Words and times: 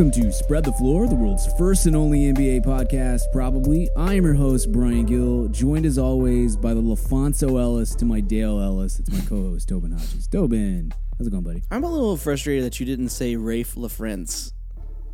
Welcome 0.00 0.22
to 0.22 0.32
Spread 0.32 0.64
the 0.64 0.72
Floor, 0.72 1.06
the 1.06 1.14
world's 1.14 1.46
first 1.58 1.84
and 1.84 1.94
only 1.94 2.20
NBA 2.32 2.64
podcast, 2.64 3.20
probably. 3.32 3.90
I 3.98 4.14
am 4.14 4.24
your 4.24 4.32
host, 4.32 4.72
Brian 4.72 5.04
Gill, 5.04 5.48
joined 5.48 5.84
as 5.84 5.98
always 5.98 6.56
by 6.56 6.72
the 6.72 6.80
LaPhonso 6.80 7.60
Ellis 7.60 7.94
to 7.96 8.06
my 8.06 8.20
Dale 8.20 8.58
Ellis. 8.62 8.98
It's 8.98 9.10
my 9.10 9.20
co 9.28 9.50
host, 9.50 9.68
Tobin 9.68 9.92
Hodges. 9.92 10.26
Tobin, 10.26 10.94
how's 11.18 11.26
it 11.26 11.30
going, 11.30 11.42
buddy? 11.42 11.64
I'm 11.70 11.84
a 11.84 11.92
little 11.92 12.16
frustrated 12.16 12.64
that 12.64 12.80
you 12.80 12.86
didn't 12.86 13.10
say 13.10 13.34
Raef 13.34 13.74
LaFrentz 13.74 14.54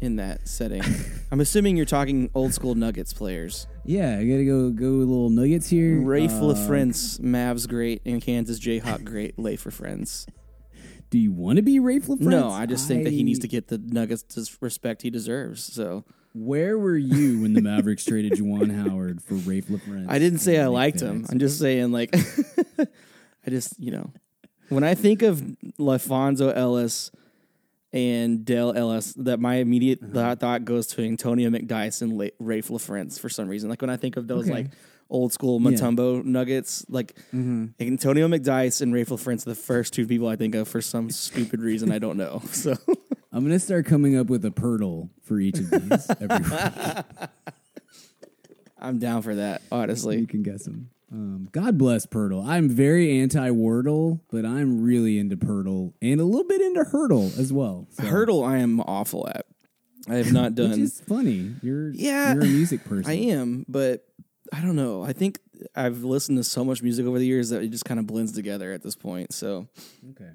in 0.00 0.14
that 0.16 0.46
setting. 0.46 0.84
I'm 1.32 1.40
assuming 1.40 1.76
you're 1.76 1.84
talking 1.84 2.30
old 2.32 2.54
school 2.54 2.76
Nuggets 2.76 3.12
players. 3.12 3.66
Yeah, 3.84 4.16
I 4.16 4.24
gotta 4.24 4.44
go 4.44 4.70
go 4.70 4.98
with 4.98 5.08
little 5.08 5.30
nuggets 5.30 5.68
here. 5.68 5.96
Raef 5.96 6.30
Uh, 6.30 6.54
LaFrentz, 6.54 7.18
Mavs 7.18 7.68
great, 7.68 8.02
and 8.06 8.22
Kansas 8.22 8.60
Jayhawk 8.60 9.02
great, 9.02 9.36
Lay 9.36 9.56
for 9.56 9.72
friends. 9.72 10.28
Do 11.10 11.18
you 11.18 11.32
want 11.32 11.56
to 11.56 11.62
be 11.62 11.78
Raef 11.78 12.06
LaFrentz? 12.06 12.20
No, 12.20 12.50
I 12.50 12.66
just 12.66 12.88
think 12.88 13.04
that 13.04 13.12
he 13.12 13.22
needs 13.22 13.38
to 13.40 13.48
get 13.48 13.68
the 13.68 13.78
Nuggets 13.78 14.56
respect 14.60 15.02
he 15.02 15.10
deserves. 15.10 15.62
So 15.62 16.04
Where 16.34 16.78
were 16.78 16.96
you 16.96 17.40
when 17.42 17.52
the 17.54 17.62
Mavericks 17.62 18.04
traded 18.04 18.32
Juwan 18.32 18.74
Howard 18.74 19.22
for 19.22 19.34
Raef 19.34 19.66
LaFrentz? 19.66 20.06
I 20.08 20.18
didn't 20.18 20.40
say 20.40 20.60
I 20.60 20.66
liked 20.66 21.00
him. 21.00 21.24
I'm 21.30 21.38
just 21.38 21.58
saying 21.58 21.92
like 21.92 22.14
I 22.78 23.50
just 23.50 23.78
you 23.78 23.90
know 23.92 24.10
when 24.68 24.82
I 24.84 24.94
think 24.94 25.22
of 25.22 25.40
LaPhonso 25.78 26.52
Ellis 26.54 27.10
and 27.92 28.44
Dale 28.44 28.72
Ellis, 28.76 29.14
that 29.14 29.38
my 29.38 29.54
immediate 29.56 30.00
Uh-huh. 30.02 30.12
thought, 30.12 30.40
thought 30.40 30.64
goes 30.64 30.88
to 30.88 31.02
Antonio 31.04 31.48
McDyess 31.50 32.02
and 32.02 32.12
La- 32.18 32.26
Rafe 32.40 32.68
LaFrance 32.68 33.18
for 33.18 33.28
some 33.28 33.48
reason. 33.48 33.70
Like 33.70 33.80
when 33.80 33.90
I 33.90 33.96
think 33.96 34.16
of 34.16 34.26
those 34.26 34.44
Okay. 34.46 34.52
like 34.52 34.66
old 35.08 35.32
school. 35.32 35.60
Mutombo 35.60 36.24
Nuggets, 36.24 36.84
like 36.88 37.14
Mm-hmm. 37.34 37.66
Antonio 37.80 38.28
McDyess 38.28 38.80
and 38.82 38.92
Raef 38.92 39.08
LaFrentz 39.08 39.46
are 39.46 39.50
the 39.50 39.54
first 39.54 39.92
two 39.94 40.06
people 40.06 40.28
I 40.28 40.36
think 40.36 40.54
of 40.54 40.66
for 40.68 40.80
some 40.80 41.10
stupid 41.10 41.60
reason 41.60 41.92
I 41.92 41.98
don't 41.98 42.16
know. 42.16 42.42
So 42.52 42.74
I'm 43.32 43.44
gonna 43.44 43.58
start 43.58 43.84
coming 43.86 44.16
up 44.16 44.28
with 44.28 44.44
a 44.44 44.50
Poeltl 44.50 45.10
for 45.22 45.38
each 45.38 45.58
of 45.58 45.70
these 45.70 46.10
every 46.20 46.38
week. 46.38 47.28
I'm 48.78 48.98
down 48.98 49.22
for 49.22 49.34
that, 49.36 49.62
honestly. 49.72 50.16
You 50.16 50.20
honestly. 50.22 50.26
can 50.26 50.42
guess 50.42 50.64
them. 50.64 50.90
Um, 51.12 51.48
God 51.52 51.78
bless 51.78 52.04
Poeltl. 52.06 52.44
I'm 52.46 52.68
very 52.68 53.20
anti 53.20 53.48
Wordle, 53.50 54.20
but 54.30 54.44
I'm 54.44 54.82
really 54.82 55.18
into 55.18 55.36
Poeltl 55.36 55.92
and 56.02 56.20
a 56.20 56.24
little 56.24 56.46
bit 56.46 56.60
into 56.60 56.82
Heardle 56.84 57.38
as 57.38 57.52
well. 57.52 57.86
So, 57.92 58.02
Heardle, 58.04 58.44
I 58.46 58.58
am 58.58 58.80
awful 58.80 59.28
at. 59.28 59.46
I 60.08 60.16
have 60.16 60.32
not 60.32 60.54
done. 60.54 60.70
which 60.70 60.78
is 60.80 61.00
funny. 61.00 61.54
You're 61.62 61.90
Yeah, 61.90 62.34
you're 62.34 62.42
a 62.42 62.46
music 62.46 62.84
person. 62.84 63.10
I 63.10 63.14
am, 63.14 63.64
but 63.68 64.04
I 64.52 64.60
don't 64.60 64.76
know. 64.76 65.02
I 65.02 65.12
think 65.12 65.38
I've 65.74 66.04
listened 66.04 66.38
to 66.38 66.44
so 66.44 66.64
much 66.64 66.82
music 66.82 67.06
over 67.06 67.18
the 67.18 67.26
years 67.26 67.50
that 67.50 67.62
it 67.62 67.68
just 67.70 67.84
kind 67.84 67.98
of 68.00 68.06
blends 68.06 68.32
together 68.32 68.72
at 68.72 68.82
this 68.82 68.94
point. 68.96 69.32
So 69.32 69.68
Okay. 70.10 70.30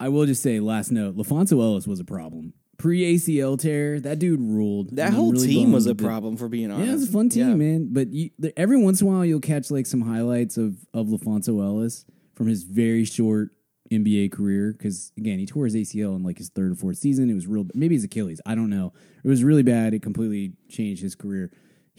I 0.00 0.08
will 0.08 0.26
just 0.26 0.42
say, 0.42 0.58
last 0.60 0.90
note: 0.90 1.16
LaPhonso 1.16 1.52
Ellis 1.60 1.86
was 1.86 2.00
a 2.00 2.04
problem. 2.04 2.54
Pre 2.78 3.14
ACL 3.14 3.56
tear, 3.60 4.00
that 4.00 4.18
dude 4.18 4.40
ruled. 4.40 4.96
that 4.96 5.08
And 5.08 5.14
whole 5.14 5.32
really 5.32 5.46
team 5.46 5.70
was 5.70 5.86
a 5.86 5.94
the- 5.94 6.02
problem, 6.02 6.36
for 6.36 6.48
being 6.48 6.70
honest. 6.72 6.86
Yeah, 6.86 6.92
it 6.92 6.96
was 6.96 7.08
a 7.08 7.12
fun 7.12 7.28
team, 7.28 7.48
Yeah. 7.50 7.54
man. 7.54 7.88
But 7.92 8.12
you, 8.12 8.30
the, 8.38 8.58
every 8.58 8.76
once 8.82 9.00
in 9.00 9.06
a 9.06 9.10
while, 9.10 9.24
you'll 9.24 9.38
catch 9.40 9.70
like 9.70 9.86
some 9.86 10.00
highlights 10.00 10.56
of 10.56 10.78
of 10.92 11.06
LaPhonso 11.06 11.62
Ellis 11.62 12.04
from 12.34 12.48
his 12.48 12.64
very 12.64 13.04
short 13.04 13.50
NBA 13.92 14.32
career. 14.32 14.72
Because 14.72 15.12
again, 15.16 15.38
he 15.38 15.46
tore 15.46 15.66
his 15.66 15.76
ACL 15.76 16.16
in 16.16 16.24
like 16.24 16.38
his 16.38 16.48
third 16.48 16.72
or 16.72 16.74
fourth 16.74 16.96
season. 16.96 17.30
It 17.30 17.34
was 17.34 17.46
real. 17.46 17.66
Maybe 17.74 17.94
his 17.94 18.02
Achilles. 18.04 18.40
I 18.44 18.56
don't 18.56 18.70
know. 18.70 18.92
It 19.22 19.28
was 19.28 19.44
really 19.44 19.62
bad. 19.62 19.94
It 19.94 20.02
completely 20.02 20.54
changed 20.68 21.02
his 21.02 21.14
career. 21.14 21.52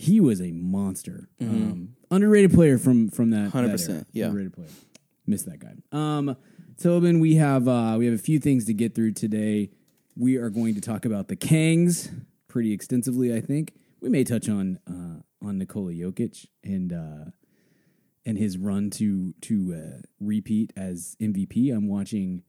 He 0.04 0.20
was 0.20 0.42
a 0.42 0.52
monster. 0.52 1.30
Um, 1.42 1.96
underrated 2.12 2.54
player 2.54 2.78
from 2.78 3.10
from 3.10 3.30
that. 3.32 3.52
100%, 3.52 3.72
Mm-hmm. 3.74 4.02
yeah. 4.12 4.26
underrated 4.26 4.54
player. 4.54 4.68
Missed 5.26 5.46
that 5.46 5.60
guy. 5.60 5.76
Um, 5.92 6.36
Tobin, 6.82 7.20
we 7.20 7.36
have 7.36 7.68
uh, 7.68 7.96
we 7.98 8.06
have 8.06 8.16
a 8.16 8.22
few 8.22 8.40
things 8.40 8.66
to 8.66 8.74
get 8.74 8.94
through 8.96 9.14
today. 9.14 9.70
We 10.16 10.36
are 10.38 10.50
going 10.50 10.76
to 10.76 10.82
talk 10.82 11.06
about 11.06 11.28
the 11.28 11.36
Kangs 11.36 12.10
pretty 12.48 12.74
extensively. 12.74 13.34
I 13.36 13.40
think 13.42 13.74
we 14.02 14.10
may 14.10 14.24
touch 14.24 14.50
on 14.50 14.80
uh, 14.88 15.22
on 15.48 15.58
Nikola 15.58 15.94
Jokic 15.94 16.46
and 16.64 16.92
uh, 16.92 17.32
and 18.26 18.38
his 18.38 18.58
run 18.58 18.90
to 18.92 19.34
to 19.42 19.74
uh, 19.76 20.02
repeat 20.20 20.74
as 20.76 21.16
MVP. 21.22 21.72
I'm 21.74 21.88
watching. 21.88 22.44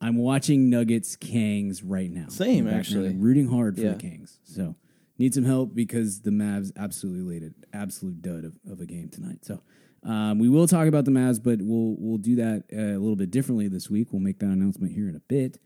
I'm 0.00 0.16
watching 0.16 0.70
Nuggets 0.70 1.16
Kangs 1.16 1.82
right 1.84 2.10
now. 2.10 2.28
Same, 2.28 2.58
In 2.58 2.64
the 2.66 2.70
background. 2.70 3.06
actually. 3.06 3.16
Rooting 3.16 3.48
hard 3.48 3.74
for 3.76 3.82
Yeah. 3.82 3.94
the 3.94 4.02
Kangs. 4.02 4.38
So 4.44 4.76
need 5.18 5.34
some 5.34 5.44
help 5.44 5.74
because 5.74 6.22
the 6.22 6.30
Mavs 6.30 6.70
absolutely 6.76 7.22
laid 7.22 7.42
an 7.42 7.54
absolute 7.72 8.22
dud 8.22 8.44
of, 8.44 8.54
of 8.70 8.80
a 8.80 8.86
game 8.86 9.08
tonight. 9.08 9.44
So 9.44 9.62
um, 10.04 10.38
we 10.38 10.48
will 10.48 10.66
talk 10.66 10.86
about 10.86 11.04
the 11.04 11.10
Mavs, 11.10 11.42
but 11.42 11.58
we'll 11.60 11.96
we'll 11.98 12.18
do 12.18 12.36
that 12.36 12.64
uh, 12.72 12.96
a 12.96 12.98
little 12.98 13.16
bit 13.16 13.30
differently 13.30 13.68
this 13.68 13.90
week. 13.90 14.12
We'll 14.12 14.22
make 14.22 14.38
that 14.38 14.46
announcement 14.46 14.92
here 14.94 15.08
in 15.08 15.16
a 15.16 15.20
bit, 15.20 15.58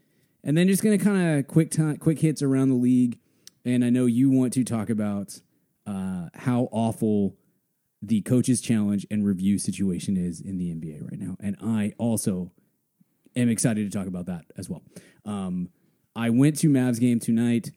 and 0.43 0.57
then 0.57 0.69
just 0.69 0.83
gonna 0.83 0.99
kind 0.99 1.39
of 1.39 1.47
quick 1.47 1.71
time, 1.71 1.97
quick 1.99 2.19
hits 2.21 2.43
around 2.43 2.71
the 2.71 2.77
league. 2.77 3.19
And 3.65 3.85
I 3.85 3.91
know 3.91 4.07
you 4.07 4.31
want 4.31 4.53
to 4.55 4.65
talk 4.65 4.91
about 4.91 5.39
uh, 5.87 6.29
how 6.35 6.69
awful 6.73 7.37
the 8.01 8.23
coaches 8.23 8.61
challenge 8.61 9.07
and 9.11 9.25
review 9.25 9.59
situation 9.59 10.17
is 10.17 10.41
in 10.41 10.59
the 10.59 10.75
NBA 10.75 11.03
right 11.03 11.21
now, 11.21 11.37
and 11.41 11.57
I 11.63 11.93
also 11.99 12.53
am 13.37 13.49
excited 13.49 13.91
to 13.91 13.97
talk 13.97 14.07
about 14.07 14.27
that 14.27 14.47
as 14.57 14.69
well. 14.69 14.83
Um, 15.25 15.69
I 16.17 16.31
went 16.31 16.59
to 16.61 16.69
Mavs 16.69 17.01
game 17.01 17.21
tonight. 17.21 17.71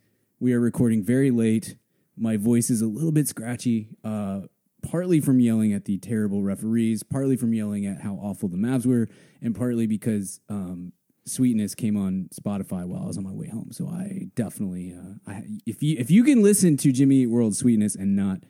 We 0.46 0.54
are 0.54 0.60
recording 0.60 1.02
very 1.02 1.32
late. 1.32 1.76
My 2.16 2.38
voice 2.38 2.70
is 2.70 2.84
a 2.84 2.86
little 2.86 3.12
bit 3.12 3.28
scratchy, 3.28 3.90
uh, 4.04 4.42
partly 4.88 5.20
from 5.20 5.40
yelling 5.40 5.74
at 5.74 5.86
the 5.86 5.98
terrible 5.98 6.44
referees, 6.44 7.02
partly 7.02 7.36
from 7.36 7.52
yelling 7.56 7.88
at 7.88 8.02
how 8.02 8.14
awful 8.22 8.48
the 8.48 8.56
Mavs 8.56 8.86
were, 8.86 9.08
and 9.42 9.56
partly 9.56 9.88
because 9.88 10.42
um, 10.48 10.94
Sweetness 11.26 11.74
came 11.74 11.98
on 11.98 12.30
Spotify 12.32 12.86
while 12.86 13.02
I 13.02 13.08
was 13.08 13.18
on 13.18 13.24
my 13.24 13.32
way 13.32 13.48
home. 13.48 13.70
So 13.72 13.88
I 13.88 14.28
definitely, 14.36 14.94
uh, 14.96 15.16
I, 15.32 15.46
if 15.66 15.82
you 15.82 15.98
if 15.98 16.12
you 16.12 16.24
can 16.24 16.44
listen 16.44 16.78
to 16.78 16.92
Jimmy 16.92 17.24
Eat 17.24 17.28
World 17.32 17.56
Sweetness 17.56 17.96
and 17.96 18.16
not 18.16 18.42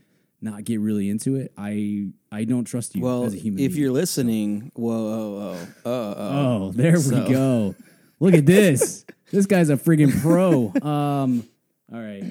not 0.42 0.66
get 0.66 0.82
really 0.82 1.10
into 1.10 1.38
it, 1.38 1.54
I 1.58 2.10
I 2.30 2.44
don't 2.44 2.66
trust 2.66 2.94
you 2.98 3.04
Well, 3.04 3.24
as 3.24 3.34
a 3.34 3.38
human. 3.38 3.64
if 3.64 3.72
being. 3.72 3.84
you're 3.84 3.94
listening, 3.94 4.70
whoa, 4.76 4.92
oh, 4.98 5.58
oh, 5.86 5.90
oh, 5.90 6.16
oh. 6.18 6.64
Oh, 6.66 6.72
there 6.74 6.98
So- 6.98 7.24
we 7.24 7.32
go. 7.34 7.76
Look 8.20 8.34
at 8.34 8.46
this. 8.46 9.06
this 9.32 9.46
guy's 9.46 9.70
a 9.70 9.78
friggin' 9.78 10.22
pro. 10.22 10.74
Um, 10.86 11.48
all 11.94 12.02
right. 12.02 12.24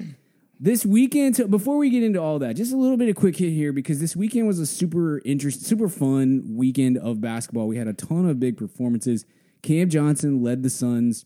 This 0.59 0.85
weekend, 0.85 1.35
so 1.35 1.47
before 1.47 1.77
we 1.77 1.89
get 1.89 2.01
into 2.01 2.21
all 2.21 2.39
that, 2.39 2.55
just 2.55 2.71
a 2.71 2.77
little 2.77 2.95
bit 2.95 3.09
of 3.09 3.15
quick 3.15 3.35
hit 3.35 3.51
here 3.51 3.73
because 3.73 3.99
this 3.99 4.15
weekend 4.15 4.47
was 4.47 4.59
a 4.59 4.65
super 4.65 5.21
interest, 5.25 5.65
super 5.65 5.89
fun 5.89 6.55
weekend 6.55 6.97
of 6.97 7.19
basketball. 7.19 7.67
We 7.67 7.75
had 7.77 7.87
a 7.87 7.93
ton 7.93 8.29
of 8.29 8.39
big 8.39 8.55
performances. 8.55 9.25
Cam 9.61 9.89
Johnson 9.89 10.41
led 10.41 10.63
the 10.63 10.69
Suns 10.69 11.25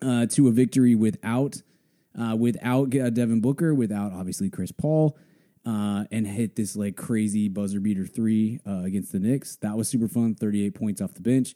uh, 0.00 0.26
to 0.26 0.48
a 0.48 0.52
victory 0.52 0.94
without 0.94 1.62
uh, 2.18 2.36
without 2.36 2.94
uh, 2.94 3.10
Devin 3.10 3.40
Booker, 3.40 3.74
without 3.74 4.12
obviously 4.12 4.50
Chris 4.50 4.72
Paul, 4.72 5.16
uh, 5.66 6.04
and 6.10 6.26
hit 6.26 6.56
this 6.56 6.74
like 6.74 6.96
crazy 6.96 7.48
buzzer 7.48 7.80
beater 7.80 8.06
three 8.06 8.60
uh, 8.66 8.82
against 8.84 9.12
the 9.12 9.18
Knicks. 9.18 9.56
That 9.56 9.76
was 9.76 9.88
super 9.88 10.08
fun. 10.08 10.34
Thirty 10.34 10.64
eight 10.64 10.74
points 10.74 11.02
off 11.02 11.14
the 11.14 11.20
bench. 11.20 11.54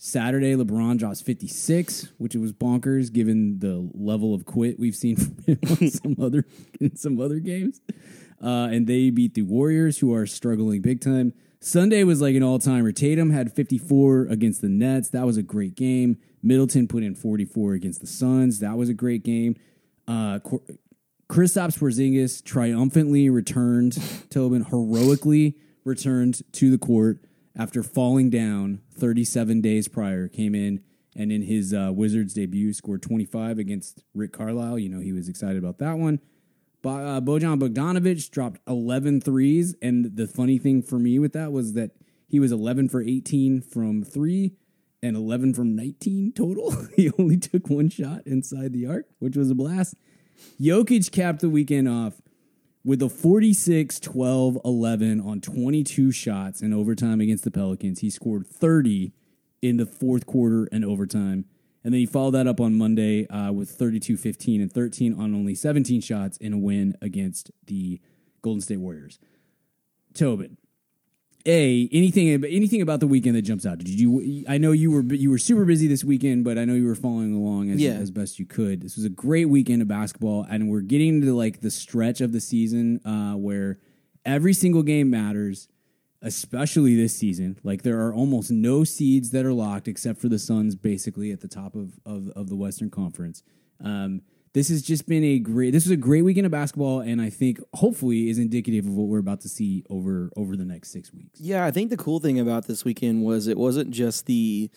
Saturday, 0.00 0.54
LeBron 0.54 0.96
drops 0.96 1.20
56, 1.20 2.12
which 2.18 2.36
was 2.36 2.52
bonkers 2.52 3.12
given 3.12 3.58
the 3.58 3.90
level 3.92 4.32
of 4.32 4.46
quit 4.46 4.78
we've 4.78 4.94
seen 4.94 5.16
from 5.66 5.88
some 5.90 6.16
other 6.22 6.44
in 6.80 6.96
some 6.96 7.20
other 7.20 7.40
games. 7.40 7.80
Uh, 8.40 8.68
and 8.70 8.86
they 8.86 9.10
beat 9.10 9.34
the 9.34 9.42
Warriors, 9.42 9.98
who 9.98 10.14
are 10.14 10.24
struggling 10.24 10.80
big 10.80 11.00
time. 11.00 11.32
Sunday 11.60 12.04
was 12.04 12.20
like 12.20 12.36
an 12.36 12.44
all 12.44 12.60
timer. 12.60 12.92
Tatum 12.92 13.30
had 13.30 13.52
54 13.52 14.28
against 14.30 14.60
the 14.60 14.68
Nets. 14.68 15.08
That 15.08 15.26
was 15.26 15.36
a 15.36 15.42
great 15.42 15.74
game. 15.74 16.18
Middleton 16.40 16.86
put 16.86 17.02
in 17.02 17.16
44 17.16 17.72
against 17.72 18.00
the 18.00 18.06
Suns. 18.06 18.60
That 18.60 18.76
was 18.76 18.88
a 18.88 18.94
great 18.94 19.24
game. 19.24 19.56
Uh, 20.06 20.38
Cor- 20.38 20.62
Kristaps 21.28 21.76
Porzingis 21.76 22.44
triumphantly 22.44 23.28
returned. 23.28 23.98
Tobin 24.30 24.62
heroically 24.62 25.56
returned 25.84 26.40
to 26.52 26.70
the 26.70 26.78
court 26.78 27.18
after 27.58 27.82
falling 27.82 28.30
down 28.30 28.80
37 28.94 29.60
days 29.60 29.88
prior. 29.88 30.28
Came 30.28 30.54
in 30.54 30.82
and 31.16 31.32
in 31.32 31.42
his 31.42 31.74
uh, 31.74 31.90
Wizards 31.92 32.32
debut 32.32 32.72
scored 32.72 33.02
25 33.02 33.58
against 33.58 34.04
Rick 34.14 34.32
Carlisle. 34.32 34.78
You 34.78 34.88
know 34.88 35.00
he 35.00 35.12
was 35.12 35.28
excited 35.28 35.56
about 35.56 35.78
that 35.78 35.98
one. 35.98 36.20
Uh, 36.84 37.20
Bojan 37.20 37.60
Bogdanovic 37.60 38.30
dropped 38.30 38.60
11 38.68 39.20
threes, 39.20 39.74
and 39.82 40.16
the 40.16 40.28
funny 40.28 40.58
thing 40.58 40.80
for 40.80 40.98
me 40.98 41.18
with 41.18 41.32
that 41.32 41.50
was 41.50 41.72
that 41.72 41.90
he 42.28 42.38
was 42.38 42.52
11 42.52 42.88
for 42.88 43.02
18 43.02 43.60
from 43.60 44.04
three 44.04 44.54
and 45.02 45.16
11 45.16 45.54
from 45.54 45.74
19 45.74 46.32
total. 46.32 46.74
he 46.96 47.10
only 47.18 47.36
took 47.36 47.68
one 47.68 47.90
shot 47.90 48.22
inside 48.26 48.72
the 48.72 48.86
arc, 48.86 49.06
which 49.18 49.36
was 49.36 49.50
a 49.50 49.54
blast. 49.54 49.96
Jokic 50.60 51.10
capped 51.10 51.40
the 51.40 51.50
weekend 51.50 51.88
off 51.88 52.14
with 52.88 53.02
a 53.02 53.08
46 53.10 54.00
12 54.00 54.58
11 54.64 55.20
on 55.20 55.42
22 55.42 56.10
shots 56.10 56.62
in 56.62 56.72
overtime 56.72 57.20
against 57.20 57.44
the 57.44 57.50
Pelicans. 57.50 58.00
He 58.00 58.08
scored 58.08 58.46
30 58.46 59.12
in 59.60 59.76
the 59.76 59.84
fourth 59.84 60.24
quarter 60.24 60.66
and 60.72 60.86
overtime. 60.86 61.44
And 61.84 61.92
then 61.92 62.00
he 62.00 62.06
followed 62.06 62.30
that 62.30 62.46
up 62.46 62.62
on 62.62 62.78
Monday 62.78 63.26
uh, 63.28 63.52
with 63.52 63.68
32 63.68 64.16
15 64.16 64.62
and 64.62 64.72
13 64.72 65.12
on 65.12 65.34
only 65.34 65.54
17 65.54 66.00
shots 66.00 66.38
in 66.38 66.54
a 66.54 66.58
win 66.58 66.96
against 67.02 67.50
the 67.66 68.00
Golden 68.40 68.62
State 68.62 68.80
Warriors. 68.80 69.18
Tobin, 70.14 70.56
a 71.46 71.88
anything 71.92 72.28
anything 72.44 72.82
about 72.82 73.00
the 73.00 73.06
weekend 73.06 73.36
that 73.36 73.42
jumps 73.42 73.64
out? 73.64 73.78
Did 73.78 73.88
you? 74.00 74.44
I 74.48 74.58
know 74.58 74.72
you 74.72 74.90
were 74.90 75.02
you 75.14 75.30
were 75.30 75.38
super 75.38 75.64
busy 75.64 75.86
this 75.86 76.04
weekend, 76.04 76.44
but 76.44 76.58
I 76.58 76.64
know 76.64 76.74
you 76.74 76.86
were 76.86 76.94
following 76.94 77.32
along 77.34 77.70
as, 77.70 77.80
Yeah. 77.80 77.92
as 77.92 78.10
best 78.10 78.38
you 78.38 78.46
could. 78.46 78.82
This 78.82 78.96
was 78.96 79.04
a 79.04 79.08
great 79.10 79.46
weekend 79.48 79.80
of 79.82 79.88
basketball, 79.88 80.46
and 80.50 80.68
we're 80.68 80.80
getting 80.80 81.20
to 81.22 81.34
like 81.34 81.60
the 81.60 81.70
stretch 81.70 82.20
of 82.20 82.32
the 82.32 82.40
season 82.40 83.00
uh, 83.06 83.34
where 83.36 83.78
every 84.26 84.52
single 84.52 84.82
game 84.82 85.08
matters, 85.10 85.68
especially 86.22 86.96
this 86.96 87.16
season. 87.16 87.58
Like 87.62 87.82
there 87.82 88.00
are 88.04 88.12
almost 88.12 88.50
no 88.50 88.84
seeds 88.84 89.30
that 89.30 89.46
are 89.46 89.52
locked 89.52 89.88
except 89.88 90.20
for 90.20 90.28
the 90.28 90.38
Suns, 90.38 90.74
basically 90.74 91.30
at 91.32 91.40
the 91.40 91.48
top 91.48 91.74
of 91.74 91.98
of, 92.04 92.28
of 92.30 92.48
the 92.48 92.56
Western 92.56 92.90
Conference. 92.90 93.42
Um, 93.82 94.22
this 94.58 94.70
has 94.70 94.82
just 94.82 95.06
been 95.06 95.22
a 95.22 95.38
great. 95.38 95.70
This 95.70 95.84
was 95.84 95.92
a 95.92 95.96
great 95.96 96.22
weekend 96.22 96.44
of 96.44 96.50
basketball, 96.50 96.98
and 96.98 97.22
I 97.22 97.30
think 97.30 97.60
hopefully 97.74 98.28
is 98.28 98.38
indicative 98.38 98.86
of 98.86 98.92
what 98.92 99.06
we're 99.06 99.20
about 99.20 99.40
to 99.42 99.48
see 99.48 99.84
over 99.88 100.30
over 100.36 100.56
the 100.56 100.64
next 100.64 100.90
six 100.90 101.12
weeks. 101.12 101.40
Yeah, 101.40 101.64
I 101.64 101.70
think 101.70 101.90
the 101.90 101.96
cool 101.96 102.18
thing 102.18 102.40
about 102.40 102.66
this 102.66 102.84
weekend 102.84 103.24
was 103.24 103.46
it 103.46 103.56
wasn't 103.56 103.92
just 103.92 104.26
the 104.26 104.68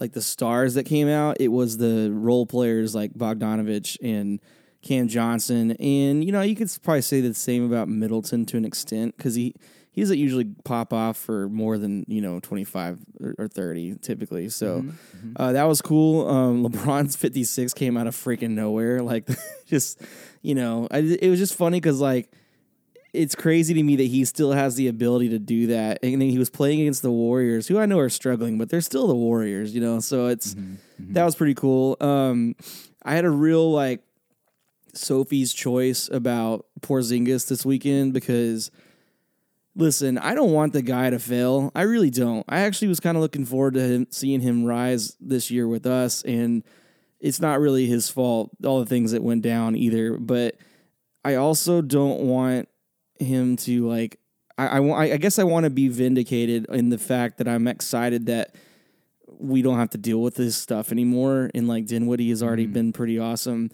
like 0.00 0.12
the 0.12 0.22
stars 0.22 0.74
that 0.74 0.84
came 0.84 1.08
out, 1.08 1.36
it 1.38 1.48
was 1.48 1.76
the 1.78 2.10
role 2.12 2.46
players 2.46 2.96
like 2.96 3.12
Bogdanovich 3.14 3.96
and 4.02 4.40
Cam 4.82 5.06
Johnson 5.06 5.72
and 5.72 6.24
you 6.24 6.32
know, 6.32 6.42
you 6.42 6.56
could 6.56 6.70
probably 6.82 7.00
say 7.00 7.20
the 7.20 7.32
same 7.32 7.64
about 7.64 7.88
Middleton 7.88 8.44
to 8.46 8.56
an 8.56 8.64
extent 8.64 9.16
cuz 9.18 9.36
he 9.36 9.54
he 9.96 10.02
doesn't 10.02 10.18
usually 10.18 10.44
pop 10.64 10.92
off 10.92 11.16
for 11.16 11.48
more 11.48 11.78
than, 11.78 12.04
you 12.06 12.20
know, 12.20 12.38
25 12.38 13.00
or, 13.18 13.34
or 13.38 13.48
30 13.48 13.96
typically. 14.02 14.48
So 14.50 14.84
Uh, 15.34 15.52
that 15.52 15.64
was 15.64 15.80
cool. 15.82 16.28
Um, 16.28 16.62
LeBron's 16.68 17.16
56 17.16 17.72
came 17.72 17.96
out 17.96 18.06
of 18.06 18.14
freaking 18.14 18.50
nowhere 18.50 19.02
like 19.02 19.26
just 19.66 20.00
you 20.42 20.54
know, 20.54 20.86
I, 20.90 20.98
it 20.98 21.30
was 21.30 21.38
just 21.40 21.54
funny 21.54 21.80
cuz 21.80 21.98
like 22.00 22.30
it's 23.14 23.34
crazy 23.34 23.72
to 23.72 23.82
me 23.82 23.96
that 23.96 24.04
he 24.08 24.26
still 24.26 24.52
has 24.52 24.74
the 24.74 24.88
ability 24.88 25.30
to 25.30 25.38
do 25.38 25.68
that. 25.68 25.98
And 26.02 26.20
then 26.20 26.28
he 26.28 26.38
was 26.38 26.50
playing 26.50 26.82
against 26.82 27.00
the 27.00 27.10
Warriors, 27.10 27.66
who 27.66 27.78
I 27.78 27.86
know 27.86 27.98
are 27.98 28.10
struggling, 28.10 28.58
but 28.58 28.68
they're 28.68 28.82
still 28.82 29.06
the 29.06 29.14
Warriors, 29.14 29.74
you 29.74 29.80
know. 29.80 30.00
So 30.00 30.26
it's 30.26 30.54
that 31.14 31.24
was 31.24 31.34
pretty 31.34 31.54
cool. 31.54 31.96
Um, 32.02 32.54
I 33.02 33.14
had 33.14 33.24
a 33.24 33.30
real 33.30 33.72
like 33.72 34.02
Sophie's 34.92 35.54
choice 35.54 36.08
about 36.12 36.66
Porzingis 36.80 37.48
this 37.48 37.64
weekend 37.64 38.12
because 38.12 38.70
listen, 39.76 40.18
I 40.18 40.34
don't 40.34 40.52
want 40.52 40.72
the 40.72 40.82
guy 40.82 41.10
to 41.10 41.18
fail. 41.18 41.70
I 41.74 41.82
really 41.82 42.10
don't. 42.10 42.44
I 42.48 42.60
actually 42.60 42.88
was 42.88 43.00
kind 43.00 43.16
of 43.16 43.22
looking 43.22 43.44
forward 43.44 43.74
to 43.74 43.80
him, 43.80 44.06
seeing 44.10 44.40
him 44.40 44.64
rise 44.64 45.16
this 45.20 45.50
year 45.50 45.68
with 45.68 45.86
us, 45.86 46.22
and 46.22 46.64
it's 47.20 47.40
not 47.40 47.60
really 47.60 47.86
his 47.86 48.08
fault 48.08 48.50
all 48.64 48.80
the 48.80 48.86
things 48.86 49.12
that 49.12 49.22
went 49.22 49.42
down 49.42 49.76
either. 49.76 50.18
But 50.18 50.56
I 51.24 51.36
also 51.36 51.82
don't 51.82 52.20
want 52.20 52.68
him 53.18 53.56
to 53.58 53.86
like. 53.86 54.18
I 54.58 54.78
I, 54.78 55.12
I 55.12 55.16
guess 55.18 55.38
I 55.38 55.44
want 55.44 55.64
to 55.64 55.70
be 55.70 55.88
vindicated 55.88 56.66
in 56.70 56.88
the 56.88 56.98
fact 56.98 57.38
that 57.38 57.46
I'm 57.46 57.68
excited 57.68 58.26
that 58.26 58.54
we 59.38 59.60
don't 59.60 59.78
have 59.78 59.90
to 59.90 59.98
deal 59.98 60.22
with 60.22 60.36
this 60.36 60.56
stuff 60.56 60.92
anymore. 60.92 61.50
And 61.54 61.68
like 61.68 61.86
Dinwiddie 61.86 62.30
has 62.30 62.42
already 62.42 62.64
mm-hmm. 62.64 62.72
been 62.72 62.92
pretty 62.92 63.18
awesome. 63.18 63.70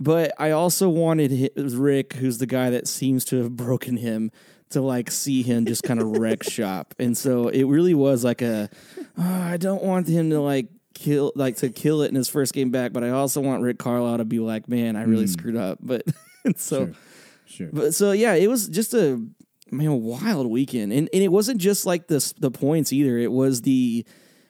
But 0.00 0.32
I 0.38 0.50
also 0.50 0.88
wanted 0.88 1.50
Rick, 1.56 2.14
who's 2.14 2.38
the 2.38 2.46
guy 2.46 2.70
that 2.70 2.88
seems 2.88 3.24
to 3.26 3.36
have 3.36 3.56
broken 3.56 3.98
him, 3.98 4.30
to 4.72 4.80
like 4.80 5.10
see 5.10 5.42
him 5.42 5.66
just 5.66 5.82
kind 5.82 6.00
of 6.00 6.18
wreck 6.18 6.42
shop. 6.48 6.94
And 6.98 7.16
so 7.16 7.48
it 7.48 7.64
really 7.64 7.94
was 7.94 8.24
like 8.24 8.42
a, 8.42 8.68
"Oh, 9.18 9.42
I 9.42 9.56
don't 9.56 9.82
want 9.82 10.08
him 10.08 10.30
to 10.30 10.40
like 10.40 10.68
kill, 10.94 11.32
like 11.34 11.56
to 11.58 11.70
kill 11.70 12.02
it 12.02 12.08
in 12.08 12.14
his 12.14 12.28
first 12.28 12.52
game 12.52 12.70
back. 12.70 12.92
But 12.92 13.04
I 13.04 13.10
also 13.10 13.40
want 13.40 13.62
Rick 13.62 13.78
Carlisle 13.78 14.18
to 14.18 14.24
be 14.24 14.38
like, 14.38 14.68
man, 14.68 14.96
I 14.96 15.04
really 15.04 15.26
screwed 15.26 15.56
up. 15.56 15.78
But 16.44 16.58
so. 16.58 16.86
Sure. 16.86 16.94
Sure. 17.44 17.68
But 17.70 17.92
so 17.92 18.12
yeah, 18.12 18.32
it 18.32 18.48
was 18.48 18.66
just 18.68 18.94
a 18.94 19.22
man 19.70 19.88
a 19.88 19.96
wild 19.96 20.46
weekend, 20.46 20.92
and 20.92 21.08
and 21.12 21.22
it 21.22 21.28
wasn't 21.28 21.60
just 21.60 21.84
like 21.84 22.06
the 22.06 22.32
the 22.38 22.50
points 22.50 22.92
either. 22.92 23.18
It 23.18 23.30
was 23.30 23.62
the 23.62 24.06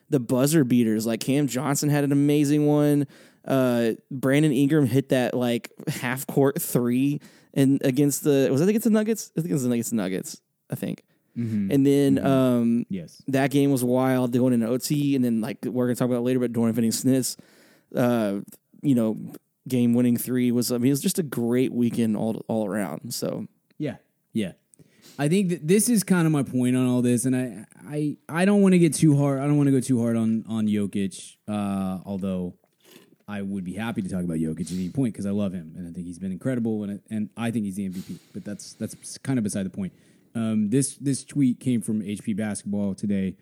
the 0.09 0.21
buzzer 0.21 0.63
beaters. 0.63 1.05
Like 1.05 1.21
Cam 1.21 1.49
Johnson 1.49 1.89
had 1.89 2.05
an 2.05 2.13
amazing 2.13 2.67
one. 2.67 3.07
Uh, 3.45 3.93
Brandon 4.11 4.53
Ingram 4.53 4.87
hit 4.87 5.09
that 5.09 5.35
like 5.35 5.71
half 5.89 6.27
court 6.29 6.63
three 6.63 7.21
and 7.55 7.81
against 7.85 8.25
the 8.25 8.49
was 8.51 8.61
that 8.61 8.69
against 8.69 8.85
the 8.85 8.91
Nuggets? 8.91 9.31
I 9.37 9.41
think 9.41 9.51
it 9.51 9.55
was 9.55 9.65
against 9.65 9.91
the 9.91 9.97
Nuggets. 9.97 10.35
Nuggets 10.35 10.41
I 10.71 10.75
think. 10.75 11.05
And 11.71 11.87
then 11.87 12.25
um, 12.25 12.87
yes. 12.89 13.23
that 13.29 13.51
game 13.51 13.71
was 13.71 13.83
wild 13.83 14.33
going 14.33 14.53
into 14.53 14.67
OT, 14.67 15.17
and 15.17 15.25
then 15.25 15.41
like 15.41 15.59
we're 15.65 15.87
gonna 15.87 15.97
talk 15.97 16.07
about 16.07 16.19
it 16.19 16.23
later, 16.23 16.39
but 16.39 16.53
Dorian 16.53 16.75
Finney-Smith's, 16.75 17.37
uh, 17.95 18.41
you 18.83 18.95
know, 18.95 19.17
game 19.67 19.95
winning 19.95 20.17
three 20.17 20.53
was. 20.53 20.71
I 20.73 20.79
mean, 20.79 20.89
it 20.89 20.91
was 20.91 21.01
just 21.01 21.19
a 21.19 21.23
great 21.23 21.73
weekend 21.73 22.17
all 22.17 22.45
all 22.49 22.67
around. 22.67 23.15
So 23.15 23.47
Yeah, 23.79 23.97
yeah. 24.33 24.53
I 25.19 25.29
think 25.29 25.51
that 25.51 25.67
this 25.67 25.89
is 25.89 26.05
kind 26.05 26.27
of 26.27 26.33
my 26.33 26.43
point 26.43 26.77
on 26.77 26.87
all 26.87 27.03
this, 27.03 27.25
and 27.27 27.37
I, 27.37 27.67
I, 27.87 28.17
I 28.29 28.45
don't 28.45 28.63
want 28.63 28.73
to 28.73 28.79
get 28.79 28.95
too 28.95 29.17
hard. 29.17 29.41
I 29.41 29.47
don't 29.47 29.57
want 29.57 29.67
to 29.67 29.73
go 29.73 29.81
too 29.81 30.01
hard 30.01 30.17
on 30.17 30.45
on 30.49 30.67
Jokic. 30.67 31.37
Uh, 31.49 31.99
although 32.05 32.55
I 33.29 33.43
would 33.43 33.65
be 33.65 33.75
happy 33.75 34.03
to 34.03 34.09
talk 34.09 34.25
about 34.25 34.39
Jokic 34.39 34.67
at 34.67 34.73
any 34.73 34.89
point 34.89 35.15
because 35.15 35.27
I 35.27 35.31
love 35.31 35.53
him 35.53 35.75
and 35.77 35.89
I 35.89 35.93
think 35.93 36.07
he's 36.07 36.19
been 36.19 36.33
incredible, 36.33 36.85
and 36.85 37.01
and 37.11 37.31
I 37.37 37.51
think 37.51 37.65
he's 37.65 37.77
the 37.77 37.89
MVP. 37.89 38.19
But 38.33 38.45
that's 38.45 38.75
that's 38.75 39.19
kind 39.19 39.39
of 39.39 39.43
beside 39.43 39.67
the 39.67 39.71
point. 39.71 39.93
Um, 40.35 40.71
this 40.71 40.97
this 40.97 41.25
tweet 41.25 41.61
came 41.61 41.81
from 41.83 42.03
HP 42.03 42.37
Basketball 42.37 42.95
today. 42.95 43.37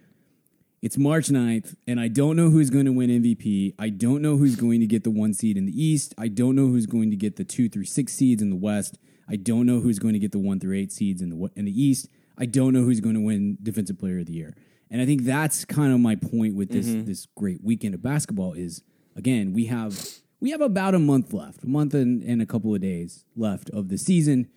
It's 0.83 0.97
March 0.97 1.27
9th, 1.27 1.75
and 1.87 2.01
I 2.01 2.09
don't 2.09 2.37
know 2.37 2.49
who's 2.49 2.71
going 2.71 2.87
to 2.87 2.93
win 2.93 3.11
MVP. 3.11 3.75
I 3.79 3.91
don't 3.91 4.23
know 4.23 4.39
who's 4.39 4.57
going 4.57 4.81
to 4.81 4.87
get 4.87 5.05
the 5.05 5.11
one 5.11 5.35
seed 5.35 5.59
in 5.59 5.67
the 5.67 5.85
East. 5.85 6.15
I 6.17 6.29
don't 6.29 6.57
know 6.57 6.69
who's 6.69 6.87
going 6.87 7.11
to 7.11 7.17
get 7.17 7.37
the 7.37 7.45
two 7.45 7.69
through 7.69 7.85
six 7.85 8.15
seeds 8.15 8.41
in 8.41 8.49
the 8.49 8.57
West. 8.57 8.99
I 9.29 9.37
don't 9.37 9.67
know 9.67 9.81
who's 9.81 9.99
going 9.99 10.15
to 10.15 10.19
get 10.19 10.33
the 10.33 10.39
one 10.39 10.59
through 10.59 10.77
eight 10.77 10.91
seeds 10.91 11.21
in 11.21 11.29
the 11.29 11.51
in 11.55 11.67
the 11.67 11.83
East. 11.83 12.09
I 12.39 12.47
don't 12.47 12.73
know 12.73 12.83
who's 12.83 13.01
going 13.01 13.15
to 13.15 13.21
win 13.21 13.59
Defensive 13.63 13.99
Player 13.99 14.21
of 14.21 14.27
the 14.27 14.33
Year. 14.33 14.57
And 14.91 15.01
I 15.01 15.07
think 15.07 15.25
that's 15.25 15.65
kind 15.67 15.93
of 15.93 16.01
my 16.01 16.17
point 16.17 16.55
with 16.55 16.71
this 16.71 16.87
this 17.07 17.27
great 17.37 17.63
weekend 17.63 17.95
of 17.95 18.03
basketball 18.03 18.55
is 18.55 18.83
again 19.21 19.53
we 19.53 19.67
have 19.67 19.93
we 20.41 20.51
have 20.51 20.63
about 20.63 20.95
a 20.95 20.99
month 20.99 21.35
left, 21.35 21.63
a 21.65 21.67
month 21.67 21.93
and, 21.93 22.23
and 22.23 22.41
a 22.41 22.47
couple 22.47 22.75
of 22.75 22.81
days 22.81 23.27
left 23.37 23.69
of 23.71 23.91
the 23.91 23.99
season, 23.99 24.49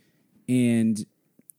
and 0.48 1.06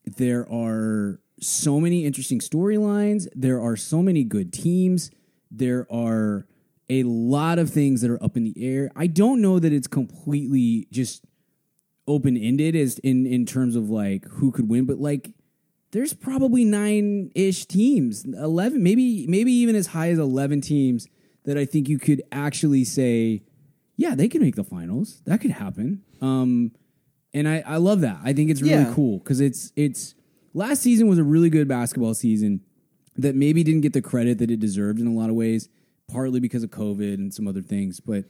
there 0.05 0.51
are 0.51 1.21
so 1.41 1.79
many 1.79 2.07
interesting 2.07 2.41
storylines. 2.41 3.29
There 3.35 3.61
are 3.61 3.77
so 3.77 4.03
many 4.03 4.25
good 4.25 4.51
teams. 4.51 5.11
There 5.51 5.87
are 5.93 6.47
a 6.89 7.03
lot 7.03 7.59
of 7.59 7.69
things 7.71 8.01
that 8.01 8.11
are 8.11 8.23
up 8.23 8.37
in 8.37 8.45
the 8.45 8.55
air. 8.57 8.91
I 8.97 9.07
don't 9.07 9.43
know 9.43 9.59
that 9.59 9.73
it's 9.73 9.87
completely 9.87 10.89
just 10.91 11.25
open 12.07 12.37
ended 12.37 12.75
as 12.75 12.99
in 13.01 13.27
in 13.27 13.45
terms 13.45 13.77
of 13.77 13.91
like 13.91 14.27
who 14.29 14.51
could 14.51 14.71
win, 14.71 14.87
but 14.87 14.99
like 14.99 15.35
there's 15.91 16.15
probably 16.15 16.65
nine 16.65 17.31
ish 17.35 17.67
teams, 17.67 18.25
eleven, 18.25 18.83
maybe 18.83 19.27
maybe 19.27 19.53
even 19.53 19.77
as 19.77 19.89
high 19.89 20.09
as 20.09 20.19
eleven 20.19 20.63
teams 20.63 21.09
that 21.45 21.57
I 21.59 21.65
think 21.65 21.89
you 21.89 21.99
could 21.99 22.23
actually 22.33 22.85
say, 22.85 23.43
yeah, 23.97 24.15
they 24.15 24.29
can 24.29 24.41
make 24.43 24.57
the 24.57 24.65
finals. 24.65 25.23
That 25.27 25.41
could 25.41 25.51
happen. 25.53 26.03
Um, 26.21 26.73
and 27.33 27.49
I, 27.49 27.63
I 27.67 27.77
love 27.77 28.01
that. 28.01 28.19
I 28.25 28.33
think 28.33 28.51
it's 28.51 28.63
really 28.63 28.75
Yeah. 28.85 28.93
cool 28.95 29.19
because 29.19 29.41
it's 29.41 29.73
it's 29.77 30.15
last 30.55 30.83
season 30.83 31.09
was 31.09 31.19
a 31.19 31.25
really 31.25 31.51
good 31.51 31.69
basketball 31.69 32.15
season 32.15 32.61
that 33.17 33.35
maybe 33.35 33.63
didn't 33.63 33.83
get 33.83 33.93
the 33.93 34.03
credit 34.03 34.39
that 34.39 34.51
it 34.51 34.59
deserved 34.61 34.99
in 35.01 35.07
a 35.07 35.13
lot 35.13 35.31
of 35.31 35.37
ways, 35.37 35.69
partly 36.09 36.41
because 36.41 36.63
of 36.63 36.71
COVID 36.71 37.15
and 37.15 37.33
some 37.35 37.47
other 37.47 37.63
things. 37.63 38.01
But 38.01 38.25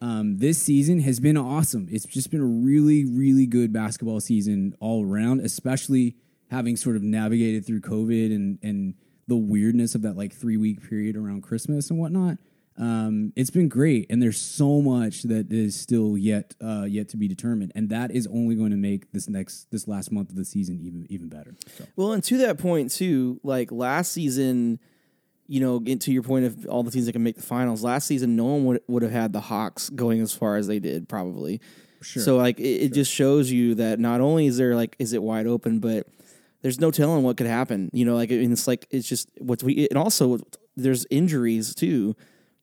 um, 0.00 0.38
this 0.38 0.60
season 0.60 1.00
has 1.00 1.20
been 1.20 1.36
awesome. 1.36 1.88
It's 1.90 2.04
just 2.06 2.30
been 2.30 2.40
a 2.40 2.44
really, 2.44 3.04
really 3.04 3.46
good 3.46 3.72
basketball 3.72 4.20
season 4.20 4.74
all 4.80 5.04
around, 5.04 5.40
especially 5.40 6.16
having 6.50 6.76
sort 6.76 6.96
of 6.96 7.02
navigated 7.02 7.66
through 7.66 7.80
COVID 7.80 8.34
and 8.34 8.58
and 8.62 8.94
the 9.26 9.36
weirdness 9.36 9.94
of 9.94 10.02
that 10.02 10.16
like 10.16 10.32
three 10.34 10.56
week 10.56 10.86
period 10.88 11.16
around 11.16 11.42
Christmas 11.42 11.90
and 11.90 11.98
whatnot. 11.98 12.38
Um, 12.76 13.32
it's 13.36 13.50
been 13.50 13.68
great, 13.68 14.06
and 14.10 14.20
there's 14.20 14.40
so 14.40 14.82
much 14.82 15.22
that 15.24 15.52
is 15.52 15.78
still 15.78 16.18
yet 16.18 16.54
uh, 16.60 16.86
yet 16.88 17.08
to 17.10 17.16
be 17.16 17.28
determined, 17.28 17.70
and 17.74 17.88
that 17.90 18.10
is 18.10 18.26
only 18.26 18.56
going 18.56 18.70
to 18.70 18.76
make 18.76 19.12
this 19.12 19.28
next 19.28 19.70
this 19.70 19.86
last 19.86 20.10
month 20.10 20.30
of 20.30 20.36
the 20.36 20.44
season 20.44 20.80
even 20.82 21.06
even 21.08 21.28
better. 21.28 21.54
So. 21.78 21.84
Well, 21.94 22.12
and 22.12 22.24
to 22.24 22.38
that 22.38 22.58
point 22.58 22.90
too, 22.90 23.38
like 23.44 23.70
last 23.70 24.10
season, 24.10 24.80
you 25.46 25.60
know, 25.60 25.78
get 25.78 26.00
to 26.02 26.12
your 26.12 26.24
point 26.24 26.46
of 26.46 26.66
all 26.66 26.82
the 26.82 26.90
teams 26.90 27.06
that 27.06 27.12
can 27.12 27.22
make 27.22 27.36
the 27.36 27.42
finals. 27.42 27.84
Last 27.84 28.08
season, 28.08 28.34
no 28.34 28.46
one 28.46 28.64
would 28.64 28.80
would 28.88 29.02
have 29.02 29.12
had 29.12 29.32
the 29.32 29.40
Hawks 29.40 29.88
going 29.90 30.20
as 30.20 30.32
far 30.32 30.56
as 30.56 30.66
they 30.66 30.80
did, 30.80 31.08
probably. 31.08 31.60
Sure. 32.00 32.22
So 32.22 32.36
like, 32.36 32.58
it, 32.58 32.82
it 32.82 32.92
just 32.92 33.10
shows 33.10 33.50
you 33.52 33.76
that 33.76 33.98
not 33.98 34.20
only 34.20 34.46
is 34.46 34.58
there 34.58 34.74
like, 34.74 34.96
is 34.98 35.12
it 35.12 35.22
wide 35.22 35.46
open, 35.46 35.78
but 35.78 36.06
there's 36.60 36.80
no 36.80 36.90
telling 36.90 37.22
what 37.22 37.36
could 37.36 37.46
happen. 37.46 37.88
You 37.92 38.04
know, 38.04 38.16
like, 38.16 38.32
I 38.32 38.34
mean, 38.34 38.52
it's 38.52 38.66
like 38.66 38.86
it's 38.90 39.08
just 39.08 39.30
what 39.38 39.62
we, 39.62 39.86
and 39.88 39.96
also 39.96 40.40
there's 40.76 41.06
injuries 41.08 41.72
too 41.72 42.16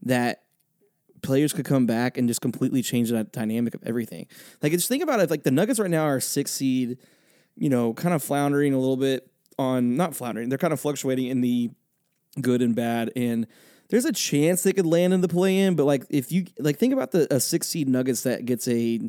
that 0.04 0.44
players 1.22 1.54
could 1.54 1.66
come 1.66 1.86
back 1.86 2.18
and 2.18 2.28
just 2.28 2.42
completely 2.42 2.82
change 2.82 3.12
that 3.12 3.32
dynamic 3.32 3.76
of 3.76 3.84
everything. 3.86 4.28
Like, 4.62 4.72
just 4.72 4.88
think 4.88 5.04
about 5.04 5.20
it. 5.20 5.30
Like 5.30 5.44
the 5.44 5.52
Nuggets 5.52 5.80
right 5.80 5.90
now 5.90 6.04
are 6.04 6.20
six 6.20 6.52
seed 6.52 6.98
you 7.56 7.70
know, 7.70 7.94
kind 7.94 8.14
of 8.14 8.24
floundering 8.24 8.74
a 8.74 8.80
little 8.80 8.98
bit 8.98 9.30
on 9.58 9.96
not 9.96 10.16
floundering. 10.16 10.50
They're 10.50 10.58
kind 10.58 10.74
of 10.74 10.80
fluctuating 10.80 11.28
in 11.28 11.42
the 11.42 11.72
good 12.40 12.62
and 12.62 12.76
bad, 12.76 13.12
and 13.16 13.48
there's 13.90 14.06
a 14.06 14.12
chance 14.12 14.64
they 14.64 14.74
could 14.74 14.86
land 14.86 15.14
in 15.14 15.22
the 15.22 15.28
play 15.28 15.60
in. 15.60 15.76
But 15.76 15.86
like, 15.86 16.06
if 16.10 16.32
you 16.32 16.46
like, 16.60 16.78
think 16.78 16.94
about 16.94 17.12
the 17.12 17.34
a 17.34 17.40
six 17.40 17.68
seed 17.68 17.90
Nuggets 17.90 18.24
that 18.24 18.46
gets 18.46 18.68
a 18.68 19.00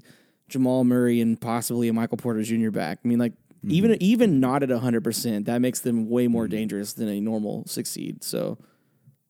Jamal 0.49 0.85
Murray 0.85 1.21
and 1.21 1.41
possibly 1.41 1.89
a 1.89 1.93
Michael 1.93 2.19
Porter 2.19 2.43
Jr. 2.43 2.71
back. 2.71 2.99
I 3.05 3.09
mean, 3.09 3.19
like 3.19 3.33
mm-hmm. 3.33 3.71
Even 3.71 4.03
even 4.03 4.41
not 4.41 4.63
at 4.63 4.71
hundred 4.71 5.05
percent, 5.05 5.47
that 5.47 5.61
makes 5.61 5.81
them 5.81 6.09
way 6.09 6.29
more 6.29 6.45
mm-hmm. 6.45 6.51
dangerous 6.51 6.93
than 6.93 7.09
a 7.09 7.21
normal 7.21 7.65
six 7.67 7.91
seed. 7.91 8.23
So, 8.25 8.59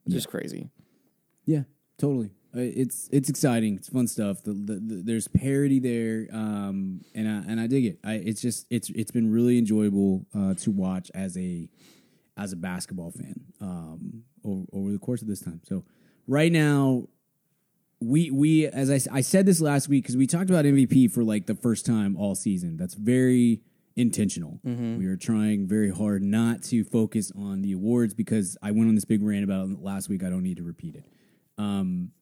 just 0.09 0.29
crazy. 0.29 0.69
Yeah, 1.45 1.63
totally. 1.99 2.31
Uh, 2.55 2.61
It's 2.61 3.09
it's 3.13 3.29
exciting. 3.31 3.77
It's 3.77 3.89
fun 3.89 4.07
stuff. 4.07 4.43
The, 4.43 4.53
the, 4.53 4.75
the, 4.75 5.03
there's 5.05 5.27
parody 5.29 5.79
there, 5.81 6.27
um, 6.33 7.01
and 7.15 7.27
I 7.29 7.51
and 7.51 7.61
I 7.61 7.67
dig 7.67 7.87
it. 7.87 7.99
I, 8.05 8.15
it's 8.15 8.41
just 8.43 8.67
it's 8.71 8.91
it's 8.91 9.11
been 9.11 9.31
really 9.33 9.59
enjoyable 9.59 10.27
uh, 10.35 10.55
to 10.55 10.71
watch 10.71 11.11
as 11.15 11.37
a 11.39 11.69
as 12.37 12.53
a 12.53 12.57
basketball 12.57 13.11
fan 13.11 13.41
um, 13.61 14.25
over, 14.45 14.65
over 14.73 14.93
the 14.93 14.99
course 14.99 15.23
of 15.23 15.29
this 15.29 15.41
time. 15.41 15.61
So 15.65 15.85
right 16.27 16.53
now, 16.53 17.09
we 18.01 18.31
we 18.31 18.67
as 18.67 18.91
I, 18.91 19.17
I 19.17 19.21
said 19.23 19.47
this 19.47 19.61
last 19.61 19.89
week 19.89 20.05
because 20.05 20.17
we 20.17 20.27
talked 20.27 20.51
about 20.51 20.65
MVP 20.65 21.11
for 21.11 21.25
like 21.25 21.47
the 21.47 21.55
first 21.55 21.87
time 21.87 22.17
all 22.17 22.35
season. 22.35 22.77
That's 22.77 22.95
very 22.95 23.63
intentional. 23.97 24.61
We 24.99 25.07
are 25.07 25.17
trying 25.17 25.67
very 25.67 25.91
hard 25.91 26.23
not 26.23 26.63
to 26.65 26.83
focus 26.85 27.31
on 27.37 27.63
the 27.63 27.73
awards 27.73 28.15
because 28.15 28.57
I 28.63 28.71
went 28.73 28.89
on 28.89 28.95
this 28.95 29.05
big 29.05 29.23
rant 29.23 29.45
about 29.45 29.69
it 29.71 29.83
last 29.83 30.09
week. 30.09 30.23
I 30.25 30.31
don't 30.31 30.43
need 30.43 30.57
to 30.59 30.63
repeat 30.63 30.95
it. 30.97 31.05
Um, 31.59 32.13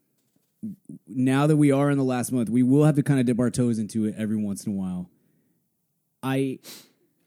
now 1.07 1.47
that 1.47 1.57
we 1.57 1.73
are 1.73 1.91
in 1.91 1.99
the 1.99 2.05
last 2.05 2.33
month, 2.33 2.51
we 2.51 2.63
will 2.63 2.85
have 2.85 2.97
to 2.97 3.03
kind 3.03 3.21
of 3.21 3.27
dip 3.27 3.39
our 3.39 3.51
toes 3.51 3.79
into 3.79 4.05
it 4.05 4.15
every 4.19 4.37
once 4.37 4.67
in 4.67 4.73
a 4.73 4.77
while. 4.77 5.11
I 6.23 6.59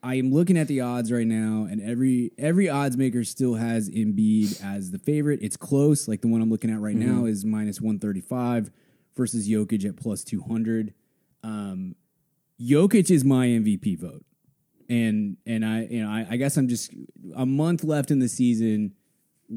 I 0.03 0.15
am 0.15 0.33
looking 0.33 0.57
at 0.57 0.67
the 0.67 0.81
odds 0.81 1.11
right 1.11 1.25
now, 1.25 1.65
and 1.69 1.81
every 1.81 2.31
every 2.37 2.69
odds 2.69 2.97
maker 2.97 3.23
still 3.23 3.55
has 3.55 3.89
Embiid 3.89 4.61
as 4.63 4.91
the 4.91 4.99
favorite. 4.99 5.39
It's 5.41 5.55
close. 5.55 6.07
Like 6.07 6.21
the 6.21 6.27
one 6.27 6.41
I'm 6.41 6.51
looking 6.51 6.69
at 6.69 6.79
right 6.79 6.95
now 6.95 7.25
is 7.25 7.45
minus 7.45 7.79
one 7.79 7.99
thirty 7.99 8.21
five 8.21 8.69
versus 9.15 9.47
Jokic 9.47 9.85
at 9.85 9.95
plus 9.95 10.23
two 10.23 10.41
hundred. 10.41 10.93
Um, 11.41 11.95
Jokic 12.61 13.09
is 13.09 13.23
my 13.23 13.47
MVP 13.47 13.97
vote, 13.97 14.25
and 14.89 15.37
and 15.45 15.65
I 15.65 15.85
you 15.85 16.03
know 16.03 16.09
I, 16.09 16.27
I 16.31 16.35
guess 16.35 16.57
I'm 16.57 16.67
just 16.67 16.93
a 17.35 17.45
month 17.45 17.83
left 17.83 18.11
in 18.11 18.19
the 18.19 18.29
season. 18.29 18.93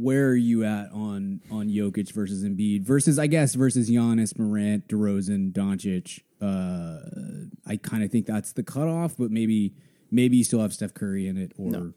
Where 0.03 0.29
are 0.29 0.37
you 0.37 0.65
at 0.65 0.91
on 0.93 1.41
on 1.50 1.69
Jokic 1.69 2.12
versus 2.12 2.45
Embiid 2.45 2.83
versus 2.83 3.19
I 3.19 3.26
guess 3.26 3.55
versus 3.55 3.91
Giannis, 3.91 4.38
Morant, 4.38 4.88
DeRozan, 4.88 5.53
Doncic? 5.53 6.21
Uh, 6.41 7.49
I 7.67 7.76
kind 7.76 8.03
of 8.05 8.11
think 8.11 8.26
that's 8.26 8.53
the 8.53 8.62
cutoff, 8.62 9.17
but 9.17 9.31
maybe 9.31 9.75
maybe 10.11 10.37
you 10.37 10.45
still 10.45 10.61
have 10.61 10.73
Steph 10.73 10.95
Curry 10.95 11.26
in 11.29 11.37
it, 11.37 11.53
or 11.59 11.95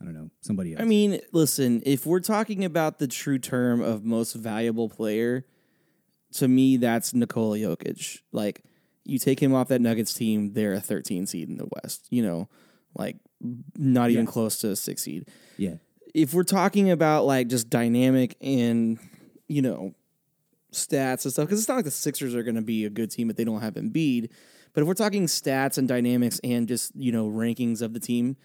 I 0.00 0.04
don't 0.04 0.14
know 0.14 0.30
somebody 0.40 0.72
else. 0.74 0.82
I 0.82 0.84
mean, 0.86 1.20
listen, 1.32 1.82
if 1.86 2.06
we're 2.06 2.20
talking 2.20 2.64
about 2.64 2.98
the 2.98 3.06
true 3.06 3.38
term 3.38 3.80
of 3.80 4.04
most 4.04 4.34
valuable 4.34 4.88
player, 4.88 5.44
to 6.34 6.48
me, 6.48 6.76
that's 6.78 7.12
Nikola 7.14 7.58
Jokic. 7.58 8.18
Like, 8.32 8.62
you 9.04 9.18
take 9.18 9.40
him 9.40 9.54
off 9.54 9.68
that 9.68 9.80
Nuggets 9.80 10.14
team, 10.14 10.52
they're 10.54 10.72
a 10.74 10.80
13 10.80 11.26
seed 11.26 11.48
in 11.48 11.56
the 11.58 11.68
West. 11.82 12.06
You 12.10 12.22
know, 12.22 12.48
like 12.96 13.16
not 13.76 14.10
even 14.10 14.24
Yeah. 14.26 14.30
close 14.30 14.58
to 14.60 14.70
a 14.70 14.76
six 14.76 15.02
seed. 15.02 15.28
yeah, 15.56 15.76
If 16.14 16.34
we're 16.34 16.44
talking 16.44 16.90
about 16.90 17.24
like 17.24 17.48
just 17.48 17.70
dynamic 17.70 18.36
and 18.40 18.98
you 19.48 19.62
know 19.62 19.94
stats 20.72 21.24
and 21.24 21.32
stuff, 21.32 21.46
because 21.46 21.60
it's 21.60 21.68
not 21.68 21.76
like 21.76 21.84
the 21.84 21.90
Sixers 21.90 22.34
are 22.34 22.42
going 22.42 22.56
to 22.56 22.62
be 22.62 22.84
a 22.84 22.90
good 22.90 23.10
team 23.10 23.30
if 23.30 23.36
they 23.36 23.44
don't 23.44 23.60
have 23.60 23.74
Embiid. 23.74 24.30
But 24.72 24.82
if 24.82 24.86
we're 24.86 24.94
talking 24.94 25.26
stats 25.26 25.78
and 25.78 25.88
dynamics 25.88 26.40
and 26.44 26.68
just 26.68 26.94
you 26.94 27.12
know 27.12 27.28
rankings 27.28 27.82
of 27.82 27.92
the 27.92 28.00
team, 28.00 28.36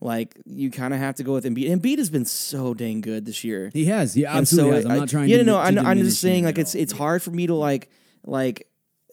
like 0.00 0.36
you 0.44 0.70
kind 0.70 0.94
of 0.94 1.00
have 1.00 1.16
to 1.16 1.22
go 1.22 1.32
with 1.32 1.44
Embiid. 1.44 1.70
Embiid 1.70 1.98
has 1.98 2.10
been 2.10 2.24
so 2.24 2.74
dang 2.74 3.00
good 3.00 3.24
this 3.24 3.42
year. 3.42 3.70
he 3.72 3.86
has. 3.86 4.16
yeah, 4.16 4.36
absolutely 4.36 4.70
so 4.70 4.76
has. 4.76 4.86
I'm 4.86 4.98
not 4.98 5.08
trying. 5.08 5.28
Yeah, 5.28 5.38
to, 5.38 5.44
no, 5.44 5.54
to 5.54 5.60
I'm, 5.60 5.78
I'm 5.78 5.98
just 5.98 6.20
saying 6.20 6.44
like 6.44 6.58
it's 6.58 6.74
it's 6.74 6.92
hard 6.92 7.22
for 7.22 7.30
me 7.30 7.46
to 7.46 7.54
like 7.54 7.90
like. 8.24 8.68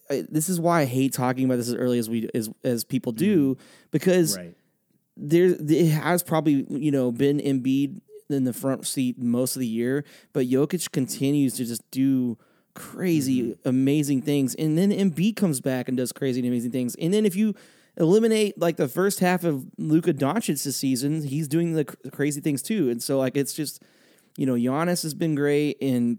I, 0.09 0.25
this 0.29 0.49
is 0.49 0.59
why 0.59 0.81
I 0.81 0.85
hate 0.85 1.13
talking 1.13 1.45
about 1.45 1.55
this 1.55 1.69
as 1.69 1.75
early 1.75 1.97
as 1.97 2.09
we 2.09 2.29
as 2.33 2.49
as 2.65 2.83
people 2.83 3.13
do 3.13 3.55
mm-hmm. 3.55 3.63
because 3.91 4.37
right. 4.37 4.53
There 5.21 5.55
it 5.59 5.89
has 5.91 6.23
probably 6.23 6.65
you 6.69 6.91
know 6.91 7.11
been 7.11 7.39
Embiid 7.39 8.01
in 8.29 8.43
the 8.45 8.53
front 8.53 8.87
seat 8.87 9.17
most 9.19 9.55
of 9.55 9.59
the 9.59 9.67
year, 9.67 10.03
but 10.33 10.47
Jokic 10.47 10.91
continues 10.91 11.53
to 11.55 11.65
just 11.65 11.89
do 11.91 12.37
crazy, 12.73 13.41
Mm-hmm. 13.41 13.67
amazing 13.69 14.21
things, 14.21 14.55
and 14.55 14.77
then 14.77 14.91
Embiid 14.91 15.35
comes 15.35 15.59
back 15.61 15.87
and 15.87 15.97
does 15.97 16.11
crazy 16.11 16.39
and 16.39 16.47
amazing 16.47 16.71
things, 16.71 16.95
and 16.95 17.13
then 17.13 17.25
if 17.25 17.35
you 17.35 17.53
eliminate 17.97 18.57
like 18.57 18.77
the 18.77 18.87
first 18.87 19.19
half 19.19 19.43
of 19.43 19.65
Luka 19.77 20.13
Doncic 20.13 20.63
this 20.63 20.77
season, 20.77 21.21
he's 21.23 21.47
doing 21.47 21.73
the 21.73 21.85
cr- 21.85 21.95
crazy 22.11 22.39
things 22.41 22.61
too, 22.61 22.89
and 22.89 23.03
so 23.03 23.17
like 23.19 23.35
it's 23.37 23.53
just 23.53 23.81
you 24.37 24.45
know 24.45 24.53
Giannis 24.55 25.03
has 25.03 25.13
been 25.13 25.35
great 25.35 25.77
and. 25.81 26.17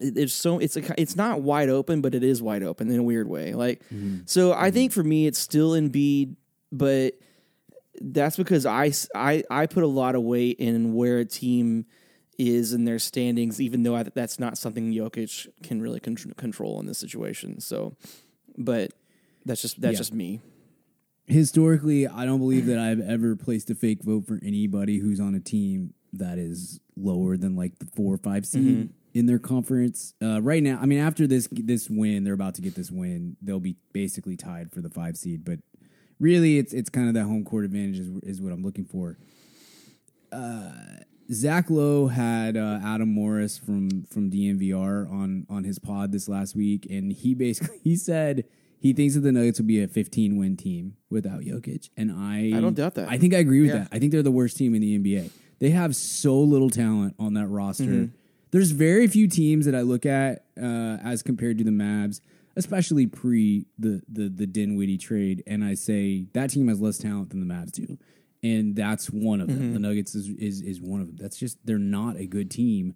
It's 0.00 0.32
so 0.32 0.60
it's 0.60 0.76
a, 0.76 1.00
it's 1.00 1.16
not 1.16 1.40
wide 1.42 1.68
open, 1.68 2.00
but 2.00 2.14
it 2.14 2.22
is 2.22 2.40
wide 2.40 2.62
open 2.62 2.92
in 2.92 3.00
a 3.00 3.02
weird 3.02 3.26
way. 3.26 3.54
Like, 3.54 3.82
so 4.24 4.52
I 4.52 4.70
think 4.70 4.92
for 4.92 5.02
me, 5.02 5.26
it's 5.26 5.40
still 5.40 5.72
Embiid, 5.72 6.36
but 6.70 7.14
that's 8.00 8.36
because 8.36 8.64
I, 8.66 8.92
I, 9.14 9.44
I 9.50 9.66
put 9.66 9.82
a 9.84 9.86
lot 9.88 10.14
of 10.14 10.22
weight 10.22 10.58
in 10.58 10.94
where 10.94 11.18
a 11.18 11.24
team 11.24 11.86
is 12.38 12.72
in 12.72 12.84
their 12.86 12.98
standings, 12.98 13.60
even 13.60 13.82
though 13.82 13.94
I, 13.94 14.02
that's 14.04 14.38
not 14.38 14.56
something 14.56 14.92
Jokic 14.92 15.48
can 15.62 15.82
really 15.82 16.00
con- 16.00 16.16
control 16.36 16.80
in 16.80 16.86
this 16.86 16.98
situation. 16.98 17.60
So, 17.60 17.96
but 18.56 18.92
that's 19.44 19.60
just 19.62 19.80
that's 19.80 19.94
Yeah. 19.94 19.98
just 19.98 20.14
me. 20.14 20.40
historically, 21.26 22.06
I 22.06 22.24
don't 22.24 22.38
believe 22.40 22.66
that 22.66 22.78
I've 22.78 23.00
ever 23.00 23.36
placed 23.36 23.70
a 23.70 23.74
fake 23.74 24.02
vote 24.02 24.26
for 24.26 24.40
anybody 24.42 24.98
who's 24.98 25.20
on 25.20 25.34
a 25.34 25.40
team 25.40 25.94
that 26.12 26.38
is 26.38 26.80
lower 26.96 27.36
than 27.36 27.54
like 27.54 27.78
the 27.78 27.86
four 27.86 28.14
or 28.14 28.18
five 28.18 28.44
seed 28.46 28.62
Mm-hmm. 28.76 28.92
in 29.14 29.26
their 29.26 29.38
conference. 29.38 30.14
Uh, 30.22 30.40
right 30.42 30.62
now, 30.62 30.78
I 30.80 30.86
mean, 30.86 30.98
after 30.98 31.26
this 31.26 31.46
this 31.52 31.88
win, 31.88 32.24
they're 32.24 32.34
about 32.34 32.54
to 32.56 32.62
get 32.62 32.74
this 32.74 32.90
win. 32.90 33.36
They'll 33.42 33.60
be 33.60 33.76
basically 33.92 34.36
tied 34.36 34.72
for 34.72 34.80
the 34.80 34.90
five 34.90 35.16
seed, 35.16 35.44
but 35.44 35.60
really, 36.20 36.58
it's 36.58 36.72
it's 36.72 36.88
kind 36.90 37.08
of 37.08 37.14
that 37.14 37.24
home 37.24 37.44
court 37.44 37.64
advantage 37.64 37.98
is, 37.98 38.08
is 38.22 38.40
what 38.40 38.52
I'm 38.52 38.62
looking 38.62 38.84
for. 38.84 39.18
Uh, 40.32 40.70
Zach 41.32 41.70
Lowe 41.70 42.08
had 42.08 42.56
uh, 42.56 42.80
Adam 42.84 43.12
Morris 43.12 43.56
from 43.58 44.04
from 44.04 44.30
DNVR 44.30 45.10
on 45.10 45.46
on 45.48 45.64
his 45.64 45.78
pod 45.78 46.12
this 46.12 46.28
last 46.28 46.54
week, 46.56 46.86
and 46.90 47.12
he 47.12 47.34
basically 47.34 47.78
he 47.84 47.96
said 47.96 48.44
he 48.80 48.92
thinks 48.92 49.14
that 49.14 49.20
the 49.20 49.32
Nuggets 49.32 49.58
would 49.58 49.66
be 49.66 49.82
a 49.82 49.88
15 49.88 50.38
win 50.38 50.56
team 50.56 50.96
without 51.10 51.40
Jokic, 51.40 51.90
and 51.96 52.10
I 52.12 52.52
I 52.56 52.60
don't 52.60 52.74
doubt 52.74 52.94
that. 52.94 53.08
I 53.08 53.18
think 53.18 53.34
I 53.34 53.38
agree 53.38 53.60
with 53.62 53.70
Yeah. 53.70 53.78
that. 53.80 53.88
I 53.92 53.98
think 53.98 54.12
they're 54.12 54.22
the 54.22 54.30
worst 54.30 54.56
team 54.56 54.74
in 54.74 54.80
the 54.80 54.98
NBA. 54.98 55.30
They 55.58 55.70
have 55.70 55.94
so 55.94 56.40
little 56.40 56.70
talent 56.70 57.14
on 57.18 57.34
that 57.34 57.46
roster. 57.48 57.84
Mm-hmm. 57.84 58.14
There's 58.50 58.70
very 58.72 59.06
few 59.06 59.28
teams 59.28 59.66
that 59.66 59.74
I 59.74 59.82
look 59.82 60.06
at 60.06 60.46
uh, 60.60 60.96
as 61.04 61.22
compared 61.22 61.58
to 61.58 61.64
the 61.64 61.70
Mavs, 61.70 62.20
especially 62.56 63.06
pre 63.06 63.66
the 63.78 64.02
the 64.08 64.28
the 64.28 64.46
Dinwiddie 64.46 64.98
trade, 64.98 65.42
and 65.46 65.64
I 65.64 65.74
say 65.74 66.26
that 66.32 66.50
team 66.50 66.68
has 66.68 66.80
less 66.80 66.98
talent 66.98 67.30
than 67.30 67.46
the 67.46 67.52
Mavs 67.52 67.72
do, 67.72 67.98
and 68.42 68.74
that's 68.74 69.06
one 69.08 69.40
of 69.40 69.48
them. 69.48 69.58
Mm-hmm. 69.58 69.74
The 69.74 69.80
Nuggets 69.80 70.14
is, 70.14 70.28
is 70.28 70.60
is 70.62 70.80
one 70.80 71.00
of 71.00 71.06
them. 71.08 71.16
That's 71.16 71.38
just 71.38 71.58
they're 71.64 71.78
not 71.78 72.16
a 72.16 72.26
good 72.26 72.50
team. 72.50 72.94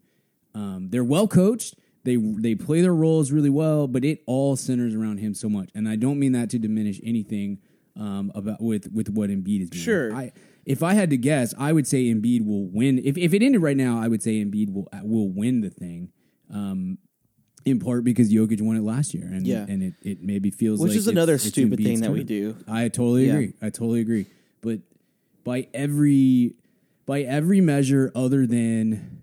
Um, 0.54 0.88
they're 0.90 1.04
well 1.04 1.28
coached. 1.28 1.74
They 2.04 2.16
they 2.16 2.54
play 2.54 2.82
their 2.82 2.94
roles 2.94 3.32
really 3.32 3.50
well, 3.50 3.86
but 3.88 4.04
it 4.04 4.22
all 4.26 4.56
centers 4.56 4.94
around 4.94 5.18
him 5.18 5.34
so 5.34 5.48
much. 5.48 5.70
And 5.74 5.88
I 5.88 5.96
don't 5.96 6.18
mean 6.18 6.32
that 6.32 6.50
to 6.50 6.58
diminish 6.58 7.00
anything 7.02 7.58
um, 7.98 8.30
about 8.34 8.60
with 8.60 8.92
with 8.92 9.08
what 9.08 9.30
Embiid 9.30 9.62
is 9.62 9.70
doing. 9.70 9.84
Sure. 9.84 10.14
I, 10.14 10.32
if 10.66 10.82
I 10.82 10.94
had 10.94 11.10
to 11.10 11.16
guess, 11.16 11.54
I 11.58 11.72
would 11.72 11.86
say 11.86 12.04
Embiid 12.04 12.46
will 12.46 12.66
win. 12.66 13.00
If 13.04 13.16
if 13.16 13.32
it 13.34 13.42
ended 13.42 13.62
right 13.62 13.76
now, 13.76 14.00
I 14.00 14.08
would 14.08 14.22
say 14.22 14.44
Embiid 14.44 14.72
will 14.72 14.88
will 15.02 15.30
win 15.30 15.60
the 15.60 15.70
thing. 15.70 16.10
Um, 16.52 16.98
in 17.64 17.78
part 17.80 18.04
because 18.04 18.30
Jokic 18.32 18.60
won 18.60 18.76
it 18.76 18.82
last 18.82 19.14
year, 19.14 19.24
and 19.26 19.46
Yeah. 19.46 19.64
and 19.68 19.82
it, 19.82 19.94
it 20.02 20.22
maybe 20.22 20.50
feels 20.50 20.80
Which 20.80 20.90
like 20.90 20.98
is 20.98 21.08
another 21.08 21.34
it's- 21.34 21.46
it's 21.46 21.54
stupid 21.54 21.78
Embiid's 21.78 21.86
thing 21.86 22.00
that 22.00 22.12
we 22.12 22.18
turn. 22.18 22.26
do. 22.26 22.56
I 22.68 22.88
totally 22.88 23.26
Yeah. 23.26 23.32
agree. 23.34 23.52
I 23.62 23.70
totally 23.70 24.00
agree. 24.00 24.26
But 24.60 24.80
by 25.44 25.68
every 25.74 26.54
by 27.06 27.22
every 27.22 27.60
measure 27.60 28.10
other 28.14 28.46
than 28.46 29.20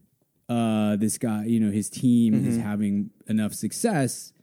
uh, 0.50 0.98
this 0.98 1.18
guy, 1.18 1.46
you 1.46 1.60
know, 1.60 1.72
his 1.72 1.90
team 1.90 2.34
is 2.46 2.56
Mm-hmm. 2.56 2.64
having 2.68 3.10
enough 3.28 3.54
success, 3.54 4.34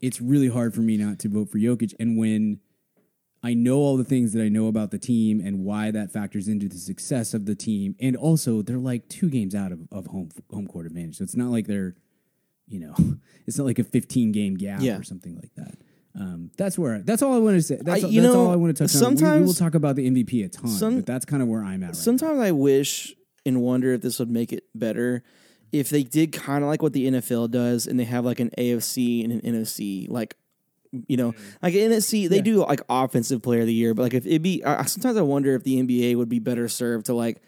it's 0.00 0.20
really 0.20 0.48
hard 0.48 0.72
for 0.74 0.80
me 0.80 0.96
not 0.96 1.18
to 1.20 1.28
vote 1.28 1.50
for 1.50 1.58
Jokic. 1.58 1.92
And 2.00 2.16
when 2.16 2.60
I 3.42 3.52
know 3.54 3.76
all 3.78 3.96
the 3.98 4.04
things 4.04 4.32
that 4.32 4.42
I 4.42 4.48
know 4.48 4.68
about 4.68 4.90
the 4.90 4.98
team 4.98 5.38
and 5.40 5.64
why 5.64 5.90
that 5.90 6.10
factors 6.12 6.48
into 6.48 6.66
the 6.68 6.78
success 6.78 7.34
of 7.34 7.44
the 7.46 7.54
team, 7.54 7.94
and 8.00 8.16
also 8.16 8.62
they're 8.62 8.78
like 8.78 9.08
two 9.08 9.28
games 9.28 9.54
out 9.54 9.70
of, 9.72 9.80
of 9.92 10.06
home 10.06 10.30
home 10.50 10.66
court 10.66 10.86
advantage, 10.86 11.16
so 11.18 11.24
it's 11.24 11.36
not 11.36 11.50
like 11.50 11.66
they're, 11.66 11.94
you 12.70 12.80
know, 12.80 12.94
it's 13.46 13.58
not 13.58 13.64
like 13.66 13.78
a 13.78 13.84
15 13.84 14.32
game 14.32 14.54
gap 14.54 14.80
Yeah. 14.80 14.96
or 14.98 15.02
something 15.02 15.34
like 15.36 15.54
that. 15.56 15.74
Um, 16.18 16.50
that's 16.56 16.78
where 16.78 17.00
that's 17.00 17.20
all 17.22 17.34
I 17.34 17.38
want 17.38 17.56
to 17.56 17.62
say. 17.62 17.78
That's, 17.82 18.02
I- 18.04 18.08
you 18.08 18.22
that's 18.22 18.32
know, 18.34 18.46
all 18.46 18.50
I 18.50 18.56
want 18.56 18.74
to 18.76 18.82
touch 18.86 19.02
on. 19.02 19.14
We- 19.16 19.40
we, 19.40 19.46
will 19.46 19.52
talk 19.54 19.74
about 19.74 19.96
the 19.96 20.08
MVP 20.10 20.44
a 20.44 20.48
ton, 20.48 20.68
some- 20.68 20.96
but 20.96 21.06
that's 21.06 21.24
kind 21.26 21.42
of 21.42 21.48
where 21.48 21.62
I'm 21.62 21.82
at. 21.82 21.88
Right 21.88 21.96
Sometimes 21.96 22.40
I 22.40 22.50
wish 22.52 23.14
and 23.44 23.60
wonder 23.62 23.92
if 23.92 24.00
this 24.00 24.18
would 24.18 24.30
make 24.30 24.52
it 24.52 24.64
better 24.74 25.22
if 25.72 25.88
they 25.88 26.02
did 26.02 26.32
kind 26.32 26.64
of 26.64 26.68
like 26.68 26.82
what 26.82 26.92
the 26.92 27.06
NFL 27.08 27.50
does 27.52 27.86
and 27.86 27.98
they 27.98 28.04
have 28.04 28.24
like 28.24 28.40
an 28.40 28.50
AFC 28.58 29.22
and 29.24 29.32
an 29.32 29.40
NFC 29.64 30.08
like 30.10 30.36
you 31.06 31.16
know 31.16 31.32
like 31.62 31.72
NFC 31.74 32.28
they 32.28 32.36
Yeah. 32.36 32.42
do 32.42 32.56
like 32.66 32.80
offensive 32.88 33.40
player 33.40 33.60
of 33.60 33.66
the 33.68 33.72
year 33.72 33.94
but 33.94 34.02
like 34.02 34.14
if 34.14 34.26
it'd 34.26 34.42
be 34.42 34.64
I, 34.64 34.84
sometimes 34.86 35.16
I 35.16 35.22
wonder 35.22 35.54
if 35.54 35.62
the 35.62 35.80
NBA 35.80 36.16
would 36.16 36.28
be 36.28 36.40
better 36.40 36.68
served 36.68 37.06
to 37.06 37.14
like 37.14 37.40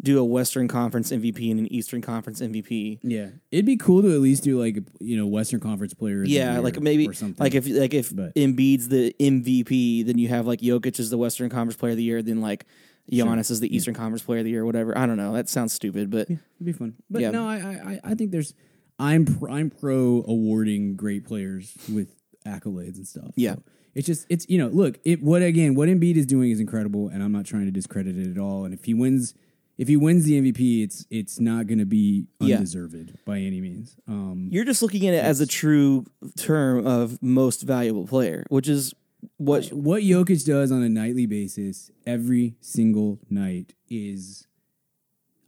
do 0.00 0.18
a 0.20 0.24
Western 0.24 0.68
Conference 0.68 1.10
MVP 1.10 1.50
and 1.50 1.58
an 1.60 1.72
Eastern 1.72 2.00
Conference 2.00 2.40
MVP. 2.40 3.00
Yeah, 3.02 3.28
it'd 3.50 3.66
be 3.66 3.76
cool 3.76 4.02
to 4.02 4.12
at 4.14 4.20
least 4.20 4.44
do 4.44 4.58
like 4.60 4.78
you 5.00 5.16
know 5.16 5.26
Western 5.26 5.60
Conference 5.60 5.94
players. 5.94 6.28
Yeah, 6.28 6.58
like 6.60 6.80
maybe 6.80 7.08
or 7.08 7.12
something. 7.14 7.42
like 7.42 7.54
if 7.54 7.66
like 7.68 7.94
if 7.94 8.14
But- 8.14 8.34
Embiid's 8.34 8.88
the 8.88 9.14
MVP, 9.20 10.06
then 10.06 10.18
you 10.18 10.28
have 10.28 10.46
like 10.46 10.60
Jokic 10.60 10.98
is 11.00 11.10
the 11.10 11.18
Western 11.18 11.50
Conference 11.50 11.76
Player 11.76 11.92
of 11.92 11.96
the 11.96 12.04
Year, 12.04 12.22
then 12.22 12.40
like 12.40 12.64
Giannis 13.10 13.50
is 13.50 13.60
the 13.60 13.74
Eastern 13.74 13.94
Conference 13.94 14.22
Player 14.22 14.40
of 14.40 14.44
the 14.44 14.50
Year, 14.50 14.62
or 14.62 14.66
whatever. 14.66 14.96
I 14.96 15.06
don't 15.06 15.16
know. 15.16 15.32
That 15.32 15.48
sounds 15.48 15.72
stupid, 15.72 16.10
but 16.10 16.28
it'd 16.30 16.40
be 16.62 16.72
fun. 16.72 16.94
But 17.10 17.22
Yeah. 17.22 17.30
no, 17.30 17.48
I, 17.48 17.56
I 17.56 18.00
I- 18.12 18.14
think 18.14 18.30
there's 18.32 18.54
I'm 19.00 19.24
pr- 19.24 19.48
I'm 19.50 19.70
pro 19.70 20.22
awarding 20.28 20.94
great 20.96 21.24
players 21.24 21.72
with 21.92 22.14
accolades 22.46 22.96
and 22.96 23.06
stuff. 23.06 23.32
Yeah. 23.36 23.54
So 23.54 23.62
it's 23.94 24.06
just 24.06 24.26
it's 24.28 24.46
you 24.48 24.58
know 24.58 24.68
look 24.68 24.98
it 25.04 25.22
what 25.22 25.42
again 25.42 25.74
what 25.74 25.88
Embiid 25.88 26.16
is 26.16 26.26
doing 26.26 26.50
is 26.50 26.60
incredible 26.60 27.08
and 27.08 27.22
I'm 27.22 27.32
not 27.32 27.44
trying 27.46 27.64
to 27.64 27.70
discredit 27.72 28.16
it 28.18 28.30
at 28.30 28.38
all. 28.38 28.64
And 28.64 28.72
if 28.74 28.84
he 28.84 28.94
wins 28.94 29.34
if 29.78 29.88
he 29.88 29.96
wins 29.96 30.24
the 30.24 30.40
MVP, 30.40 30.82
it's 30.82 31.06
it's 31.10 31.38
not 31.40 31.66
going 31.66 31.78
to 31.78 31.86
be 31.86 32.26
Yeah. 32.40 32.56
undeserved 32.56 33.24
by 33.24 33.38
any 33.38 33.60
means. 33.60 33.96
Um, 34.06 34.48
you're 34.50 34.64
just 34.64 34.82
looking 34.82 35.06
at 35.06 35.14
it 35.14 35.24
as 35.24 35.40
a 35.40 35.46
true 35.46 36.04
term 36.36 36.86
of 36.86 37.22
most 37.22 37.62
valuable 37.62 38.06
player, 38.06 38.44
which 38.50 38.68
is 38.68 38.92
what 39.36 39.68
what 39.68 40.02
Jokic 40.02 40.44
does 40.44 40.70
on 40.72 40.82
a 40.82 40.88
nightly 40.88 41.26
basis 41.26 41.90
every 42.06 42.56
single 42.60 43.18
night 43.30 43.74
is 43.88 44.46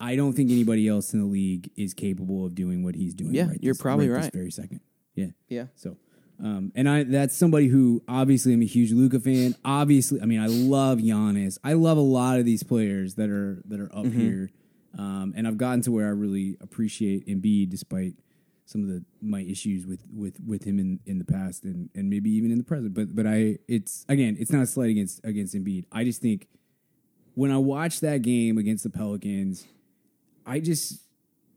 I 0.00 0.16
don't 0.16 0.32
think 0.32 0.50
anybody 0.50 0.88
else 0.88 1.12
in 1.12 1.20
the 1.20 1.26
league 1.26 1.70
is 1.76 1.92
capable 1.92 2.46
of 2.46 2.54
doing 2.54 2.82
what 2.82 2.94
he's 2.94 3.14
doing. 3.14 3.34
Yeah, 3.34 3.48
right 3.48 3.58
you're 3.60 3.74
this- 3.74 3.82
probably 3.82 4.08
This 4.08 4.16
right. 4.24 4.32
very 4.32 4.50
second. 4.50 4.80
Yeah. 5.14 5.26
yeah. 5.48 5.66
So, 5.74 5.96
um, 6.42 6.72
and 6.74 6.88
I 6.88 7.02
that's 7.04 7.36
somebody 7.36 7.68
who 7.68 8.02
obviously 8.08 8.52
I'm 8.54 8.62
a 8.62 8.66
huge 8.66 8.92
Luka 8.92 9.20
fan. 9.20 9.54
Obviously, 9.64 10.20
I 10.22 10.24
mean 10.26 10.40
I 10.40 10.46
love 10.46 10.98
Giannis. 10.98 11.58
I 11.62 11.74
love 11.74 11.98
a 11.98 12.02
lot 12.02 12.38
of 12.38 12.44
these 12.44 12.62
players 12.62 13.14
that 13.16 13.28
are 13.30 13.62
that 13.66 13.80
are 13.80 13.90
up 13.94 14.04
Mm-hmm. 14.06 14.20
here, 14.20 14.50
um, 14.98 15.34
and 15.36 15.46
I've 15.46 15.58
gotten 15.58 15.82
to 15.82 15.92
where 15.92 16.06
I 16.06 16.10
really 16.10 16.56
appreciate 16.60 17.26
Embiid, 17.26 17.70
despite 17.70 18.14
some 18.64 18.82
of 18.82 18.88
the 18.88 19.04
my 19.20 19.40
issues 19.40 19.86
with 19.86 20.00
with 20.14 20.36
with 20.46 20.64
him 20.64 20.78
in 20.78 21.00
in 21.04 21.18
the 21.18 21.24
past 21.24 21.64
and 21.64 21.90
and 21.94 22.08
maybe 22.08 22.30
even 22.30 22.50
in 22.50 22.58
the 22.58 22.64
present. 22.64 22.94
But 22.94 23.14
but 23.14 23.26
I 23.26 23.58
it's 23.68 24.04
again 24.08 24.36
it's 24.38 24.50
not 24.52 24.62
a 24.62 24.66
slight 24.66 24.90
against 24.90 25.20
against 25.24 25.54
Embiid. 25.54 25.84
I 25.92 26.04
just 26.04 26.22
think 26.22 26.46
when 27.34 27.50
I 27.50 27.58
watch 27.58 28.00
that 28.00 28.22
game 28.22 28.58
against 28.58 28.82
the 28.84 28.90
Pelicans, 28.90 29.66
I 30.46 30.60
just 30.60 31.02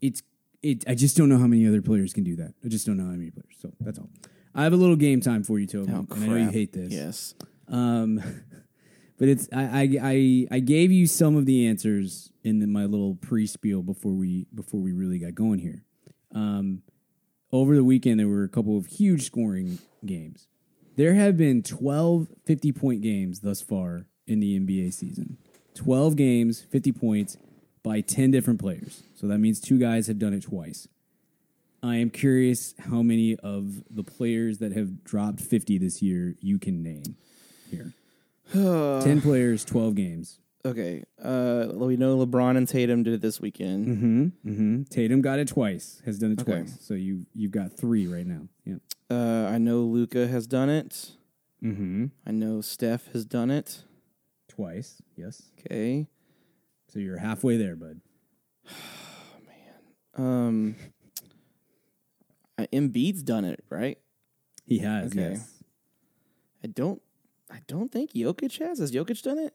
it's 0.02 0.22
it. 0.62 0.84
I 0.88 0.96
just 0.96 1.16
don't 1.16 1.30
know 1.30 1.38
how 1.38 1.48
many 1.48 1.68
other 1.68 1.82
players 1.82 2.14
can 2.14 2.24
do 2.24 2.36
that. 2.38 2.54
I 2.66 2.68
just 2.68 2.86
don't 2.86 2.98
know 2.98 3.06
how 3.06 3.12
many 3.12 3.30
players. 3.32 3.56
So 3.62 3.72
that's 3.80 4.00
all. 4.00 4.10
I 4.56 4.64
have 4.64 4.74
a 4.74 4.78
little 4.78 4.96
game 4.96 5.22
time 5.22 5.44
for 5.44 5.60
you, 5.60 5.68
Toby. 5.68 5.92
Oh, 5.94 6.06
and 6.16 6.24
I 6.24 6.28
know 6.28 6.36
you 6.36 6.50
hate 6.50 6.74
this. 6.74 6.92
Yes. 6.92 7.36
Um, 7.68 8.22
but 9.18 9.28
it's 9.28 9.48
I, 9.52 9.64
I 9.64 9.90
I 10.02 10.48
I 10.52 10.60
gave 10.60 10.92
you 10.92 11.08
some 11.08 11.36
of 11.36 11.46
the 11.46 11.68
answers 11.68 12.32
in 12.44 12.60
the, 12.60 12.68
my 12.68 12.86
little 12.86 13.16
pre 13.16 13.48
spiel 13.48 13.82
before 13.82 14.14
we 14.14 14.48
before 14.54 14.80
we 14.80 14.92
really 14.92 15.20
got 15.20 15.36
going 15.36 15.60
here. 15.60 15.84
Um, 16.34 16.82
over 17.52 17.76
the 17.76 17.84
weekend 17.84 18.20
there 18.20 18.28
were 18.28 18.44
a 18.44 18.50
couple 18.50 18.78
of 18.78 18.88
huge 18.88 19.26
scoring 19.26 19.80
games. 20.06 20.48
There 20.96 21.16
have 21.16 21.38
been 21.38 21.64
12 21.64 22.28
50 22.46 22.72
point 22.72 23.02
games 23.02 23.40
thus 23.40 23.62
far 23.62 24.08
in 24.28 24.40
the 24.40 24.60
NBA 24.60 24.94
season. 24.94 25.38
12 25.76 26.16
games, 26.16 26.62
50 26.62 26.92
points 26.92 27.38
by 27.82 28.02
10 28.02 28.32
different 28.32 28.60
players. 28.60 29.04
So 29.16 29.28
that 29.28 29.40
means 29.40 29.60
two 29.60 29.80
guys 29.80 30.08
have 30.08 30.20
done 30.20 30.34
it 30.34 30.44
twice. 30.44 30.88
I 31.84 31.98
am 31.98 32.10
curious 32.10 32.74
how 32.80 33.02
many 33.02 33.36
of 33.36 33.84
the 33.94 34.04
players 34.04 34.60
that 34.60 34.72
have 34.72 35.04
dropped 35.04 35.42
50 35.42 35.78
this 35.80 36.02
year 36.02 36.36
you 36.40 36.58
can 36.58 36.82
name 36.82 37.18
here. 37.70 37.94
10 38.54 39.22
players, 39.22 39.66
12 39.66 39.94
games. 39.94 40.40
Okay. 40.66 41.04
Uh, 41.22 41.68
we 41.74 41.98
know 41.98 42.18
LeBron 42.26 42.56
and 42.56 42.66
Tatum 42.70 43.04
did 43.04 43.14
it 43.16 43.22
this 43.22 43.42
weekend. 43.42 43.88
Mm-hmm. 43.88 44.50
Mm-hmm. 44.50 44.84
Tatum 44.84 45.22
got 45.22 45.40
it 45.40 45.50
twice, 45.50 46.02
has 46.06 46.18
done 46.20 46.32
it 46.32 46.42
Okay. 46.42 46.54
twice. 46.60 46.78
So 46.80 46.94
you, 46.94 47.26
you've 47.36 47.52
got 47.52 47.74
three 47.74 48.08
right 48.08 48.26
now. 48.26 48.48
Yeah. 48.64 48.76
Uh, 49.12 49.50
I 49.52 49.58
know 49.58 49.82
Luka 49.82 50.28
has 50.28 50.48
done 50.48 50.70
it. 50.70 51.12
Mm-hmm. 51.62 52.06
I 52.26 52.32
know 52.32 52.62
Steph 52.62 53.12
has 53.12 53.26
done 53.26 53.52
it. 53.52 53.84
Twice, 54.48 55.02
yes. 55.18 55.44
Okay. 55.60 56.08
So 56.88 57.00
you're 57.00 57.18
halfway 57.18 57.58
there, 57.58 57.76
bud. 57.76 58.00
Um, 60.16 60.76
uh, 62.58 62.66
Embiid's 62.74 63.24
done 63.24 63.46
it, 63.46 63.64
right? 63.70 63.98
He 64.66 64.80
has, 64.80 65.12
Okay. 65.12 65.32
yes. 65.32 65.64
I 66.64 66.68
don't. 66.68 67.02
I 67.52 67.60
don't 67.68 67.92
think 67.92 68.14
Jokic 68.14 68.58
has. 68.60 68.80
Has 68.80 68.92
Jokic 68.92 69.22
done 69.22 69.38
it? 69.38 69.54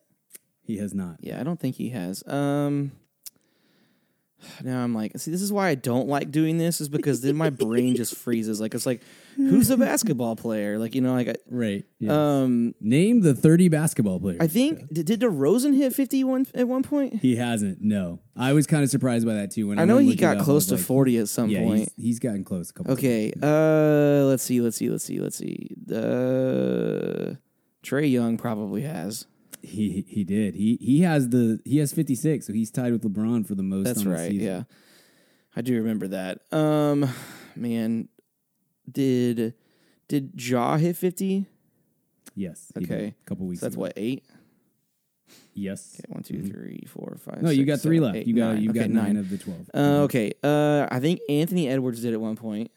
He 0.63 0.77
has 0.77 0.93
not. 0.95 1.17
Yeah, 1.21 1.41
I 1.41 1.43
don't 1.45 1.59
think 1.59 1.77
he 1.77 1.89
has. 1.91 2.23
Um. 2.27 2.93
Now 4.63 4.83
I'm 4.85 4.95
like, 4.95 5.19
see, 5.19 5.31
this 5.31 5.43
is 5.43 5.53
why 5.53 5.69
I 5.69 5.75
don't 5.75 6.09
like 6.09 6.31
doing 6.31 6.59
this, 6.59 6.81
is 6.81 6.89
because 6.89 7.21
then 7.23 7.37
my 7.37 7.51
brain 7.51 7.97
just 7.97 8.15
freezes. 8.25 8.61
Like 8.61 8.75
it's 8.75 8.87
like, 8.87 9.03
who's 9.37 9.69
a 9.71 9.77
basketball 9.77 10.37
player? 10.37 10.79
Like 10.79 10.95
you 10.95 11.01
know, 11.01 11.13
like 11.15 11.27
Right. 11.51 11.83
I, 11.85 11.93
yes. 11.99 12.11
um, 12.13 12.75
Name 12.81 13.21
the 13.23 13.35
30 13.35 13.69
basketball 13.69 14.21
players. 14.21 14.39
I 14.41 14.47
think 14.47 14.93
did, 14.93 15.07
did 15.07 15.21
DeRozan 15.21 15.77
hit 15.77 15.93
51 15.93 16.47
at 16.55 16.69
one 16.69 16.83
point? 16.83 17.15
he 17.21 17.37
hasn't. 17.37 17.79
No. 17.81 18.21
I 18.37 18.53
was 18.53 18.67
kind 18.69 18.85
of 18.85 18.91
surprised 18.91 19.27
by 19.27 19.35
that 19.35 19.51
too. 19.51 19.67
When 19.69 19.79
I, 19.79 19.83
I 19.83 19.85
know 19.85 19.99
he 19.99 20.15
got 20.15 20.37
up, 20.39 20.45
close 20.45 20.67
to 20.67 20.75
like, 20.77 20.85
40 20.85 21.19
at 21.19 21.29
some 21.29 21.51
Yeah, 21.51 21.63
point. 21.65 21.79
he's, 21.81 21.93
he's 21.97 22.19
gotten 22.21 22.45
close 22.45 22.71
a 22.71 22.73
couple 22.73 22.93
Okay. 22.93 23.33
Uh, 23.43 24.25
let's 24.27 24.45
see. 24.45 24.61
Let's 24.61 24.77
see. 24.77 24.89
Let's 24.89 25.05
see. 25.05 25.19
Let's 25.19 25.37
see. 25.39 25.71
Uh, 25.91 27.35
Trae 27.85 28.11
Young 28.11 28.37
probably 28.37 28.83
has. 28.83 29.27
He 29.63 30.05
he 30.09 30.25
did. 30.25 30.55
He 30.55 30.79
he 30.81 31.01
has 31.03 31.29
the 31.31 31.61
he 31.65 31.79
has 31.79 31.93
56, 31.93 32.47
so 32.47 32.53
he's 32.53 32.71
tied 32.71 32.93
with 32.93 33.03
LeBron 33.03 33.47
for 33.47 33.55
the 33.55 33.63
most 33.63 33.85
That's 33.87 33.99
on 34.01 34.05
the 34.07 34.11
right. 34.11 34.31
season. 34.31 34.47
Yeah, 34.47 34.63
I 35.57 35.63
do 35.63 35.75
remember 35.77 36.09
that. 36.09 36.41
Um, 36.53 37.09
man, 37.57 38.09
did 38.91 39.55
did 40.09 40.33
Ja 40.41 40.77
hit 40.77 40.97
50? 40.97 41.45
Yes. 42.35 42.73
Okay. 42.77 43.15
A 43.21 43.29
couple 43.29 43.47
weeks 43.47 43.61
So 43.61 43.67
that's 43.67 43.75
ago. 43.75 43.81
what 43.83 43.93
eight. 43.97 44.25
Yes. 45.55 45.97
Okay, 46.01 46.13
one, 46.13 46.23
two, 46.23 46.43
three, 46.43 46.85
four, 46.87 47.17
five. 47.21 47.35
Mm-hmm. 47.37 47.45
No, 47.47 47.51
you 47.51 47.65
got 47.67 47.81
three 47.81 47.97
seven, 47.97 48.13
left. 48.13 48.17
eight, 48.19 48.27
you 48.29 48.35
got 48.37 48.55
nine. 48.55 48.63
you 48.63 48.71
Okay, 48.71 48.79
got 48.81 48.91
nine. 48.91 49.17
of 49.17 49.29
the 49.29 49.37
12. 49.39 49.71
Uh, 49.75 49.81
okay. 50.05 50.33
Uh, 50.43 50.87
I 50.91 51.01
think 51.01 51.21
Anthony 51.29 51.69
Edwards 51.69 52.01
did 52.01 52.15
at 52.15 52.21
one 52.21 52.37
point. 52.37 52.71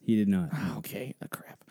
he 0.00 0.14
did 0.14 0.28
not. 0.28 0.50
Oh, 0.54 0.74
okay. 0.78 1.14
Oh, 1.22 1.26
crap. 1.30 1.61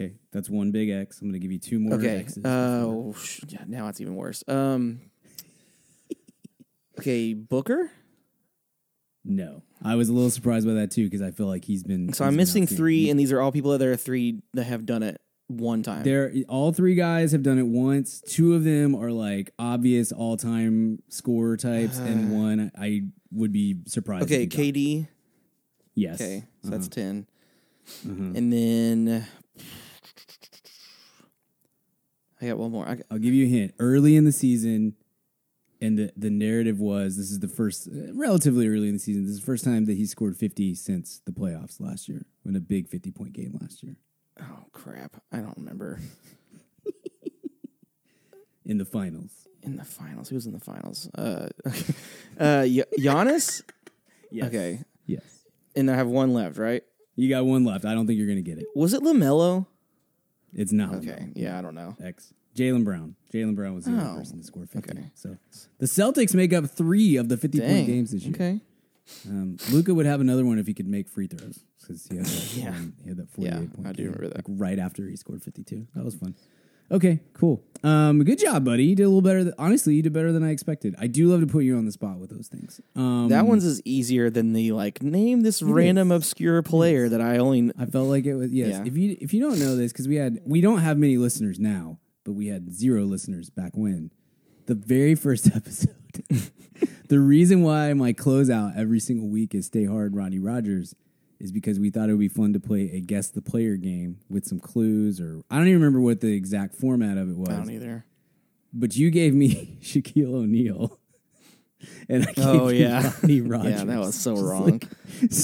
Okay. 0.00 0.14
That's 0.32 0.48
one 0.48 0.70
big 0.70 0.88
X. 0.88 1.20
I'm 1.20 1.28
going 1.28 1.34
to 1.34 1.38
give 1.40 1.52
you 1.52 1.58
two 1.58 1.78
more 1.78 1.94
Okay. 1.98 2.16
X's. 2.20 2.44
Uh, 2.44 2.84
oh, 2.86 3.14
sh- 3.18 3.40
yeah, 3.48 3.64
now 3.66 3.88
it's 3.88 4.00
even 4.00 4.16
worse. 4.16 4.42
Um. 4.48 5.00
Okay, 6.98 7.32
Booker. 7.32 7.90
no. 9.24 9.62
I 9.82 9.94
was 9.94 10.10
a 10.10 10.12
little 10.12 10.28
surprised 10.28 10.66
by 10.66 10.74
that 10.74 10.90
too 10.90 11.04
because 11.04 11.22
I 11.22 11.30
feel 11.30 11.46
like 11.46 11.64
he's 11.64 11.82
been 11.82 12.12
So 12.12 12.24
he's 12.24 12.28
I'm 12.28 12.36
missing 12.36 12.66
three, 12.66 13.08
and 13.08 13.18
these 13.18 13.32
are 13.32 13.40
all 13.40 13.50
people 13.52 13.70
that 13.78 13.80
are 13.88 13.96
three 13.96 14.42
that 14.52 14.64
have 14.64 14.84
done 14.84 15.02
it 15.02 15.18
one 15.46 15.82
time. 15.82 16.02
There, 16.02 16.30
all 16.46 16.72
three 16.74 16.94
guys 16.94 17.32
have 17.32 17.42
done 17.42 17.58
it 17.58 17.66
once. 17.66 18.20
Two 18.20 18.54
of 18.54 18.64
them 18.64 18.94
are 18.94 19.10
like 19.10 19.50
obvious 19.58 20.12
all-time 20.12 21.02
scorer 21.08 21.56
types, 21.56 21.98
and 21.98 22.30
one 22.38 22.70
I 22.78 23.04
would 23.32 23.52
be 23.52 23.76
surprised. 23.86 24.24
okay, 24.24 24.42
if 24.42 24.52
he 24.52 24.70
got. 24.72 24.78
KD. 24.78 25.08
Yes. 25.94 26.20
Okay, 26.20 26.44
so 26.62 26.68
that's 26.70 26.88
10 26.88 27.26
Mhm. 28.06 28.36
and 28.36 28.52
then 28.52 29.26
I 32.42 32.46
got 32.46 32.58
one 32.58 32.70
more. 32.72 32.88
I 32.88 32.94
got, 32.96 33.06
I'll 33.10 33.18
give 33.18 33.34
you 33.34 33.46
a 33.46 33.48
hint. 33.48 33.74
Early 33.78 34.16
in 34.16 34.24
the 34.24 34.32
season, 34.32 34.94
and 35.80 35.98
the, 35.98 36.12
the 36.16 36.30
narrative 36.30 36.80
was 36.80 37.16
this 37.16 37.30
is 37.30 37.40
the 37.40 37.48
first, 37.48 37.88
uh, 37.88 38.12
relatively 38.14 38.66
early 38.68 38.88
in 38.88 38.94
the 38.94 38.98
season, 39.00 39.24
this 39.24 39.32
is 39.34 39.40
the 39.40 39.46
first 39.46 39.64
time 39.64 39.84
that 39.86 39.96
he 39.96 40.06
scored 40.06 40.36
50 40.36 40.74
since 40.74 41.20
the 41.26 41.32
playoffs 41.32 41.80
last 41.80 42.08
year, 42.08 42.24
in 42.46 42.56
a 42.56 42.60
big 42.60 42.88
50 42.88 43.10
point 43.10 43.32
game 43.32 43.56
last 43.60 43.82
year 43.82 43.96
oh 44.42 44.64
crap, 44.72 45.16
I 45.30 45.36
don't 45.38 45.56
remember 45.58 45.98
in 48.64 48.78
the 48.78 48.84
finals. 48.84 49.30
in 49.62 49.76
the 49.76 49.84
finals. 49.84 50.28
Who 50.28 50.34
was 50.36 50.46
in 50.46 50.52
the 50.52 50.60
finals? 50.60 51.08
Uh, 51.14 51.48
okay. 51.66 51.94
uh, 52.38 52.64
Gi- 52.66 52.84
Giannis. 52.98 53.62
Yes. 54.30 54.46
Okay, 54.46 54.82
Yes. 55.06 55.22
and 55.76 55.90
I 55.90 55.96
have 55.96 56.06
one 56.08 56.32
left, 56.32 56.56
right? 56.56 56.82
You 57.16 57.28
got 57.28 57.44
one 57.44 57.64
left. 57.64 57.84
I 57.84 57.94
don't 57.94 58.06
think 58.06 58.16
you're 58.16 58.28
going 58.28 58.42
to 58.42 58.48
get 58.50 58.58
it. 58.58 58.66
Was 58.74 58.94
it 58.94 59.02
Lamelo? 59.02 59.66
It's 60.54 60.72
not. 60.72 60.94
Okay, 60.96 61.28
yeah, 61.34 61.58
I 61.58 61.62
don't 61.62 61.74
know. 61.74 61.96
X. 62.02 62.32
Jaylen 62.56 62.84
Brown. 62.84 63.14
Jaylen 63.32 63.54
Brown 63.54 63.74
was 63.76 63.84
the 63.84 63.92
Oh, 63.92 64.00
only 64.00 64.18
person 64.20 64.38
to 64.40 64.44
score 64.44 64.66
50. 64.66 64.90
okay. 64.90 65.10
So 65.14 65.36
the 65.78 65.86
Celtics 65.86 66.34
make 66.34 66.52
up 66.52 66.68
three 66.68 67.16
of 67.16 67.28
the 67.28 67.36
50 67.36 67.58
Dang. 67.60 67.68
point 67.70 67.86
games 67.86 68.10
this 68.10 68.24
year. 68.24 68.34
Okay. 68.34 68.60
Um, 69.28 69.56
Luka 69.72 69.94
would 69.94 70.06
have 70.06 70.20
another 70.20 70.44
one 70.44 70.58
if 70.58 70.66
he 70.66 70.74
could 70.74 70.86
make 70.88 71.08
free 71.08 71.26
throws 71.28 71.60
because 71.80 72.06
he 72.10 72.16
had 72.16 72.26
that. 72.26 72.54
Yeah. 72.56 72.74
he 73.02 73.08
had 73.08 73.18
that 73.18 73.30
forty-eight 73.30 73.52
Yeah, 73.52 73.58
point. 73.74 73.86
I 73.86 73.92
do 73.92 74.02
game, 74.04 74.12
remember 74.12 74.28
that. 74.34 74.48
Like 74.48 74.58
right 74.60 74.78
after 74.78 75.08
he 75.08 75.16
scored 75.16 75.42
fifty-two. 75.42 75.86
That 75.94 76.04
was 76.04 76.14
fun. 76.16 76.34
Okay, 76.92 77.20
cool. 77.34 77.62
Um, 77.82 78.22
good 78.24 78.38
job, 78.38 78.64
buddy. 78.64 78.84
You 78.84 78.94
did 78.96 79.04
a 79.04 79.08
little 79.08 79.22
better. 79.22 79.42
Th- 79.44 79.54
honestly, 79.58 79.94
you 79.94 80.02
did 80.02 80.12
better 80.12 80.32
than 80.32 80.42
I 80.42 80.50
expected. 80.50 80.94
I 80.98 81.06
do 81.06 81.28
love 81.28 81.40
to 81.40 81.46
put 81.46 81.60
you 81.64 81.78
on 81.78 81.86
the 81.86 81.92
spot 81.92 82.18
with 82.18 82.30
those 82.30 82.48
things. 82.48 82.80
Um, 82.94 83.28
That 83.28 83.46
one's 83.46 83.64
is 83.64 83.80
easier 83.84 84.28
than 84.28 84.52
the 84.52 84.72
like 84.72 85.02
name 85.02 85.40
this 85.42 85.62
random 85.62 86.10
obscure 86.12 86.62
player 86.62 87.08
that 87.08 87.20
I 87.20 87.38
only. 87.38 87.70
I 87.78 87.86
felt 87.86 88.08
like 88.08 88.26
it 88.26 88.34
was 88.34 88.52
yes. 88.52 88.70
Yeah. 88.72 88.82
If 88.84 88.96
you 88.96 89.16
if 89.20 89.32
you 89.32 89.40
don't 89.40 89.58
know 89.58 89.76
this, 89.76 89.92
because 89.92 90.08
we 90.08 90.16
had 90.16 90.40
we 90.44 90.60
don't 90.60 90.78
have 90.80 90.98
many 90.98 91.16
listeners 91.16 91.58
now, 91.58 91.98
but 92.24 92.32
we 92.32 92.48
had 92.48 92.72
zero 92.74 93.04
listeners 93.04 93.48
back 93.50 93.72
when. 93.74 94.10
The 94.66 94.74
very 94.74 95.14
first 95.14 95.46
episode, 95.56 95.94
the 97.08 97.18
reason 97.18 97.62
why 97.62 97.92
my 97.94 98.12
closeout 98.12 98.76
every 98.76 99.00
single 99.00 99.28
week 99.28 99.54
is 99.54 99.66
Stay 99.66 99.84
Hard 99.86 100.14
Ronnie 100.14 100.38
Rogers 100.38 100.94
is 101.40 101.50
because 101.52 101.80
we 101.80 101.90
thought 101.90 102.08
it 102.08 102.12
would 102.12 102.20
be 102.20 102.28
fun 102.28 102.52
to 102.52 102.60
play 102.60 102.90
a 102.92 103.00
guess 103.00 103.28
the 103.28 103.42
player 103.42 103.76
game 103.76 104.18
with 104.28 104.46
some 104.46 104.60
clues 104.60 105.20
or 105.20 105.42
I 105.50 105.56
don't 105.56 105.68
even 105.68 105.80
remember 105.80 106.00
what 106.00 106.20
the 106.20 106.32
exact 106.34 106.74
format 106.74 107.16
of 107.18 107.30
it 107.30 107.36
was. 107.36 107.48
I 107.48 107.56
don't 107.56 107.70
either. 107.70 108.04
But 108.72 108.94
you 108.96 109.10
gave 109.10 109.34
me 109.34 109.78
Shaquille 109.82 110.34
O'Neal. 110.34 110.96
And 112.10 112.24
I 112.28 112.32
gave 112.32 112.44
Oh, 112.44 112.68
yeah. 112.68 113.10
Rodney 113.22 113.40
Rogers. 113.40 113.72
Yeah, 113.78 113.84
that 113.84 113.98
was 114.00 114.14
so 114.14 114.34
Just 114.34 114.44
wrong. 114.44 114.70
like- 114.70 114.88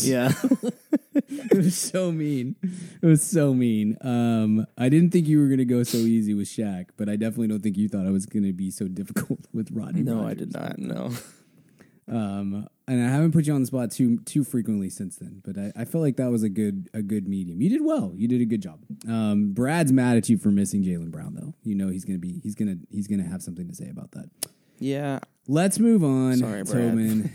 yeah. 0.03 0.33
it 1.15 1.57
was 1.57 1.79
so 1.79 2.13
mean. 2.13 2.57
It 3.01 3.07
was 3.07 3.23
so 3.23 3.55
mean. 3.55 3.97
Um, 4.03 4.67
I 4.77 4.91
didn't 4.91 5.13
think 5.13 5.27
you 5.29 5.41
were 5.41 5.47
going 5.47 5.59
to 5.59 5.65
go 5.65 5.83
so 5.83 5.97
easy 5.97 6.35
with 6.35 6.47
Shaq, 6.49 6.89
but 6.99 7.09
I 7.09 7.17
definitely 7.17 7.49
don't 7.49 7.63
think 7.63 7.79
you 7.79 7.89
thought 7.89 8.07
I 8.07 8.11
was 8.11 8.27
going 8.27 8.43
to 8.43 8.53
be 8.53 8.71
so 8.71 8.87
difficult 8.87 9.47
with 9.55 9.71
Rodney. 9.73 10.03
no, 10.03 10.27
I 10.27 10.35
did 10.35 10.53
not. 10.53 10.79
No. 10.79 11.11
Um, 12.09 12.69
and 12.87 13.05
I 13.05 13.09
haven't 13.11 13.33
put 13.33 13.47
you 13.47 13.55
on 13.55 13.61
the 13.61 13.67
spot 13.67 13.91
too 13.91 14.19
too 14.19 14.45
frequently 14.45 14.89
since 14.91 15.17
then, 15.17 15.43
but 15.45 15.59
I, 15.59 15.73
I 15.75 15.85
felt 15.85 16.03
like 16.03 16.17
that 16.19 16.31
was 16.31 16.45
a 16.45 16.49
good 16.49 16.89
a 16.95 17.03
good 17.03 17.27
medium. 17.27 17.61
You 17.61 17.69
did 17.69 17.85
well. 17.85 18.13
You 18.15 18.29
did 18.29 18.41
a 18.41 18.45
good 18.45 18.63
job. 18.63 18.79
Um, 19.09 19.53
Brad's 19.53 19.93
mad 19.93 20.17
at 20.17 20.29
you 20.29 20.39
for 20.39 20.51
missing 20.51 20.85
Jaylen 20.85 21.11
Brown, 21.11 21.35
though. 21.35 21.55
You 21.65 21.75
know 21.75 21.89
he's 21.89 22.05
gonna 22.05 22.19
be 22.19 22.39
he's 22.45 22.55
gonna 22.55 22.77
he's 22.91 23.09
gonna 23.09 23.25
have 23.29 23.43
something 23.43 23.67
to 23.69 23.75
say 23.75 23.89
about 23.89 24.13
that. 24.13 24.31
Yeah. 24.79 25.19
Let's 25.49 25.79
move 25.79 26.05
on, 26.05 26.37
Sorry, 26.37 26.63
Brad. 26.63 26.91
Tobin. 26.91 27.33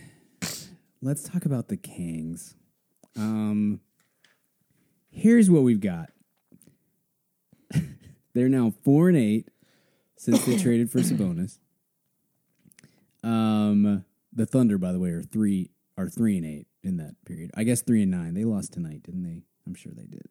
Let's 1.01 1.23
talk 1.27 1.45
about 1.45 1.67
the 1.69 1.77
Kings. 1.77 2.55
Um, 3.17 3.79
here's 5.09 5.49
what 5.49 5.63
we've 5.63 5.79
got. 5.81 6.11
They're 8.33 8.49
now 8.49 8.73
four 8.83 9.09
and 9.09 9.17
eight 9.17 9.49
since 10.15 10.45
they 10.45 10.57
traded 10.57 10.91
for 10.91 10.99
Sabonis. 10.99 11.57
Um, 13.23 14.05
the 14.33 14.45
Thunder, 14.45 14.77
by 14.77 14.91
the 14.91 14.99
way, 14.99 15.09
are 15.09 15.23
three 15.23 15.71
are 15.97 16.09
three 16.09 16.37
and 16.37 16.45
eight 16.45 16.67
in 16.83 16.97
that 16.97 17.15
period. 17.25 17.51
I 17.55 17.63
guess 17.63 17.81
three 17.81 18.01
and 18.01 18.11
nine. 18.11 18.33
They 18.33 18.45
lost 18.45 18.73
tonight, 18.73 19.03
didn't 19.03 19.23
they? 19.23 19.43
I'm 19.67 19.75
sure 19.75 19.91
they 19.95 20.05
did 20.05 20.27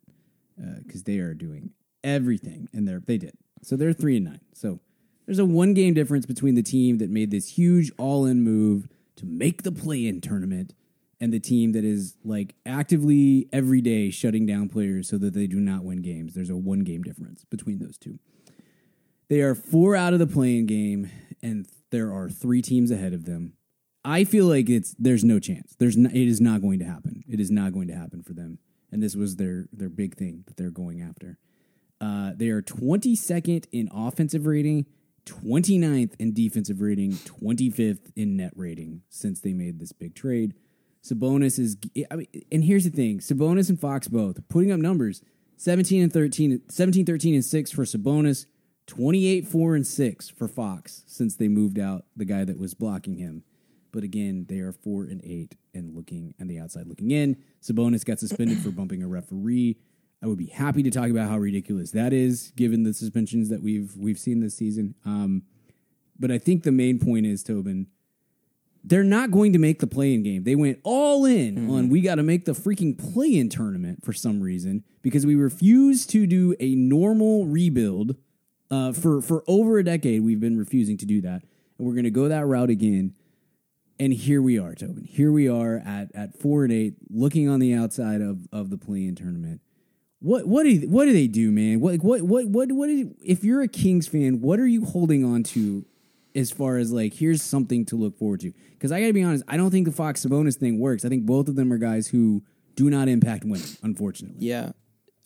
uh, 0.60 0.80
because 0.84 1.04
they 1.04 1.18
are 1.18 1.34
doing 1.34 1.70
everything, 2.02 2.68
and 2.72 2.86
they're 2.88 3.00
they 3.00 3.18
did. 3.18 3.34
So 3.62 3.76
they're 3.76 3.92
three 3.92 4.16
and 4.16 4.24
nine. 4.24 4.40
So 4.54 4.80
there's 5.26 5.38
a 5.38 5.44
one 5.44 5.74
game 5.74 5.94
difference 5.94 6.26
between 6.26 6.54
the 6.54 6.62
team 6.62 6.98
that 6.98 7.10
made 7.10 7.30
this 7.30 7.50
huge 7.50 7.92
all 7.98 8.26
in 8.26 8.42
move 8.42 8.88
to 9.16 9.26
make 9.26 9.62
the 9.62 9.72
play 9.72 10.06
in 10.06 10.20
tournament 10.20 10.74
and 11.20 11.32
the 11.32 11.40
team 11.40 11.72
that 11.72 11.84
is 11.84 12.16
like 12.24 12.54
actively 12.64 13.48
every 13.52 13.82
day 13.82 14.10
shutting 14.10 14.46
down 14.46 14.68
players 14.68 15.08
so 15.08 15.18
that 15.18 15.34
they 15.34 15.46
do 15.46 15.60
not 15.60 15.84
win 15.84 16.00
games. 16.00 16.34
There's 16.34 16.50
a 16.50 16.56
one 16.56 16.80
game 16.80 17.02
difference 17.02 17.44
between 17.44 17.78
those 17.78 17.98
two. 17.98 18.18
They 19.28 19.42
are 19.42 19.54
four 19.54 19.94
out 19.94 20.12
of 20.12 20.18
the 20.18 20.26
playing 20.26 20.66
game, 20.66 21.10
and 21.42 21.68
there 21.90 22.12
are 22.12 22.28
three 22.28 22.62
teams 22.62 22.90
ahead 22.90 23.12
of 23.12 23.26
them. 23.26 23.52
I 24.04 24.24
feel 24.24 24.46
like 24.46 24.68
it's 24.70 24.94
there's 24.98 25.24
no 25.24 25.38
chance. 25.38 25.74
There's 25.78 25.96
no, 25.96 26.08
it 26.08 26.16
is 26.16 26.40
not 26.40 26.62
going 26.62 26.78
to 26.78 26.84
happen. 26.84 27.22
It 27.28 27.40
is 27.40 27.50
not 27.50 27.72
going 27.72 27.88
to 27.88 27.94
happen 27.94 28.22
for 28.22 28.32
them. 28.32 28.58
And 28.90 29.02
this 29.02 29.14
was 29.14 29.36
their 29.36 29.68
their 29.72 29.88
big 29.88 30.16
thing 30.16 30.44
that 30.46 30.56
they're 30.56 30.70
going 30.70 31.00
after. 31.02 31.38
Uh, 32.00 32.32
they 32.34 32.48
are 32.48 32.62
22nd 32.62 33.66
in 33.72 33.90
offensive 33.92 34.46
rating, 34.46 34.86
29th 35.26 36.14
in 36.18 36.32
defensive 36.32 36.80
rating, 36.80 37.12
25th 37.12 38.10
in 38.16 38.36
net 38.36 38.52
rating 38.56 39.02
since 39.10 39.40
they 39.40 39.52
made 39.52 39.78
this 39.78 39.92
big 39.92 40.14
trade. 40.14 40.54
Sabonis 41.04 41.58
is, 41.58 41.76
I 42.10 42.16
mean, 42.16 42.26
and 42.50 42.64
here's 42.64 42.84
the 42.84 42.90
thing 42.90 43.20
Sabonis 43.20 43.68
and 43.68 43.80
Fox 43.80 44.08
both 44.08 44.36
putting 44.48 44.72
up 44.72 44.80
numbers 44.80 45.22
17 45.56 46.02
and 46.02 46.12
13, 46.12 46.62
17, 46.68 47.04
13 47.04 47.34
and 47.34 47.44
6 47.44 47.70
for 47.70 47.84
Sabonis, 47.84 48.46
28, 48.86 49.46
4 49.46 49.74
and 49.74 49.86
6 49.86 50.28
for 50.30 50.48
Fox 50.48 51.04
since 51.06 51.36
they 51.36 51.48
moved 51.48 51.78
out 51.78 52.06
the 52.16 52.24
guy 52.24 52.44
that 52.44 52.58
was 52.58 52.72
blocking 52.72 53.16
him. 53.16 53.44
But 53.92 54.04
again, 54.04 54.46
they 54.48 54.60
are 54.60 54.72
4 54.72 55.04
and 55.04 55.20
8 55.24 55.56
and 55.74 55.94
looking 55.94 56.34
on 56.40 56.46
the 56.46 56.58
outside 56.58 56.86
looking 56.86 57.10
in. 57.10 57.36
Sabonis 57.62 58.04
got 58.04 58.18
suspended 58.18 58.58
for 58.58 58.70
bumping 58.70 59.02
a 59.02 59.08
referee. 59.08 59.78
I 60.22 60.26
would 60.26 60.38
be 60.38 60.46
happy 60.46 60.82
to 60.82 60.90
talk 60.90 61.08
about 61.08 61.28
how 61.28 61.38
ridiculous 61.38 61.92
that 61.92 62.12
is, 62.12 62.52
given 62.56 62.82
the 62.82 62.92
suspensions 62.92 63.48
that 63.48 63.62
we've 63.62 63.96
we've 63.96 64.18
seen 64.18 64.40
this 64.40 64.54
season. 64.54 64.94
Um, 65.04 65.42
but 66.18 66.30
I 66.30 66.38
think 66.38 66.62
the 66.62 66.72
main 66.72 66.98
point 66.98 67.26
is 67.26 67.42
Tobin. 67.42 67.86
They're 68.82 69.04
not 69.04 69.30
going 69.30 69.52
to 69.52 69.58
make 69.58 69.80
the 69.80 69.86
play-in 69.86 70.22
game. 70.22 70.44
They 70.44 70.54
went 70.54 70.80
all 70.84 71.26
in 71.26 71.68
on 71.70 71.90
we 71.90 72.00
got 72.00 72.14
to 72.14 72.22
make 72.22 72.46
the 72.46 72.52
freaking 72.52 72.96
play-in 72.96 73.50
tournament 73.50 74.02
for 74.02 74.14
some 74.14 74.40
reason 74.40 74.84
because 75.02 75.26
we 75.26 75.34
refuse 75.34 76.06
to 76.06 76.26
do 76.26 76.54
a 76.58 76.74
normal 76.74 77.46
rebuild 77.46 78.16
uh, 78.70 78.92
for 78.92 79.20
for 79.20 79.42
over 79.46 79.78
a 79.78 79.84
decade. 79.84 80.22
We've 80.22 80.40
been 80.40 80.58
refusing 80.58 80.96
to 80.98 81.06
do 81.06 81.20
that, 81.22 81.42
and 81.78 81.86
we're 81.86 81.94
going 81.94 82.04
to 82.04 82.10
go 82.10 82.28
that 82.28 82.46
route 82.46 82.70
again. 82.70 83.14
And 84.00 84.14
here 84.14 84.40
we 84.40 84.58
are, 84.58 84.74
Tobin. 84.74 85.04
Here 85.04 85.30
we 85.30 85.46
are 85.46 85.76
at 85.76 86.10
at 86.14 86.34
four 86.40 86.64
and 86.64 86.72
eight, 86.72 86.94
looking 87.10 87.50
on 87.50 87.60
the 87.60 87.74
outside 87.74 88.22
of 88.22 88.48
of 88.50 88.70
the 88.70 88.78
play-in 88.78 89.14
tournament. 89.14 89.60
What 90.20 90.46
what 90.46 90.64
do 90.64 90.74
what 90.88 91.04
do 91.04 91.12
they 91.12 91.26
do, 91.26 91.50
man? 91.50 91.80
What 91.80 92.02
what 92.02 92.22
what 92.22 92.46
what 92.46 92.72
what 92.72 92.88
is, 92.88 93.08
if 93.22 93.44
you're 93.44 93.60
a 93.60 93.68
Kings 93.68 94.08
fan? 94.08 94.40
What 94.40 94.58
are 94.58 94.66
you 94.66 94.86
holding 94.86 95.22
on 95.22 95.42
to 95.44 95.84
as 96.34 96.50
far 96.50 96.78
as 96.78 96.90
like 96.90 97.12
here's 97.12 97.42
something 97.42 97.84
to 97.86 97.96
look 97.96 98.18
forward 98.18 98.40
to? 98.40 98.52
Because 98.70 98.90
I 98.90 99.00
got 99.02 99.08
to 99.08 99.12
be 99.12 99.22
honest, 99.22 99.44
I 99.46 99.58
don't 99.58 99.70
think 99.70 99.84
the 99.84 99.92
Fox 99.92 100.24
Sabonis 100.24 100.56
thing 100.56 100.78
works. 100.78 101.04
I 101.04 101.10
think 101.10 101.26
both 101.26 101.46
of 101.48 101.56
them 101.56 101.70
are 101.70 101.78
guys 101.78 102.06
who 102.06 102.42
do 102.76 102.88
not 102.88 103.06
impact 103.06 103.44
winning, 103.44 103.76
unfortunately. 103.82 104.38
Yeah. 104.38 104.72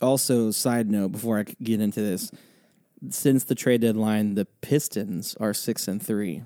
Also, 0.01 0.51
side 0.51 0.91
note 0.91 1.13
before 1.13 1.39
I 1.39 1.45
get 1.63 1.81
into 1.81 2.01
this, 2.01 2.33
since 3.11 3.45
the 3.45 3.55
trade 3.55 3.83
deadline, 3.83 4.35
the 4.35 4.47
Pistons 4.47 5.37
are 5.39 5.55
six 5.55 5.87
and 5.87 6.05
three. 6.05 6.43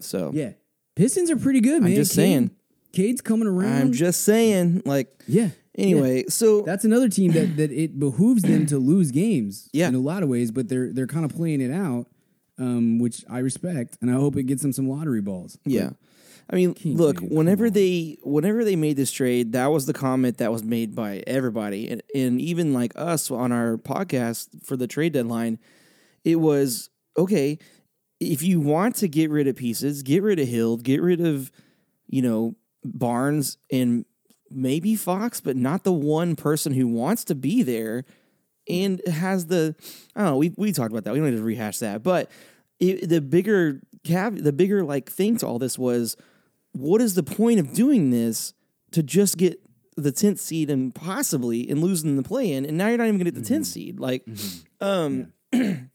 So 0.00 0.32
Yeah, 0.34 0.52
Pistons 0.98 1.30
are 1.30 1.36
pretty 1.36 1.60
good, 1.60 1.80
man. 1.82 1.92
I'm 1.92 1.96
just 1.96 2.10
Cade- 2.10 2.16
saying. 2.16 2.50
Cade's 2.92 3.20
coming 3.20 3.46
around. 3.46 3.80
I'm 3.80 3.92
just 3.92 4.22
saying, 4.22 4.82
like, 4.84 5.22
yeah. 5.28 5.50
anyway. 5.76 6.24
So 6.28 6.62
That's 6.62 6.84
another 6.84 7.08
team 7.08 7.32
that, 7.32 7.56
that 7.56 7.70
it 7.70 7.98
behooves 7.98 8.42
them 8.42 8.66
to 8.66 8.78
lose 8.78 9.10
games 9.12 9.68
Yeah. 9.72 9.88
in 9.88 9.94
a 9.94 10.00
lot 10.00 10.22
of 10.22 10.28
ways, 10.28 10.50
but 10.50 10.68
they're 10.68 10.92
they're 10.92 11.06
kind 11.06 11.24
of 11.24 11.30
playing 11.34 11.60
it 11.60 11.70
out, 11.70 12.06
um, 12.58 12.98
which 12.98 13.24
I 13.30 13.38
respect, 13.38 13.96
and 14.00 14.10
I 14.10 14.14
hope 14.14 14.36
it 14.36 14.44
gets 14.44 14.62
them 14.62 14.72
some 14.72 14.88
lottery 14.88 15.20
balls. 15.20 15.56
Yeah. 15.64 15.90
I 16.50 16.56
mean, 16.56 16.74
look, 16.82 17.20
whenever 17.20 17.68
they 17.68 18.16
whenever 18.22 18.64
they 18.64 18.74
made 18.74 18.96
this 18.96 19.12
trade, 19.12 19.52
that 19.52 19.66
was 19.66 19.84
the 19.86 19.92
comment 19.92 20.38
that 20.38 20.50
was 20.50 20.64
made 20.64 20.94
by 20.96 21.22
everybody 21.26 21.90
and, 21.90 22.02
and 22.14 22.40
even 22.40 22.72
like 22.72 22.92
us 22.96 23.30
on 23.30 23.52
our 23.52 23.76
podcast 23.76 24.64
for 24.64 24.74
the 24.76 24.86
trade 24.86 25.12
deadline, 25.12 25.58
it 26.24 26.36
was 26.36 26.88
okay, 27.18 27.58
if 28.20 28.42
you 28.42 28.60
want 28.60 28.96
to 28.96 29.08
get 29.08 29.30
rid 29.30 29.46
of 29.46 29.56
pieces, 29.56 30.02
get 30.02 30.22
rid 30.22 30.38
of 30.38 30.48
Hill, 30.48 30.76
get 30.76 31.00
rid 31.00 31.20
of, 31.20 31.50
you 32.06 32.22
know, 32.22 32.56
Barnes 32.84 33.58
and 33.70 34.04
maybe 34.50 34.96
Fox, 34.96 35.40
but 35.40 35.56
not 35.56 35.84
the 35.84 35.92
one 35.92 36.36
person 36.36 36.72
who 36.72 36.88
wants 36.88 37.24
to 37.24 37.34
be 37.34 37.62
there 37.62 38.04
and 38.68 39.00
has 39.06 39.46
the 39.46 39.74
I 40.14 40.20
don't 40.20 40.30
know, 40.30 40.36
we 40.36 40.54
we 40.56 40.72
talked 40.72 40.90
about 40.90 41.04
that. 41.04 41.12
We 41.12 41.20
don't 41.20 41.30
need 41.30 41.36
to 41.36 41.42
rehash 41.42 41.78
that. 41.78 42.02
But 42.02 42.30
it, 42.80 43.08
the 43.08 43.20
bigger 43.20 43.80
cav 44.04 44.42
the 44.42 44.52
bigger 44.52 44.84
like 44.84 45.10
thing 45.10 45.36
to 45.38 45.46
all 45.46 45.58
this 45.58 45.78
was 45.78 46.16
what 46.72 47.00
is 47.00 47.14
the 47.14 47.22
point 47.22 47.58
of 47.58 47.72
doing 47.72 48.10
this 48.10 48.54
to 48.92 49.02
just 49.02 49.36
get 49.36 49.60
the 49.96 50.12
10th 50.12 50.38
seed 50.38 50.70
and 50.70 50.94
possibly 50.94 51.68
and 51.68 51.82
losing 51.82 52.16
the 52.16 52.22
play 52.22 52.52
in 52.52 52.64
and 52.64 52.78
now 52.78 52.86
you're 52.86 52.98
not 52.98 53.08
even 53.08 53.18
going 53.18 53.24
to 53.24 53.32
get 53.32 53.44
the 53.44 53.54
10th 53.54 53.66
seed 53.66 53.98
like 53.98 54.24
um 54.80 55.32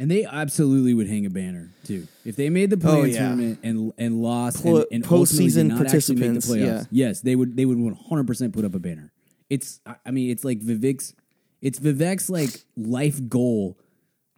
And 0.00 0.10
they 0.10 0.24
absolutely 0.24 0.94
would 0.94 1.06
hang 1.08 1.26
a 1.26 1.30
banner 1.30 1.70
too 1.84 2.08
if 2.24 2.34
they 2.34 2.48
made 2.48 2.70
the 2.70 2.78
play 2.78 3.00
Oh, 3.00 3.04
yeah. 3.04 3.18
tournament 3.18 3.58
and 3.62 3.92
and 3.98 4.20
lost 4.22 4.62
Pl- 4.62 4.78
and, 4.78 4.86
and 4.92 5.04
postseason 5.04 5.66
not 5.66 5.82
actually 5.86 6.16
make 6.16 6.40
the 6.40 6.40
participants, 6.40 6.46
playoffs. 6.50 6.88
yeah. 6.90 7.06
Yes, 7.08 7.20
they 7.20 7.36
would. 7.36 7.54
They 7.56 7.66
would 7.66 7.78
one 7.78 7.94
hundred 7.94 8.26
percent 8.26 8.54
put 8.54 8.64
up 8.64 8.74
a 8.74 8.78
banner. 8.78 9.12
It's. 9.50 9.80
I- 9.86 10.10
mean, 10.10 10.30
it's 10.30 10.42
like 10.42 10.60
Vivek's. 10.60 11.14
It's 11.60 11.78
Vivek's 11.78 12.30
like 12.30 12.64
life 12.76 13.20
goal 13.28 13.78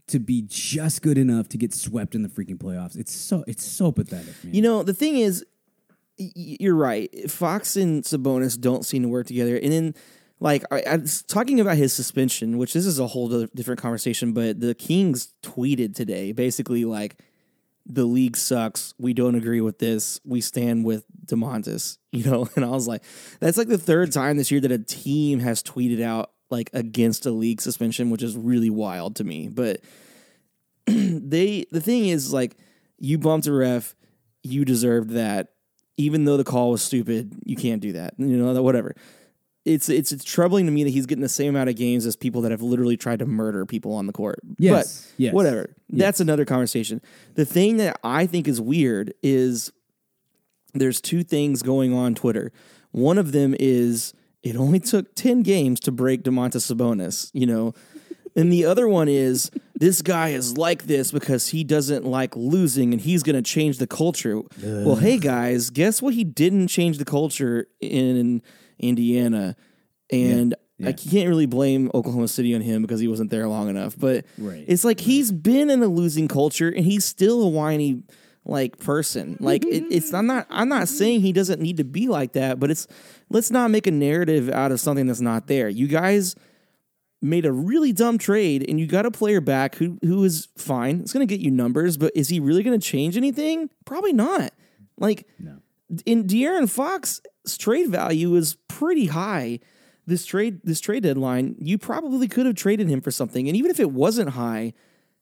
to 0.08 0.18
be 0.18 0.42
just 0.48 1.00
good 1.00 1.16
enough 1.16 1.48
to 1.50 1.56
get 1.58 1.72
swept 1.72 2.16
in 2.16 2.22
the 2.22 2.28
freaking 2.28 2.58
playoffs. 2.58 2.96
It's 2.98 3.14
so. 3.14 3.44
It's 3.46 3.64
so 3.64 3.92
pathetic, 3.92 4.34
man. 4.42 4.52
You 4.54 4.62
know, 4.62 4.82
the 4.82 4.94
thing 4.94 5.16
is, 5.16 5.46
you're 6.16 6.74
right. 6.74 7.30
Fox 7.30 7.76
and 7.76 8.02
Sabonis 8.02 8.60
don't 8.60 8.84
seem 8.84 9.02
to 9.02 9.08
work 9.08 9.28
together. 9.28 9.56
And 9.56 9.72
then, 9.72 9.94
like, 10.42 10.64
I, 10.72 10.82
I 10.82 10.96
was 10.96 11.22
talking 11.22 11.60
about 11.60 11.76
his 11.76 11.92
suspension, 11.92 12.58
which 12.58 12.72
this 12.72 12.84
is 12.84 12.98
a 12.98 13.06
whole 13.06 13.46
different 13.54 13.80
conversation, 13.80 14.32
but 14.32 14.60
the 14.60 14.74
Kings 14.74 15.34
tweeted 15.42 15.94
today 15.94 16.32
basically 16.32 16.84
like, 16.84 17.16
the 17.86 18.04
league 18.04 18.36
sucks. 18.36 18.94
We 18.98 19.12
don't 19.12 19.34
agree 19.34 19.60
with 19.60 19.78
this. 19.78 20.20
We 20.24 20.40
stand 20.40 20.84
with 20.84 21.04
Domantas, 21.26 21.98
you 22.12 22.24
know? 22.24 22.48
And 22.56 22.64
I 22.64 22.68
was 22.68 22.86
like, 22.86 23.02
that's 23.40 23.58
like 23.58 23.68
the 23.68 23.78
third 23.78 24.12
time 24.12 24.36
this 24.36 24.50
year 24.50 24.60
that 24.60 24.72
a 24.72 24.78
team 24.78 25.40
has 25.40 25.62
tweeted 25.62 26.02
out 26.02 26.32
like 26.50 26.70
against 26.72 27.26
a 27.26 27.30
league 27.30 27.60
suspension, 27.60 28.10
which 28.10 28.22
is 28.22 28.36
really 28.36 28.70
wild 28.70 29.16
to 29.16 29.24
me. 29.24 29.48
But 29.48 29.80
they 30.86 31.66
the 31.70 31.80
thing 31.80 32.08
is 32.08 32.32
like 32.32 32.56
you 32.98 33.18
bumped 33.18 33.46
a 33.46 33.52
ref, 33.52 33.94
you 34.42 34.64
deserved 34.64 35.10
that. 35.10 35.48
Even 35.98 36.24
though 36.24 36.36
the 36.36 36.44
call 36.44 36.70
was 36.70 36.82
stupid, 36.82 37.34
you 37.44 37.54
can't 37.54 37.82
do 37.82 37.92
that. 37.92 38.14
You 38.16 38.36
know, 38.36 38.62
whatever. 38.62 38.94
It's 39.64 39.88
it's 39.88 40.10
it's 40.10 40.24
troubling 40.24 40.66
to 40.66 40.72
me 40.72 40.82
that 40.84 40.90
he's 40.90 41.06
getting 41.06 41.22
the 41.22 41.28
same 41.28 41.50
amount 41.50 41.70
of 41.70 41.76
games 41.76 42.04
as 42.04 42.16
people 42.16 42.42
that 42.42 42.50
have 42.50 42.62
literally 42.62 42.96
tried 42.96 43.20
to 43.20 43.26
murder 43.26 43.64
people 43.64 43.94
on 43.94 44.06
the 44.06 44.12
court. 44.12 44.40
Yes, 44.58 45.06
But 45.12 45.22
yes, 45.22 45.34
whatever. 45.34 45.74
That's 45.88 46.20
another 46.20 46.44
conversation. 46.44 47.00
The 47.34 47.44
thing 47.44 47.76
that 47.76 47.98
I 48.02 48.26
think 48.26 48.48
is 48.48 48.60
weird 48.60 49.14
is 49.22 49.70
there's 50.74 51.00
two 51.00 51.22
things 51.22 51.62
going 51.62 51.92
on 51.94 52.14
Twitter. 52.14 52.50
One 52.90 53.18
of 53.18 53.32
them 53.32 53.54
is 53.60 54.14
it 54.42 54.56
only 54.56 54.80
took 54.80 55.14
10 55.14 55.42
games 55.42 55.78
to 55.80 55.92
break 55.92 56.24
Domantas 56.24 56.72
Sabonis, 56.72 57.30
you 57.32 57.46
know. 57.46 57.74
And 58.34 58.50
the 58.50 58.64
other 58.64 58.88
one 58.88 59.08
is 59.08 59.50
this 59.74 60.00
guy 60.00 60.30
is 60.30 60.56
like 60.56 60.84
this 60.84 61.12
because 61.12 61.48
he 61.48 61.62
doesn't 61.64 62.04
like 62.04 62.34
losing 62.34 62.92
and 62.92 63.00
he's 63.00 63.22
going 63.22 63.36
to 63.36 63.42
change 63.42 63.78
the 63.78 63.86
culture. 63.86 64.40
Well, 64.62 64.96
hey 64.96 65.18
guys, 65.18 65.70
guess 65.70 66.00
what 66.00 66.14
he 66.14 66.24
didn't 66.24 66.68
change 66.68 66.98
the 66.98 67.04
culture 67.04 67.66
in 67.80 68.42
Indiana? 68.78 69.56
And 70.10 70.54
Yeah. 70.78 70.88
I 70.88 70.92
can't 70.92 71.28
really 71.28 71.46
blame 71.46 71.90
Oklahoma 71.94 72.26
City 72.28 72.54
on 72.54 72.60
him 72.60 72.82
because 72.82 72.98
he 73.00 73.06
wasn't 73.08 73.30
there 73.30 73.46
long 73.48 73.68
enough, 73.68 73.96
but 73.98 74.24
Right. 74.38 74.64
it's 74.66 74.84
like 74.84 75.00
he's 75.00 75.30
been 75.30 75.70
in 75.70 75.82
a 75.82 75.86
losing 75.86 76.26
culture 76.28 76.68
and 76.68 76.84
he's 76.84 77.04
still 77.04 77.42
a 77.42 77.48
whiny 77.48 78.02
like 78.44 78.78
person. 78.78 79.36
Like 79.38 79.64
it, 79.64 79.84
it's 79.90 80.12
I'm 80.12 80.26
not 80.26 80.46
I'm 80.50 80.68
not 80.68 80.88
saying 80.88 81.20
he 81.20 81.32
doesn't 81.32 81.60
need 81.62 81.76
to 81.76 81.84
be 81.84 82.08
like 82.08 82.32
that, 82.32 82.58
but 82.58 82.70
it's 82.72 82.88
let's 83.30 83.52
not 83.52 83.70
make 83.70 83.86
a 83.86 83.92
narrative 83.92 84.48
out 84.50 84.72
of 84.72 84.80
something 84.80 85.06
that's 85.06 85.20
not 85.20 85.46
there. 85.46 85.68
You 85.68 85.86
guys 85.86 86.34
made 87.24 87.46
a 87.46 87.52
really 87.52 87.92
dumb 87.92 88.18
trade 88.18 88.68
and 88.68 88.80
you 88.80 88.86
got 88.88 89.06
a 89.06 89.10
player 89.12 89.40
back 89.40 89.76
who 89.76 89.96
who 90.02 90.24
is 90.24 90.48
fine. 90.56 90.98
It's 91.02 91.12
going 91.12 91.24
to 91.26 91.32
get 91.32 91.40
you 91.40 91.52
numbers, 91.52 91.96
but 91.96 92.10
is 92.16 92.28
he 92.28 92.40
really 92.40 92.64
going 92.64 92.78
to 92.80 92.84
change 92.84 93.16
anything? 93.16 93.70
Probably 93.84 94.12
not. 94.12 94.52
Like 94.98 95.28
No. 95.38 95.58
in 96.04 96.24
De'Aaron 96.24 96.68
Fox's 96.68 97.20
trade 97.58 97.88
value 97.88 98.34
is 98.34 98.56
pretty 98.68 99.06
high. 99.06 99.60
This 100.06 100.26
trade 100.26 100.60
this 100.64 100.80
trade 100.80 101.04
deadline, 101.04 101.56
you 101.58 101.78
probably 101.78 102.26
could 102.28 102.46
have 102.46 102.56
traded 102.56 102.88
him 102.88 103.00
for 103.00 103.10
something, 103.10 103.48
and 103.48 103.56
even 103.56 103.70
if 103.70 103.78
it 103.78 103.92
wasn't 103.92 104.30
high, 104.30 104.72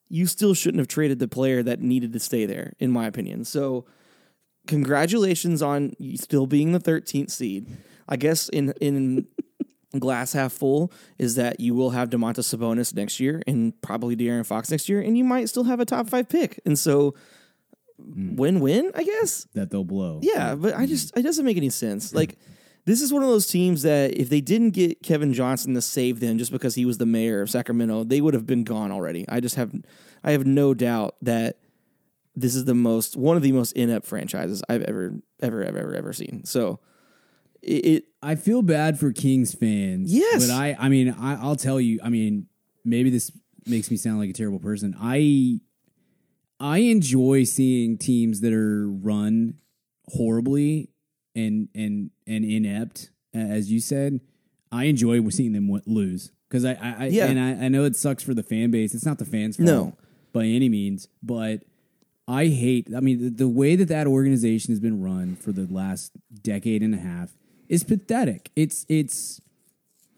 you 0.08 0.26
still 0.26 0.54
shouldn't 0.54 0.80
have 0.80 0.88
traded 0.88 1.18
the 1.18 1.28
player 1.28 1.62
that 1.62 1.80
needed 1.80 2.12
to 2.12 2.18
stay 2.18 2.46
there, 2.46 2.72
in 2.78 2.90
my 2.90 3.06
opinion. 3.06 3.44
So, 3.44 3.84
congratulations 4.66 5.62
on 5.62 5.92
you 5.98 6.16
still 6.16 6.46
being 6.46 6.72
the 6.72 6.80
13th 6.80 7.30
seed. 7.30 7.66
I 8.08 8.16
guess 8.16 8.48
in 8.48 8.72
in 8.80 9.26
glass 9.98 10.32
half 10.32 10.52
full 10.52 10.92
is 11.18 11.34
that 11.34 11.60
you 11.60 11.74
will 11.74 11.90
have 11.90 12.10
Domantas 12.10 12.54
Sabonis 12.54 12.94
next 12.94 13.20
year 13.20 13.42
and 13.46 13.80
probably 13.82 14.16
De'Aaron 14.16 14.46
Fox 14.46 14.70
next 14.70 14.88
year, 14.88 15.00
and 15.00 15.16
you 15.16 15.24
might 15.24 15.48
still 15.48 15.64
have 15.64 15.80
a 15.80 15.84
top 15.84 16.08
five 16.08 16.28
pick. 16.28 16.60
And 16.64 16.78
so, 16.78 17.14
Mm. 18.00 18.36
win 18.36 18.60
win, 18.60 18.92
I 18.94 19.04
guess. 19.04 19.46
That 19.54 19.70
they'll 19.70 19.84
blow. 19.84 20.20
Yeah, 20.22 20.54
but 20.54 20.74
I 20.74 20.86
just 20.86 21.08
mm-hmm. 21.08 21.20
it 21.20 21.22
doesn't 21.22 21.44
make 21.44 21.56
any 21.56 21.70
sense. 21.70 22.14
Like 22.14 22.38
this 22.84 23.02
is 23.02 23.12
one 23.12 23.22
of 23.22 23.28
those 23.28 23.46
teams 23.46 23.82
that 23.82 24.14
if 24.18 24.28
they 24.28 24.40
didn't 24.40 24.70
get 24.70 25.02
Kevin 25.02 25.32
Johnson 25.32 25.74
to 25.74 25.82
save 25.82 26.20
them 26.20 26.38
just 26.38 26.52
because 26.52 26.74
he 26.74 26.84
was 26.84 26.98
the 26.98 27.06
mayor 27.06 27.42
of 27.42 27.50
Sacramento, 27.50 28.04
they 28.04 28.20
would 28.20 28.34
have 28.34 28.46
been 28.46 28.64
gone 28.64 28.90
already. 28.90 29.24
I 29.28 29.40
just 29.40 29.56
have 29.56 29.72
I 30.24 30.32
have 30.32 30.46
no 30.46 30.74
doubt 30.74 31.16
that 31.22 31.58
this 32.34 32.54
is 32.54 32.64
the 32.64 32.74
most 32.74 33.16
one 33.16 33.36
of 33.36 33.42
the 33.42 33.52
most 33.52 33.72
inept 33.72 34.06
franchises 34.06 34.62
I've 34.68 34.82
ever 34.82 35.14
ever 35.40 35.62
ever 35.62 35.78
ever 35.78 35.94
ever 35.94 36.12
seen. 36.12 36.44
So 36.44 36.80
it, 37.62 37.86
it 37.86 38.04
I 38.22 38.34
feel 38.34 38.62
bad 38.62 38.98
for 38.98 39.12
Kings 39.12 39.54
fans. 39.54 40.12
Yes. 40.12 40.46
But 40.46 40.54
I 40.54 40.76
I 40.78 40.88
mean, 40.88 41.14
I, 41.18 41.40
I'll 41.40 41.56
tell 41.56 41.80
you, 41.80 42.00
I 42.02 42.08
mean, 42.08 42.46
maybe 42.84 43.10
this 43.10 43.30
makes 43.66 43.90
me 43.90 43.96
sound 43.96 44.18
like 44.18 44.30
a 44.30 44.34
terrible 44.34 44.58
person. 44.58 44.96
I 44.98 45.60
I 46.60 46.78
enjoy 46.78 47.44
seeing 47.44 47.96
teams 47.98 48.40
that 48.42 48.52
are 48.52 48.88
run 48.90 49.54
horribly 50.08 50.90
and 51.34 51.68
and 51.74 52.10
and 52.26 52.44
inept, 52.44 53.10
as 53.34 53.70
you 53.72 53.80
said. 53.80 54.20
I 54.72 54.84
enjoy 54.84 55.26
seeing 55.30 55.52
them 55.52 55.68
lose 55.86 56.30
because 56.48 56.64
I, 56.64 56.74
I, 56.74 57.06
Yeah. 57.06 57.26
and 57.26 57.40
I, 57.40 57.64
I 57.64 57.68
know 57.68 57.84
it 57.84 57.96
sucks 57.96 58.22
for 58.22 58.34
the 58.34 58.42
fan 58.44 58.70
base. 58.70 58.94
It's 58.94 59.04
not 59.06 59.18
the 59.18 59.24
fans' 59.24 59.56
fault 59.56 59.66
No. 59.66 59.96
by 60.32 60.44
any 60.44 60.68
means, 60.68 61.08
but 61.22 61.64
I 62.28 62.46
hate. 62.46 62.88
I 62.96 63.00
mean, 63.00 63.20
the, 63.20 63.30
the 63.30 63.48
way 63.48 63.74
that 63.74 63.88
that 63.88 64.06
organization 64.06 64.70
has 64.70 64.78
been 64.78 65.02
run 65.02 65.34
for 65.34 65.50
the 65.50 65.66
last 65.66 66.12
decade 66.42 66.82
and 66.84 66.94
a 66.94 66.98
half 66.98 67.30
is 67.68 67.82
pathetic. 67.82 68.50
It's 68.54 68.86
it's 68.88 69.40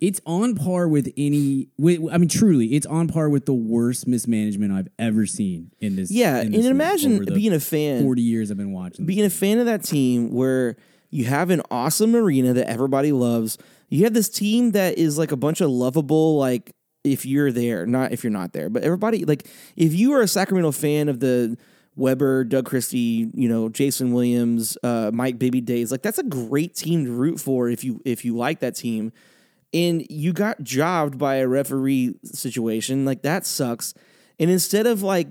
it's 0.02 0.20
on 0.26 0.56
par 0.56 0.88
with 0.88 1.12
any. 1.16 1.68
With, 1.78 2.00
I 2.12 2.18
mean, 2.18 2.28
truly, 2.28 2.74
it's 2.74 2.86
on 2.86 3.06
par 3.06 3.28
with 3.28 3.46
the 3.46 3.54
worst 3.54 4.08
mismanagement 4.08 4.72
I've 4.72 4.88
ever 4.98 5.26
seen 5.26 5.70
in 5.78 5.94
this. 5.94 6.10
yeah, 6.10 6.40
in 6.40 6.46
and 6.46 6.54
this 6.54 6.64
league 6.64 6.70
imagine 6.72 7.24
being 7.26 7.52
a 7.52 7.60
fan 7.60 8.02
forty 8.02 8.22
years 8.22 8.50
I've 8.50 8.56
been 8.56 8.72
watching. 8.72 9.06
this. 9.06 9.14
being 9.14 9.24
a 9.24 9.30
fan 9.30 9.60
of 9.60 9.66
that 9.66 9.84
team 9.84 10.32
where 10.32 10.76
you 11.10 11.26
have 11.26 11.50
an 11.50 11.62
awesome 11.70 12.16
arena 12.16 12.52
that 12.52 12.68
everybody 12.68 13.12
loves. 13.12 13.58
You 13.90 14.02
have 14.02 14.12
this 14.12 14.28
team 14.28 14.72
that 14.72 14.98
is 14.98 15.18
like 15.18 15.30
a 15.30 15.36
bunch 15.36 15.60
of 15.60 15.70
lovable, 15.70 16.36
like 16.36 16.74
if 17.04 17.24
you're 17.24 17.52
there, 17.52 17.86
not 17.86 18.10
if 18.10 18.24
you're 18.24 18.32
not 18.32 18.52
there, 18.52 18.68
but 18.68 18.82
everybody 18.82 19.24
like 19.24 19.46
if 19.76 19.94
you 19.94 20.14
are 20.14 20.20
a 20.20 20.28
Sacramento 20.28 20.72
fan 20.72 21.08
of 21.08 21.20
the 21.20 21.56
Webber, 21.94 22.42
Doug 22.42 22.66
Christie, 22.66 23.30
you 23.34 23.48
know, 23.48 23.68
Jason 23.68 24.12
Williams, 24.12 24.76
uh, 24.82 25.12
Mike 25.14 25.38
Bibby 25.38 25.60
Days, 25.60 25.92
like 25.92 26.02
that's 26.02 26.18
a 26.18 26.24
great 26.24 26.74
team 26.74 27.04
to 27.04 27.12
root 27.12 27.38
for 27.38 27.68
if 27.68 27.84
you 27.84 28.02
if 28.04 28.24
you 28.24 28.36
like 28.36 28.58
that 28.60 28.74
team. 28.74 29.12
And 29.74 30.06
you 30.10 30.32
got 30.32 30.62
jobbed 30.62 31.18
by 31.18 31.36
a 31.36 31.48
referee 31.48 32.14
situation, 32.24 33.04
like 33.04 33.22
that 33.22 33.46
sucks. 33.46 33.94
And 34.38 34.50
instead 34.50 34.86
of 34.86 35.02
like 35.02 35.28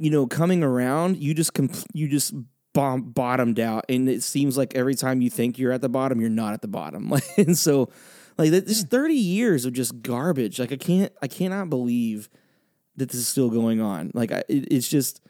you 0.00 0.10
know, 0.10 0.26
coming 0.26 0.62
around, 0.62 1.18
you 1.18 1.34
just 1.34 1.52
compl- 1.52 1.86
you 1.92 2.08
just 2.08 2.32
bomb- 2.72 3.10
bottomed 3.10 3.60
out, 3.60 3.84
and 3.90 4.08
it 4.08 4.22
seems 4.22 4.56
like 4.56 4.74
every 4.74 4.94
time 4.94 5.20
you 5.20 5.28
think 5.28 5.58
you're 5.58 5.72
at 5.72 5.82
the 5.82 5.90
bottom, 5.90 6.22
you're 6.22 6.30
not 6.30 6.54
at 6.54 6.62
the 6.62 6.68
bottom. 6.68 7.10
Like, 7.10 7.24
and 7.36 7.56
so, 7.56 7.90
like, 8.38 8.50
this 8.50 8.82
thirty 8.82 9.14
years 9.14 9.66
of 9.66 9.74
just 9.74 10.00
garbage. 10.00 10.58
Like, 10.58 10.72
I 10.72 10.76
can't, 10.76 11.12
I 11.20 11.28
cannot 11.28 11.68
believe 11.68 12.30
that 12.96 13.10
this 13.10 13.20
is 13.20 13.28
still 13.28 13.50
going 13.50 13.82
on. 13.82 14.10
Like, 14.14 14.32
I, 14.32 14.42
it, 14.48 14.72
it's 14.72 14.88
just, 14.88 15.20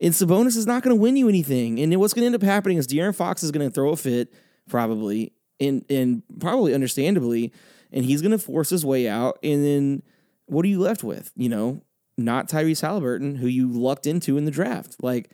and 0.00 0.14
Sabonis 0.14 0.56
is 0.56 0.66
not 0.66 0.82
going 0.82 0.96
to 0.96 1.00
win 1.00 1.18
you 1.18 1.28
anything. 1.28 1.78
And 1.78 1.94
what's 2.00 2.14
going 2.14 2.22
to 2.22 2.26
end 2.26 2.34
up 2.34 2.42
happening 2.42 2.78
is 2.78 2.86
De'Aaron 2.86 3.14
Fox 3.14 3.42
is 3.42 3.50
going 3.50 3.66
to 3.68 3.72
throw 3.72 3.90
a 3.90 3.96
fit, 3.96 4.32
probably, 4.70 5.34
and 5.60 5.84
and 5.88 6.22
probably 6.40 6.74
understandably, 6.74 7.52
and 7.92 8.04
he's 8.04 8.22
going 8.22 8.32
to 8.32 8.38
force 8.38 8.70
his 8.70 8.84
way 8.84 9.08
out, 9.08 9.38
and 9.42 9.64
then 9.64 10.02
what 10.46 10.64
are 10.64 10.68
you 10.68 10.80
left 10.80 11.02
with? 11.02 11.32
You 11.36 11.48
know, 11.48 11.82
not 12.16 12.48
Tyrese 12.48 12.82
Halliburton, 12.82 13.36
who 13.36 13.46
you 13.46 13.68
lucked 13.68 14.06
into 14.06 14.36
in 14.36 14.44
the 14.44 14.50
draft. 14.50 14.96
Like, 15.02 15.30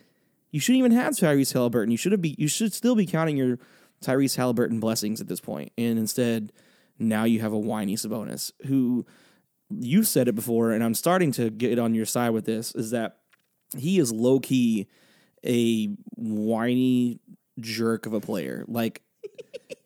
you 0.51 0.61
shouldn't 0.61 0.79
even 0.81 0.93
have 0.93 1.15
Tyrese 1.15 1.53
Halliburton. 1.53 1.91
You 1.91 1.97
should 1.97 2.13
have 2.13 2.23
be 2.23 2.35
you 2.39 2.49
should 2.49 2.73
still 2.73 2.95
be 2.95 3.07
counting 3.07 3.37
your 3.37 3.59
Tyrese 4.05 4.37
Halliburton 4.37 4.81
blessings 4.81 5.21
at 5.21 5.29
this 5.29 5.41
point. 5.41 5.73
And 5.77 5.99
instead, 5.99 6.53
now 6.99 7.25
you 7.25 7.41
have 7.41 7.53
a 7.53 7.59
whiny 7.59 7.97
Sabonis 7.97 8.53
who 8.67 9.07
you 9.71 10.03
said 10.03 10.29
it 10.29 10.35
before, 10.35 10.73
and 10.73 10.83
I'm 10.83 10.95
starting 10.95 11.33
to 11.33 11.51
get 11.51 11.79
on 11.79 11.95
your 11.95 12.07
side 12.07 12.31
with 12.31 12.45
this, 12.45 12.75
is 12.75 12.91
that 12.91 13.19
he 13.77 13.99
is 13.99 14.13
low 14.13 14.41
key 14.41 14.89
a 15.47 15.87
whiny 16.17 17.21
jerk 17.61 18.07
of 18.07 18.13
a 18.13 18.21
player. 18.21 18.65
Like 18.67 19.03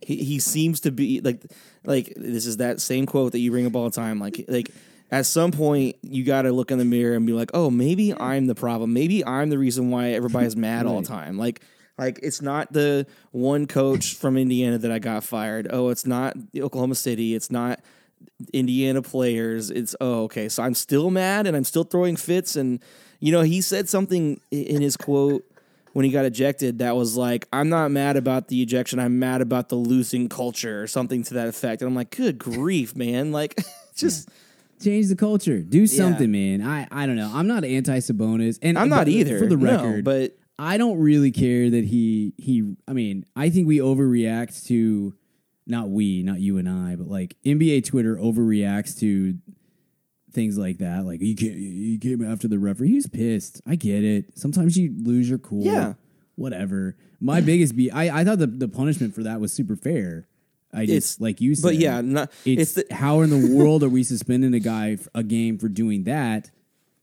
he, 0.00 0.16
he 0.16 0.38
seems 0.38 0.80
to 0.80 0.90
be 0.90 1.20
like 1.20 1.42
like 1.84 2.12
this 2.16 2.46
is 2.46 2.58
that 2.58 2.80
same 2.80 3.06
quote 3.06 3.32
that 3.32 3.38
you 3.38 3.50
bring 3.50 3.66
up 3.66 3.74
all 3.74 3.84
the 3.84 3.90
time. 3.90 4.18
Like 4.18 4.44
like 4.48 4.70
at 5.10 5.26
some 5.26 5.52
point 5.52 5.96
you 6.02 6.24
got 6.24 6.42
to 6.42 6.52
look 6.52 6.70
in 6.70 6.78
the 6.78 6.84
mirror 6.84 7.14
and 7.14 7.26
be 7.26 7.32
like, 7.32 7.50
oh, 7.54 7.70
maybe 7.70 8.14
I'm 8.18 8.46
the 8.46 8.54
problem. 8.54 8.92
Maybe 8.92 9.24
I'm 9.24 9.50
the 9.50 9.58
reason 9.58 9.90
why 9.90 10.10
everybody's 10.10 10.56
mad 10.56 10.86
all 10.86 11.00
the 11.00 11.08
time. 11.08 11.38
Like 11.38 11.62
like 11.98 12.18
it's 12.22 12.42
not 12.42 12.72
the 12.72 13.06
one 13.30 13.66
coach 13.66 14.14
from 14.14 14.36
Indiana 14.36 14.78
that 14.78 14.90
I 14.90 14.98
got 14.98 15.24
fired. 15.24 15.68
Oh, 15.70 15.90
it's 15.90 16.06
not 16.06 16.36
Oklahoma 16.56 16.96
City. 16.96 17.34
It's 17.34 17.50
not 17.50 17.80
Indiana 18.52 19.02
players. 19.02 19.70
It's 19.70 19.94
oh 20.00 20.24
okay. 20.24 20.48
So 20.48 20.62
I'm 20.62 20.74
still 20.74 21.10
mad 21.10 21.46
and 21.46 21.56
I'm 21.56 21.64
still 21.64 21.84
throwing 21.84 22.16
fits. 22.16 22.56
And 22.56 22.80
you 23.20 23.32
know 23.32 23.42
he 23.42 23.60
said 23.60 23.88
something 23.88 24.40
in 24.50 24.82
his 24.82 24.96
quote 24.96 25.44
when 25.94 26.04
he 26.04 26.10
got 26.10 26.26
ejected 26.26 26.80
that 26.80 26.94
was 26.94 27.16
like, 27.16 27.48
I'm 27.52 27.70
not 27.70 27.90
mad 27.90 28.16
about 28.16 28.48
the 28.48 28.60
ejection. 28.60 28.98
I'm 28.98 29.18
mad 29.18 29.40
about 29.40 29.70
the 29.70 29.76
losing 29.76 30.28
culture 30.28 30.82
or 30.82 30.86
something 30.86 31.22
to 31.24 31.34
that 31.34 31.48
effect. 31.48 31.80
And 31.80 31.88
I'm 31.88 31.94
like, 31.94 32.10
good 32.10 32.38
grief, 32.38 32.94
man. 32.94 33.32
Like 33.32 33.58
just 33.96 34.28
Change 34.82 35.08
the 35.08 35.16
culture. 35.16 35.60
Do 35.60 35.86
something, 35.86 36.30
man. 36.30 36.60
I, 36.60 36.86
I 36.90 37.06
don't 37.06 37.16
know. 37.16 37.30
I'm 37.32 37.46
not 37.46 37.64
anti 37.64 37.98
Sabonis, 37.98 38.58
and 38.60 38.78
I'm 38.78 38.88
not 38.88 39.08
either. 39.08 39.38
For 39.38 39.46
the 39.46 39.56
No, 39.56 39.70
record, 39.72 40.04
but 40.04 40.36
I 40.58 40.76
don't 40.76 40.98
really 40.98 41.30
care 41.30 41.70
that 41.70 41.84
he 41.84 42.34
he. 42.36 42.76
I 42.86 42.92
mean, 42.92 43.24
I 43.36 43.50
think 43.50 43.66
we 43.66 43.78
overreact 43.78 44.66
to 44.66 45.14
not 45.66 45.88
we, 45.88 46.22
not 46.22 46.40
you 46.40 46.58
and 46.58 46.68
I, 46.68 46.96
but 46.96 47.06
like 47.06 47.36
NBA 47.46 47.86
Twitter 47.86 48.16
overreacts 48.16 48.98
to 48.98 49.38
things 50.34 50.58
like 50.58 50.78
that. 50.78 51.04
Like 51.06 51.20
you 51.22 51.34
can't 51.36 51.54
you 51.56 51.98
came 51.98 52.24
after 52.24 52.48
the 52.48 52.58
referee. 52.58 52.88
He's 52.90 53.06
pissed. 53.06 53.60
I 53.66 53.76
get 53.76 54.04
it. 54.04 54.36
Sometimes 54.38 54.76
you 54.76 54.94
lose 55.02 55.28
your 55.28 55.38
cool. 55.38 55.64
Yeah. 55.64 55.94
whatever. 56.36 56.96
My 57.20 57.40
biggest 57.40 57.76
be 57.76 57.90
I 57.90 58.20
I 58.20 58.24
thought 58.24 58.38
the 58.40 58.46
the 58.46 58.68
punishment 58.68 59.14
for 59.14 59.22
that 59.22 59.40
was 59.40 59.52
super 59.52 59.76
fair. 59.76 60.26
I 60.72 60.86
just 60.86 60.90
It's- 61.16 61.20
like 61.20 61.40
you 61.40 61.54
said, 61.54 61.62
but 61.68 61.76
yeah, 61.76 62.00
not, 62.00 62.32
it's, 62.44 62.76
it's 62.76 62.86
the, 62.88 62.94
how 62.94 63.20
in 63.20 63.30
the 63.30 63.54
world 63.56 63.84
are 63.84 63.88
we 63.88 64.02
suspending 64.02 64.52
a 64.54 64.60
guy 64.60 64.98
a 65.14 65.22
game 65.22 65.56
for 65.56 65.68
doing 65.68 66.02
that 66.04 66.50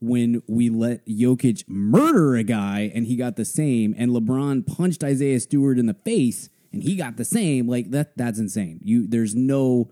when 0.02 0.42
we 0.48 0.70
let 0.70 1.06
Jokic 1.08 1.64
murder 1.70 2.36
a 2.36 2.44
guy 2.44 2.92
and 2.94 3.06
he 3.08 3.16
got 3.16 3.36
the 3.38 3.46
same, 3.46 3.96
and 3.98 4.12
LeBron 4.12 4.66
punched 4.68 5.04
Isaiah 5.04 5.40
Stewart 5.40 5.78
in 5.80 5.86
the 5.86 5.94
face 5.94 6.50
and 6.74 6.84
he 6.84 6.96
got 6.98 7.16
the 7.18 7.24
same? 7.24 7.68
Like 7.70 7.92
that, 7.92 8.18
that's 8.18 8.40
insane. 8.40 8.82
You 8.84 9.08
there's 9.08 9.36
no 9.36 9.90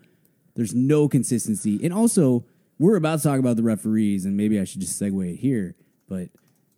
there's 0.55 0.75
no 0.75 1.07
consistency, 1.07 1.79
and 1.81 1.93
also 1.93 2.43
we're 2.79 2.95
about 2.95 3.19
to 3.19 3.23
talk 3.23 3.39
about 3.39 3.57
the 3.57 3.63
referees, 3.63 4.25
and 4.25 4.35
maybe 4.35 4.59
I 4.59 4.63
should 4.63 4.81
just 4.81 4.99
segue 4.99 5.33
it 5.33 5.37
here, 5.37 5.75
but. 6.07 6.29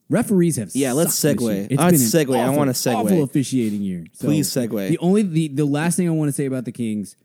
Referees 0.10 0.58
have 0.58 0.72
Yeah, 0.74 0.92
let's 0.92 1.18
segue. 1.18 1.68
It's 1.72 1.82
Let's 1.82 2.12
been 2.12 2.28
segue. 2.28 2.38
I 2.38 2.50
wanna 2.50 2.74
segue. 2.74 2.96
Awful 2.96 3.24
officiating 3.24 3.82
year. 3.82 4.04
So 4.12 4.28
Please 4.28 4.50
segue. 4.50 4.90
The 4.90 4.98
only 4.98 5.22
the 5.22 5.48
the 5.48 5.64
last 5.64 5.96
thing 5.96 6.06
I 6.06 6.12
want 6.12 6.28
to 6.28 6.34
say 6.34 6.44
about 6.44 6.66
the 6.66 6.74
Kings, 6.74 7.16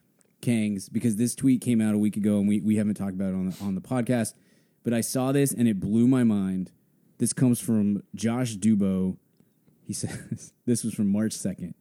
Kangs, 0.40 0.88
because 0.92 1.16
this 1.16 1.34
tweet 1.34 1.60
came 1.60 1.80
out 1.80 1.94
a 1.94 1.98
week 1.98 2.16
ago 2.16 2.38
and 2.38 2.48
we, 2.48 2.60
we 2.60 2.76
haven't 2.76 2.94
talked 2.94 3.14
about 3.14 3.30
it 3.30 3.34
on 3.34 3.50
the, 3.50 3.64
on 3.64 3.74
the 3.74 3.80
podcast, 3.80 4.34
but 4.84 4.92
I 4.92 5.00
saw 5.00 5.32
this 5.32 5.52
and 5.52 5.66
it 5.66 5.80
blew 5.80 6.06
my 6.06 6.24
mind. 6.24 6.70
This 7.18 7.32
comes 7.32 7.58
from 7.58 8.02
Josh 8.14 8.56
Dubow. 8.56 9.16
He 9.84 9.92
says 9.92 10.52
this 10.64 10.84
was 10.84 10.94
from 10.94 11.08
March 11.08 11.32
second. 11.32 11.74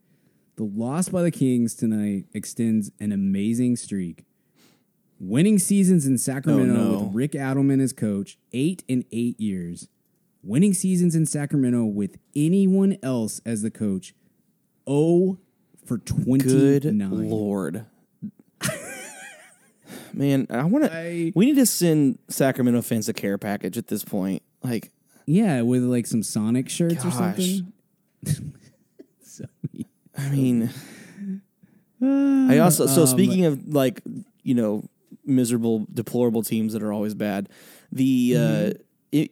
The 0.56 0.64
loss 0.64 1.10
by 1.10 1.22
the 1.22 1.32
Kings 1.32 1.76
tonight 1.76 2.26
extends 2.34 2.90
an 3.00 3.12
amazing 3.12 3.76
streak. 3.76 4.26
Winning 5.20 5.60
seasons 5.60 6.06
in 6.06 6.18
Sacramento 6.18 6.74
Oh, 6.74 6.92
no. 6.92 7.00
with 7.06 7.16
Rick 7.16 7.32
Adelman 7.34 7.82
as 7.82 7.94
coach, 7.94 8.38
eight 8.54 8.84
in 8.88 9.06
eight 9.12 9.40
years. 9.40 9.88
Winning 10.44 10.74
seasons 10.74 11.16
in 11.16 11.26
Sacramento 11.26 11.86
with 11.86 12.18
anyone 12.36 12.98
else 13.02 13.42
as 13.46 13.62
the 13.62 13.72
coach, 13.72 14.14
oh 14.86 15.38
for 15.86 15.98
Good 15.98 16.84
29. 16.84 17.30
lord. 17.30 17.86
Man, 20.14 20.48
I 20.50 20.64
want 20.64 20.86
I- 20.86 20.90
to. 20.90 21.32
We 21.36 21.46
need 21.46 21.56
to 21.56 21.66
send 21.66 22.20
Sacramento 22.30 22.82
fans 22.82 23.10
a 23.10 23.14
care 23.14 23.38
package 23.38 23.78
at 23.78 23.88
this 23.88 24.04
point. 24.04 24.42
Like, 24.64 24.92
Yeah, 25.26 25.62
with 25.62 25.84
like 25.84 26.08
some 26.08 26.24
Sonic 26.24 26.70
shirts 26.70 27.04
or 27.06 27.12
something. 27.12 27.72
so, 29.22 29.46
I 30.18 30.30
mean, 30.30 30.70
I 32.02 32.60
also. 32.60 32.86
So 32.88 33.02
Um, 33.02 33.08
speaking 33.08 33.46
of 33.46 33.68
like, 33.68 34.02
you 34.44 34.54
know, 34.56 34.84
miserable, 35.26 35.86
deplorable 35.94 36.44
teams 36.44 36.74
that 36.74 36.84
are 36.84 36.94
always 36.94 37.14
bad, 37.14 37.50
the 37.92 38.32
Mm-hmm. 38.32 38.70
uh, 38.72 38.74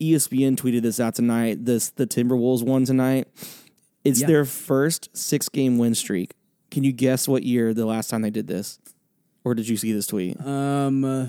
ESPN 0.01 0.55
tweeted 0.55 0.81
this 0.81 0.99
out 0.99 1.13
tonight. 1.15 1.65
This 1.65 1.89
the 1.89 2.07
Timberwolves 2.07 2.63
won 2.63 2.85
tonight. 2.85 3.27
It's 4.05 4.21
Yeah. 4.21 4.27
their 4.27 4.45
first 4.45 5.09
six 5.15 5.49
game 5.49 5.77
win 5.77 5.93
streak. 5.95 6.33
Can 6.71 6.83
you 6.83 6.91
guess 6.93 7.27
what 7.27 7.43
year 7.43 7.73
the 7.73 7.85
last 7.85 8.09
time 8.09 8.21
they 8.21 8.29
did 8.29 8.47
this? 8.47 8.79
Or 9.43 9.53
did 9.53 9.67
you 9.67 9.75
see 9.75 9.91
this 9.91 10.07
tweet? 10.07 10.39
um, 10.45 11.03
uh, 11.03 11.27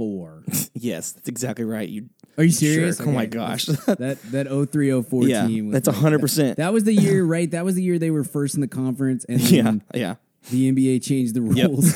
2004. 0.00 0.70
yes, 0.74 1.12
that's 1.12 1.28
exactly 1.28 1.64
right. 1.64 1.88
You 1.88 2.08
Are 2.38 2.44
you 2.44 2.50
serious? 2.50 2.96
Sure. 2.98 3.08
Oh 3.08 3.12
my 3.12 3.26
gosh. 3.26 3.64
that 3.86 4.18
that 4.32 4.46
0304 4.72 5.24
yeah, 5.24 5.46
team. 5.46 5.66
was 5.68 5.74
that's 5.74 5.86
like- 5.88 5.96
hundred 5.96 6.20
percent. 6.20 6.56
That 6.56 6.72
was 6.72 6.84
the 6.84 6.94
year, 6.94 7.24
right? 7.24 7.50
That 7.50 7.64
was 7.64 7.74
the 7.74 7.82
year 7.82 7.98
they 7.98 8.10
were 8.10 8.24
first 8.24 8.54
in 8.54 8.60
the 8.60 8.68
conference, 8.68 9.24
and 9.26 9.40
Yeah, 9.40 9.62
then 9.62 9.82
yeah. 9.94 10.14
the 10.50 10.72
NBA 10.72 11.02
changed 11.02 11.34
the 11.34 11.42
Yep. 11.42 11.68
rules 11.70 11.92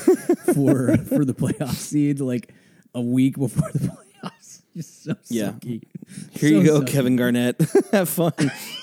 for 0.55 0.97
for 0.99 1.25
the 1.25 1.35
playoff 1.35 1.75
seed 1.75 2.21
like 2.21 2.53
a 2.95 3.01
week 3.01 3.37
before 3.39 3.71
the 3.73 3.79
playoffs. 3.89 4.63
Just 4.77 5.05
so 5.05 5.15
Yeah. 5.29 5.53
sucky. 5.53 5.83
Here 6.33 6.41
So 6.41 6.47
you 6.47 6.65
go, 6.65 6.81
sucky. 6.81 6.87
Kevin 6.89 7.17
Garnett. 7.17 7.57
Have 7.93 8.09
fun. 8.09 8.33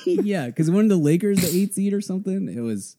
yeah, 0.06 0.48
because 0.48 0.72
when 0.72 0.88
the 0.88 0.96
Lakers 0.98 1.40
the 1.42 1.58
eight 1.58 1.74
seed 1.74 1.94
or 1.94 2.02
something, 2.02 2.48
it 2.50 2.62
was 2.62 2.96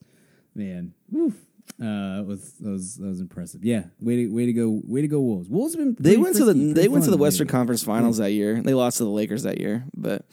man, 0.55 0.93
woof. 1.11 1.33
Uh, 1.81 2.21
it 2.21 2.25
was 2.25 2.53
that 2.59 2.69
was 2.69 2.95
that 2.97 3.07
was 3.07 3.19
impressive. 3.19 3.63
Yeah, 3.65 3.85
way 3.99 4.17
to 4.17 4.27
way 4.33 4.45
to 4.45 4.53
go, 4.53 4.81
way 4.85 5.01
to 5.01 5.07
go, 5.07 5.19
Wolves. 5.19 5.49
Wolves 5.49 5.73
have 5.75 5.83
been 5.83 5.95
They 5.99 6.17
went 6.17 6.35
to 6.37 6.45
the 6.45 6.53
they 6.53 6.87
went 6.87 7.05
to 7.05 7.11
the 7.11 7.17
Western. 7.17 7.47
Conference 7.47 7.83
Finals 7.83 8.17
that 8.17 8.31
year. 8.31 8.61
They 8.61 8.73
lost 8.73 8.97
to 8.97 9.03
the 9.03 9.09
Lakers 9.09 9.43
that 9.43 9.59
year, 9.59 9.85
but 9.95 10.25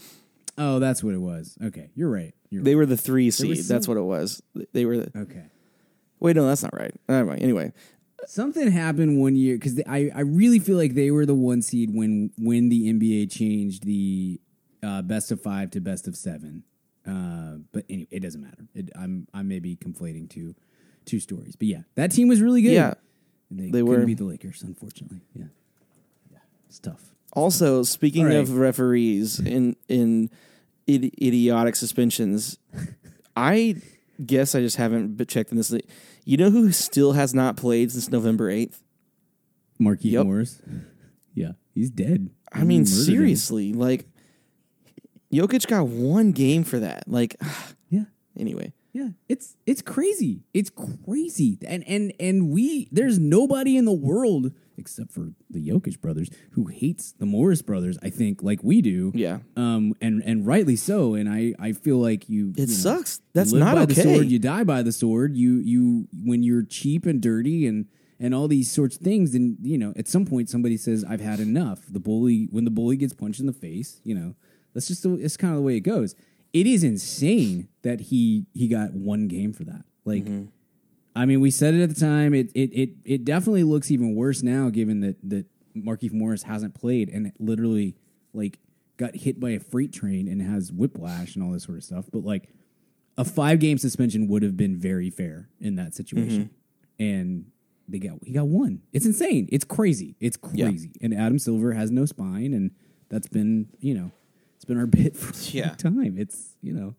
Oh, 0.59 0.79
that's 0.79 1.03
what 1.03 1.14
it 1.14 1.20
was. 1.20 1.57
Okay, 1.62 1.90
you're 1.94 2.11
right. 2.11 2.35
You're 2.50 2.62
they 2.62 2.74
were 2.74 2.85
the 2.85 2.96
three 2.96 3.31
seed. 3.31 3.48
was 3.50 3.68
That's 3.68 3.88
what 3.88 3.96
it 3.96 4.03
was. 4.03 4.42
They 4.72 4.85
were. 4.85 4.98
The. 4.98 5.18
Okay. 5.20 5.44
wait, 6.18 6.37
no, 6.37 6.46
that's 6.46 6.62
not 6.62 6.79
right. 6.79 6.92
Anyway, 7.09 7.38
anyway, 7.40 7.72
Something 8.26 8.70
happened 8.70 9.20
one 9.20 9.35
year 9.35 9.57
because 9.57 9.81
I, 9.88 10.11
I 10.14 10.20
really 10.20 10.59
feel 10.59 10.76
like 10.76 10.94
they 10.94 11.11
were 11.11 11.24
the 11.24 11.35
one 11.35 11.62
seed 11.62 11.90
when 11.94 12.31
when 12.37 12.68
the 12.68 12.92
NBA 12.92 13.31
changed 13.33 13.85
the 13.85 14.40
uh, 14.83 15.03
best 15.03 15.33
of 15.33 15.40
five 15.40 15.70
to 15.72 15.81
best 15.81 16.07
of 16.07 16.16
seven. 16.16 16.64
Uh, 17.07 17.57
but 17.72 17.85
anyway, 17.88 18.09
it 18.11 18.20
doesn't 18.20 18.42
matter. 18.42 18.66
It, 18.74 18.90
I'm 18.94 19.26
I 19.33 19.42
may 19.42 19.59
be 19.59 19.76
conflating 19.76 20.29
two 20.29 20.55
two 21.04 21.20
stories, 21.20 21.56
but 21.56 21.68
yeah, 21.68 21.82
that 21.96 22.10
team 22.12 22.28
was 22.28 22.40
really 22.40 22.62
good. 22.62 22.72
Yeah. 22.72 22.94
and 23.50 23.58
they, 23.58 23.64
They 23.66 23.70
couldn't 23.80 23.86
were. 23.86 24.06
beat 24.06 24.18
the 24.18 24.24
Lakers, 24.24 24.62
unfortunately. 24.62 25.20
Yeah, 25.34 25.44
yeah, 26.30 26.38
it's 26.68 26.78
tough. 26.78 27.14
Also, 27.32 27.82
speaking 27.82 28.26
right. 28.26 28.36
of 28.36 28.56
referees 28.56 29.38
in 29.40 29.76
in 29.88 30.30
idi- 30.88 31.12
idiotic 31.22 31.76
suspensions, 31.76 32.58
I 33.36 33.76
guess 34.24 34.54
I 34.54 34.60
just 34.60 34.76
haven't 34.76 35.26
checked 35.28 35.50
in 35.52 35.56
this. 35.56 35.72
You 36.24 36.36
know 36.36 36.50
who 36.50 36.72
still 36.72 37.12
has 37.12 37.32
not 37.34 37.56
played 37.56 37.90
since 37.92 38.10
November 38.10 38.50
eighth? 38.50 38.82
Markieff 39.80 40.10
Yep. 40.12 40.24
Morris. 40.26 40.60
Yeah, 41.32 41.52
he's 41.72 41.90
dead. 41.90 42.28
I 42.52 42.64
mean, 42.64 42.80
Murdered 42.80 42.90
him. 42.92 43.04
seriously, 43.04 43.72
like 43.72 44.04
Jokic 45.32 45.66
got 45.68 45.86
one 45.86 46.32
game 46.32 46.64
for 46.64 46.80
that. 46.80 47.04
Like, 47.06 47.36
Yeah. 47.88 48.04
anyway, 48.36 48.72
Yeah, 48.92 49.11
it's 49.29 49.57
it's 49.66 49.83
crazy. 49.83 50.42
It's 50.53 50.70
crazy. 50.70 51.59
And 51.66 51.87
and 51.87 52.12
and 52.18 52.50
we 52.50 52.88
there's 52.90 53.18
nobody 53.18 53.76
in 53.76 53.85
the 53.85 53.92
world 53.92 54.53
except 54.76 55.12
for 55.12 55.33
the 55.50 55.68
Jokic 55.68 56.00
brothers 56.00 56.31
who 56.53 56.66
hates 56.66 57.12
the 57.12 57.26
Morris 57.26 57.61
brothers, 57.62 57.98
I 58.03 58.09
think, 58.11 58.42
like 58.42 58.61
we 58.64 58.81
do. 58.83 59.12
yeah, 59.14 59.40
Um 59.57 59.94
and 60.00 60.22
and 60.24 60.46
rightly 60.46 60.76
so. 60.76 61.14
And 61.14 61.29
I 61.29 61.55
I 61.59 61.72
feel 61.72 61.98
like 61.98 62.29
you 62.29 62.50
it 62.57 62.61
you 62.61 62.66
know, 62.66 62.72
sucks. 62.72 63.20
That's 63.33 63.53
not 63.53 63.76
by 63.76 63.83
okay. 63.83 63.94
the 63.94 64.03
sword, 64.03 64.26
you 64.26 64.38
die 64.38 64.64
by 64.64 64.83
the 64.83 64.92
sword. 64.92 65.37
You 65.37 65.59
you 65.59 66.09
when 66.24 66.42
you're 66.42 66.64
cheap 66.64 67.07
and 67.07 67.20
dirty 67.20 67.66
and 67.66 67.87
and 68.18 68.35
all 68.35 68.48
these 68.48 68.70
sorts 68.70 68.96
of 68.96 69.03
things, 69.03 69.33
then 69.33 69.57
you 69.62 69.79
know, 69.79 69.92
at 69.96 70.09
some 70.09 70.26
point 70.26 70.50
somebody 70.50 70.76
says, 70.76 71.05
I've 71.09 71.20
had 71.20 71.40
enough. 71.40 71.81
The 71.88 72.00
bully 72.00 72.48
when 72.50 72.64
the 72.64 72.70
bully 72.70 72.96
gets 72.96 73.12
punched 73.12 73.40
in 73.40 73.46
the 73.46 73.53
face, 73.53 74.00
you 74.03 74.14
know, 74.14 74.35
that's 74.74 74.88
just 74.88 75.03
the, 75.03 75.14
it's 75.14 75.37
kind 75.37 75.53
of 75.53 75.59
the 75.59 75.62
way 75.62 75.76
it 75.76 75.81
goes. 75.81 76.14
It 76.52 76.66
is 76.66 76.82
insane 76.82 77.68
that 77.82 78.00
he 78.00 78.46
he 78.52 78.68
got 78.68 78.92
one 78.92 79.28
game 79.28 79.52
for 79.52 79.64
that. 79.64 79.84
Like 80.04 80.24
mm-hmm. 80.24 80.46
I 81.14 81.26
mean, 81.26 81.40
we 81.40 81.50
said 81.50 81.74
it 81.74 81.82
at 81.82 81.88
the 81.88 82.00
time. 82.00 82.34
It 82.34 82.50
it 82.54 82.70
it 82.72 82.90
it 83.04 83.24
definitely 83.24 83.64
looks 83.64 83.90
even 83.90 84.14
worse 84.14 84.42
now, 84.42 84.70
given 84.70 85.00
that 85.00 85.16
that 85.28 85.46
Markieff 85.76 86.12
Morris 86.12 86.44
hasn't 86.44 86.74
played 86.74 87.08
and 87.08 87.32
literally 87.38 87.96
like 88.32 88.58
got 88.96 89.16
hit 89.16 89.40
by 89.40 89.50
a 89.50 89.60
freight 89.60 89.92
train 89.92 90.28
and 90.28 90.42
has 90.42 90.72
whiplash 90.72 91.34
and 91.34 91.44
all 91.44 91.52
this 91.52 91.64
sort 91.64 91.78
of 91.78 91.84
stuff. 91.84 92.04
But 92.12 92.24
like 92.24 92.50
a 93.16 93.24
five 93.24 93.58
game 93.58 93.78
suspension 93.78 94.28
would 94.28 94.42
have 94.42 94.56
been 94.56 94.76
very 94.76 95.10
fair 95.10 95.48
in 95.60 95.76
that 95.76 95.94
situation, 95.94 96.44
mm-hmm. 96.44 97.02
and 97.02 97.44
they 97.88 97.98
got 97.98 98.18
he 98.24 98.32
got 98.32 98.46
one. 98.46 98.82
It's 98.92 99.06
insane. 99.06 99.48
It's 99.50 99.64
crazy. 99.64 100.16
It's 100.20 100.36
crazy. 100.36 100.92
And 101.00 101.12
Adam 101.12 101.38
Silver 101.38 101.72
has 101.72 101.90
no 101.90 102.04
spine, 102.06 102.54
and 102.54 102.70
that's 103.08 103.28
been 103.28 103.68
you 103.80 103.94
know 103.94 104.12
it's 104.61 104.66
been 104.66 104.77
our 104.79 104.87
bit 104.87 105.16
for 105.16 105.33
a 105.33 105.53
Yeah. 105.57 105.68
long 105.68 105.77
time. 106.05 106.14
It's 106.18 106.55
you 106.61 106.75
know. 106.75 106.94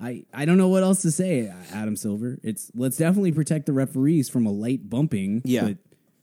I, 0.00 0.24
I 0.34 0.44
don't 0.46 0.58
know 0.58 0.68
what 0.68 0.82
else 0.82 1.02
to 1.02 1.12
say, 1.12 1.52
Adam 1.72 1.96
Silver. 1.96 2.38
It's 2.42 2.70
let's 2.74 2.96
definitely 2.96 3.30
protect 3.32 3.66
the 3.66 3.72
referees 3.74 4.28
from 4.30 4.46
a 4.46 4.50
light 4.50 4.88
bumping. 4.90 5.42
Yeah. 5.44 5.64
but 5.64 5.76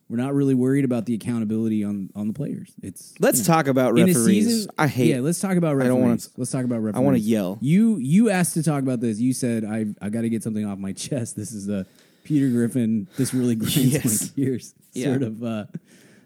we're 0.10 0.18
not 0.18 0.34
really 0.34 0.54
worried 0.56 0.84
about 0.84 1.06
the 1.06 1.14
accountability 1.14 1.84
on 1.86 2.10
on 2.16 2.28
the 2.28 2.34
players. 2.34 2.74
It's 2.82 3.14
Let's 3.20 3.46
talk 3.46 3.68
about 3.68 3.94
referees. 3.94 4.26
season. 4.26 4.72
I 4.78 4.88
hate. 4.88 5.12
Yeah, 5.12 5.20
let's 5.22 5.40
talk 5.40 5.56
about 5.56 5.76
referees. 5.78 5.86
I 5.86 5.88
don't 5.94 6.02
wanna- 6.02 6.20
let's 6.36 6.52
talk 6.52 6.66
about 6.66 6.80
referees. 6.84 7.00
I 7.00 7.04
wanna 7.06 7.18
yell. 7.20 7.60
You 7.62 7.98
you 7.98 8.30
asked 8.30 8.56
to 8.56 8.64
talk 8.64 8.82
about 8.84 9.00
this. 9.00 9.20
You 9.20 9.32
said 9.34 9.64
I 9.64 9.86
I 10.02 10.10
got 10.10 10.22
to 10.22 10.30
get 10.30 10.44
something 10.44 10.66
off 10.66 10.78
my 10.80 10.92
chest. 11.06 11.38
This 11.38 11.52
is 11.54 11.70
a 11.70 11.86
Peter 12.26 12.50
Griffin. 12.50 13.08
This 13.18 13.34
really 13.34 13.56
grinds 13.56 13.78
Yes. 13.94 14.22
my 14.22 14.44
gears. 14.44 14.74
Yeah. 14.94 15.06
Sort 15.06 15.24
of 15.24 15.44
uh, 15.44 15.66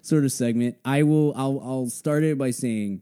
sort 0.01 0.25
of 0.25 0.31
segment. 0.31 0.77
I 0.83 1.03
will. 1.03 1.31
I'll 1.35 1.59
I'll 1.63 1.89
start 1.89 2.23
it 2.23 2.39
by 2.39 2.49
saying, 2.49 3.01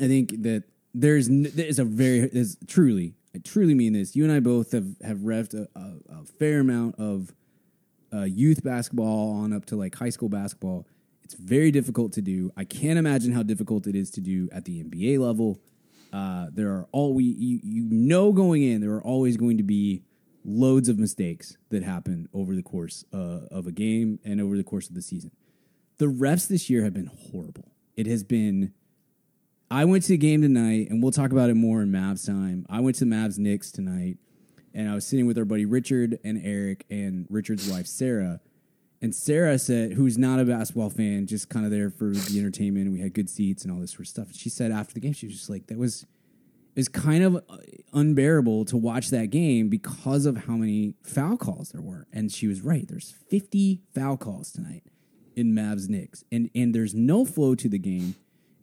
I 0.00 0.08
think 0.08 0.42
that 0.42 0.64
there's 0.92 1.28
there's 1.28 1.78
a 1.78 1.84
very 1.84 2.26
there's 2.28 2.56
truly 2.66 3.14
I 3.34 3.38
truly 3.38 3.74
mean 3.74 3.94
this. 3.94 4.14
You 4.14 4.24
and 4.24 4.32
I 4.32 4.40
both 4.40 4.72
have 4.72 4.86
have 5.02 5.18
revved 5.18 5.54
a, 5.54 5.68
a, 5.78 6.20
a 6.20 6.24
fair 6.38 6.60
amount 6.60 6.96
of 6.98 7.34
uh, 8.12 8.22
youth 8.22 8.62
basketball 8.62 9.32
on 9.32 9.52
up 9.52 9.66
to 9.66 9.76
like 9.76 9.94
high 9.96 10.10
school 10.10 10.28
basketball. 10.28 10.86
It's 11.24 11.34
very 11.34 11.70
difficult 11.70 12.12
to 12.12 12.22
do. 12.22 12.52
I 12.56 12.64
can't 12.64 12.98
imagine 12.98 13.32
how 13.32 13.42
difficult 13.42 13.86
it 13.86 13.96
is 13.96 14.10
to 14.12 14.20
do 14.20 14.48
at 14.52 14.66
the 14.66 14.84
NBA 14.84 15.18
level. 15.18 15.58
Uh, 16.12 16.46
there 16.52 16.68
are 16.68 16.86
all 16.92 17.12
we 17.12 17.24
you, 17.24 17.60
you 17.64 17.88
know 17.90 18.32
going 18.32 18.62
in. 18.62 18.80
There 18.80 18.92
are 18.92 19.02
always 19.02 19.36
going 19.36 19.56
to 19.56 19.64
be 19.64 20.02
loads 20.44 20.88
of 20.88 20.98
mistakes 20.98 21.56
that 21.70 21.82
happen 21.82 22.28
over 22.32 22.54
the 22.54 22.62
course 22.62 23.04
uh, 23.12 23.40
of 23.50 23.66
a 23.66 23.72
game 23.72 24.20
and 24.24 24.40
over 24.40 24.56
the 24.56 24.62
course 24.62 24.88
of 24.88 24.94
the 24.94 25.02
season. 25.02 25.32
The 25.98 26.06
refs 26.06 26.46
this 26.46 26.70
year 26.70 26.84
have 26.84 26.94
been 26.94 27.10
horrible. 27.32 27.72
It 27.96 28.06
has 28.06 28.22
been. 28.22 28.72
I 29.70 29.84
went 29.84 30.04
to 30.04 30.10
the 30.10 30.18
game 30.18 30.42
tonight, 30.42 30.88
and 30.90 31.02
we'll 31.02 31.12
talk 31.12 31.32
about 31.32 31.50
it 31.50 31.54
more 31.54 31.82
in 31.82 31.90
Mavs 31.90 32.26
time. 32.26 32.66
I 32.68 32.80
went 32.80 32.96
to 32.96 33.04
Mavs 33.04 33.38
Knicks 33.38 33.72
tonight, 33.72 34.18
and 34.72 34.88
I 34.88 34.94
was 34.94 35.06
sitting 35.06 35.26
with 35.26 35.38
our 35.38 35.44
buddy 35.44 35.64
Richard 35.64 36.18
and 36.22 36.40
Eric 36.44 36.84
and 36.90 37.26
Richard's 37.30 37.68
wife 37.68 37.86
Sarah. 37.86 38.40
And 39.02 39.14
Sarah 39.14 39.58
said, 39.58 39.92
who's 39.92 40.16
not 40.16 40.38
a 40.40 40.44
basketball 40.44 40.90
fan, 40.90 41.26
just 41.26 41.48
kind 41.48 41.64
of 41.66 41.70
there 41.70 41.90
for 41.90 42.10
the 42.10 42.38
entertainment, 42.38 42.90
we 42.92 43.00
had 43.00 43.12
good 43.12 43.28
seats 43.28 43.62
and 43.64 43.72
all 43.72 43.80
this 43.80 43.90
sort 43.90 44.00
of 44.02 44.08
stuff. 44.08 44.28
She 44.32 44.48
said 44.48 44.70
after 44.70 44.94
the 44.94 45.00
game, 45.00 45.12
she 45.12 45.26
was 45.26 45.36
just 45.36 45.50
like, 45.50 45.66
that 45.66 45.76
was 45.78 46.06
it 46.74 46.80
was 46.80 46.88
kind 46.88 47.22
of 47.22 47.36
uh, 47.36 47.58
unbearable 47.92 48.64
to 48.64 48.76
watch 48.76 49.10
that 49.10 49.26
game 49.30 49.68
because 49.68 50.26
of 50.26 50.46
how 50.46 50.54
many 50.54 50.94
foul 51.04 51.36
calls 51.36 51.68
there 51.70 51.82
were. 51.82 52.06
And 52.12 52.32
she 52.32 52.48
was 52.48 52.62
right. 52.62 52.88
There's 52.88 53.14
50 53.30 53.82
foul 53.94 54.16
calls 54.16 54.50
tonight. 54.50 54.82
in 55.36 55.52
Mavs 55.52 55.88
Knicks, 55.88 56.24
and 56.32 56.48
and 56.54 56.74
there's 56.74 56.94
no 56.94 57.24
flow 57.24 57.54
to 57.56 57.68
the 57.68 57.78
game, 57.78 58.14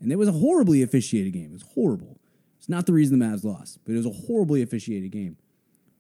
and 0.02 0.12
it 0.12 0.18
was 0.18 0.28
a 0.28 0.34
horribly 0.34 0.82
officiated 0.82 1.34
game. 1.34 1.46
It 1.46 1.54
was 1.54 1.66
horrible. 1.74 2.20
It's 2.58 2.70
not 2.70 2.86
the 2.86 2.94
reason 2.94 3.18
the 3.18 3.26
Mavs 3.26 3.44
lost, 3.44 3.80
but 3.86 3.94
it 3.94 3.98
was 3.98 4.06
a 4.06 4.28
horribly 4.28 4.62
officiated 4.62 5.12
game. 5.12 5.38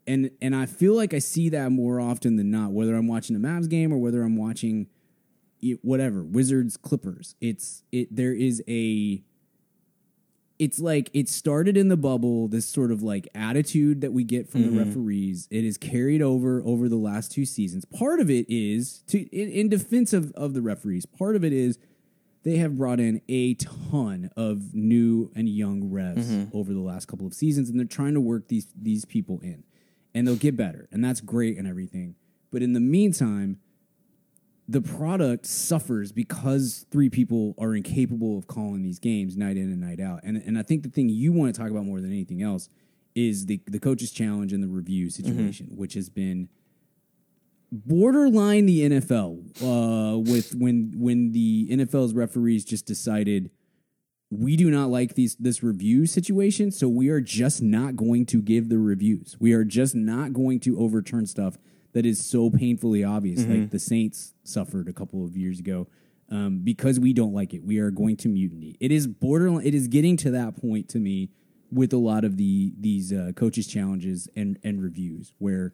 And 0.07 0.31
and 0.41 0.55
I 0.55 0.65
feel 0.65 0.95
like 0.95 1.13
I 1.13 1.19
see 1.19 1.49
that 1.49 1.71
more 1.71 1.99
often 1.99 2.35
than 2.35 2.51
not, 2.51 2.71
whether 2.71 2.95
I'm 2.95 3.07
watching 3.07 3.39
the 3.39 3.47
Mavs 3.47 3.69
game 3.69 3.93
or 3.93 3.97
whether 3.97 4.23
I'm 4.23 4.35
watching 4.35 4.87
whatever 5.81 6.23
Wizards 6.23 6.77
Clippers. 6.77 7.35
It's 7.39 7.83
it 7.91 8.15
there 8.15 8.33
is 8.33 8.63
a 8.67 9.23
it's 10.61 10.79
like 10.79 11.09
it 11.11 11.27
started 11.27 11.75
in 11.75 11.87
the 11.87 11.97
bubble 11.97 12.47
this 12.47 12.67
sort 12.67 12.91
of 12.91 13.01
like 13.01 13.27
attitude 13.33 14.01
that 14.01 14.13
we 14.13 14.23
get 14.23 14.47
from 14.47 14.61
the 14.61 14.67
mm-hmm. 14.67 14.77
referees 14.77 15.47
it 15.49 15.65
is 15.65 15.75
carried 15.75 16.21
over 16.21 16.61
over 16.63 16.87
the 16.87 16.97
last 16.97 17.31
two 17.31 17.45
seasons 17.45 17.83
part 17.83 18.19
of 18.19 18.29
it 18.29 18.45
is 18.47 18.99
to 19.07 19.21
in, 19.35 19.49
in 19.49 19.69
defense 19.69 20.13
of, 20.13 20.31
of 20.33 20.53
the 20.53 20.61
referees 20.61 21.07
part 21.07 21.35
of 21.35 21.43
it 21.43 21.51
is 21.51 21.79
they 22.43 22.57
have 22.57 22.77
brought 22.77 22.99
in 22.99 23.21
a 23.27 23.53
ton 23.55 24.29
of 24.35 24.73
new 24.73 25.31
and 25.35 25.47
young 25.47 25.83
refs 25.83 26.25
mm-hmm. 26.25 26.57
over 26.57 26.73
the 26.73 26.79
last 26.79 27.07
couple 27.07 27.27
of 27.27 27.33
seasons 27.33 27.69
and 27.69 27.79
they're 27.79 27.85
trying 27.85 28.13
to 28.13 28.21
work 28.21 28.47
these 28.47 28.67
these 28.79 29.05
people 29.05 29.39
in 29.41 29.63
and 30.13 30.27
they'll 30.27 30.35
get 30.35 30.55
better 30.55 30.87
and 30.91 31.03
that's 31.03 31.21
great 31.21 31.57
and 31.57 31.67
everything. 31.67 32.15
But 32.51 32.61
in 32.61 32.73
the 32.73 32.79
meantime 32.79 33.59
the 34.67 34.81
product 34.81 35.45
suffers 35.45 36.13
because 36.13 36.85
three 36.91 37.09
people 37.09 37.55
are 37.59 37.75
incapable 37.75 38.37
of 38.37 38.47
calling 38.47 38.83
these 38.83 38.99
games 38.99 39.35
night 39.35 39.57
in 39.57 39.63
and 39.63 39.81
night 39.81 39.99
out. 39.99 40.21
And 40.23 40.37
and 40.37 40.57
I 40.57 40.63
think 40.63 40.83
the 40.83 40.89
thing 40.89 41.09
you 41.09 41.33
want 41.33 41.53
to 41.53 41.61
talk 41.61 41.69
about 41.71 41.85
more 41.85 41.99
than 41.99 42.11
anything 42.11 42.41
else 42.41 42.69
is 43.13 43.45
the 43.47 43.61
the 43.67 43.79
coaches 43.79 44.11
challenge 44.11 44.53
and 44.53 44.63
the 44.63 44.67
review 44.67 45.09
situation, 45.09 45.67
mm-hmm. 45.67 45.77
which 45.77 45.93
has 45.95 46.09
been 46.09 46.49
borderline 47.71 48.65
the 48.65 48.81
NFL 48.89 49.61
uh, 49.61 50.17
with 50.17 50.53
when 50.55 50.93
when 50.97 51.31
the 51.31 51.69
NFL's 51.71 52.13
referees 52.13 52.65
just 52.65 52.85
decided 52.85 53.51
we 54.29 54.55
do 54.55 54.69
not 54.71 54.89
like 54.89 55.15
these 55.15 55.35
this 55.35 55.61
review 55.63 56.05
situation, 56.05 56.71
so 56.71 56.87
we 56.87 57.09
are 57.09 57.21
just 57.21 57.61
not 57.61 57.95
going 57.95 58.25
to 58.27 58.41
give 58.41 58.69
the 58.69 58.79
reviews. 58.79 59.37
We 59.39 59.53
are 59.53 59.63
just 59.63 59.95
not 59.95 60.33
going 60.33 60.59
to 60.61 60.79
overturn 60.79 61.25
stuff 61.25 61.57
that 61.93 62.05
is 62.05 62.25
so 62.25 62.49
painfully 62.49 63.03
obvious, 63.03 63.45
like 63.45 63.69
the 63.69 63.79
Saints 63.79 64.33
suffered 64.43 64.87
a 64.87 64.93
couple 64.93 65.25
of 65.25 65.35
years 65.35 65.59
ago. 65.59 65.87
Um, 66.29 66.61
because 66.63 66.97
we 66.97 67.11
don't 67.11 67.33
like 67.33 67.53
it, 67.53 67.61
we 67.61 67.79
are 67.79 67.91
going 67.91 68.15
to 68.17 68.29
mutiny. 68.29 68.77
It 68.79 68.89
is 68.89 69.05
borderline. 69.05 69.65
It 69.65 69.75
is 69.75 69.89
getting 69.89 70.15
to 70.17 70.31
that 70.31 70.55
point 70.55 70.87
to 70.89 70.97
me 70.97 71.29
with 71.69 71.91
a 71.91 71.97
lot 71.97 72.23
of 72.23 72.37
the 72.37 72.73
these 72.79 73.11
uh, 73.11 73.31
coaches 73.35 73.67
challenges 73.67 74.29
and 74.33 74.57
and 74.63 74.81
reviews 74.81 75.33
where 75.39 75.73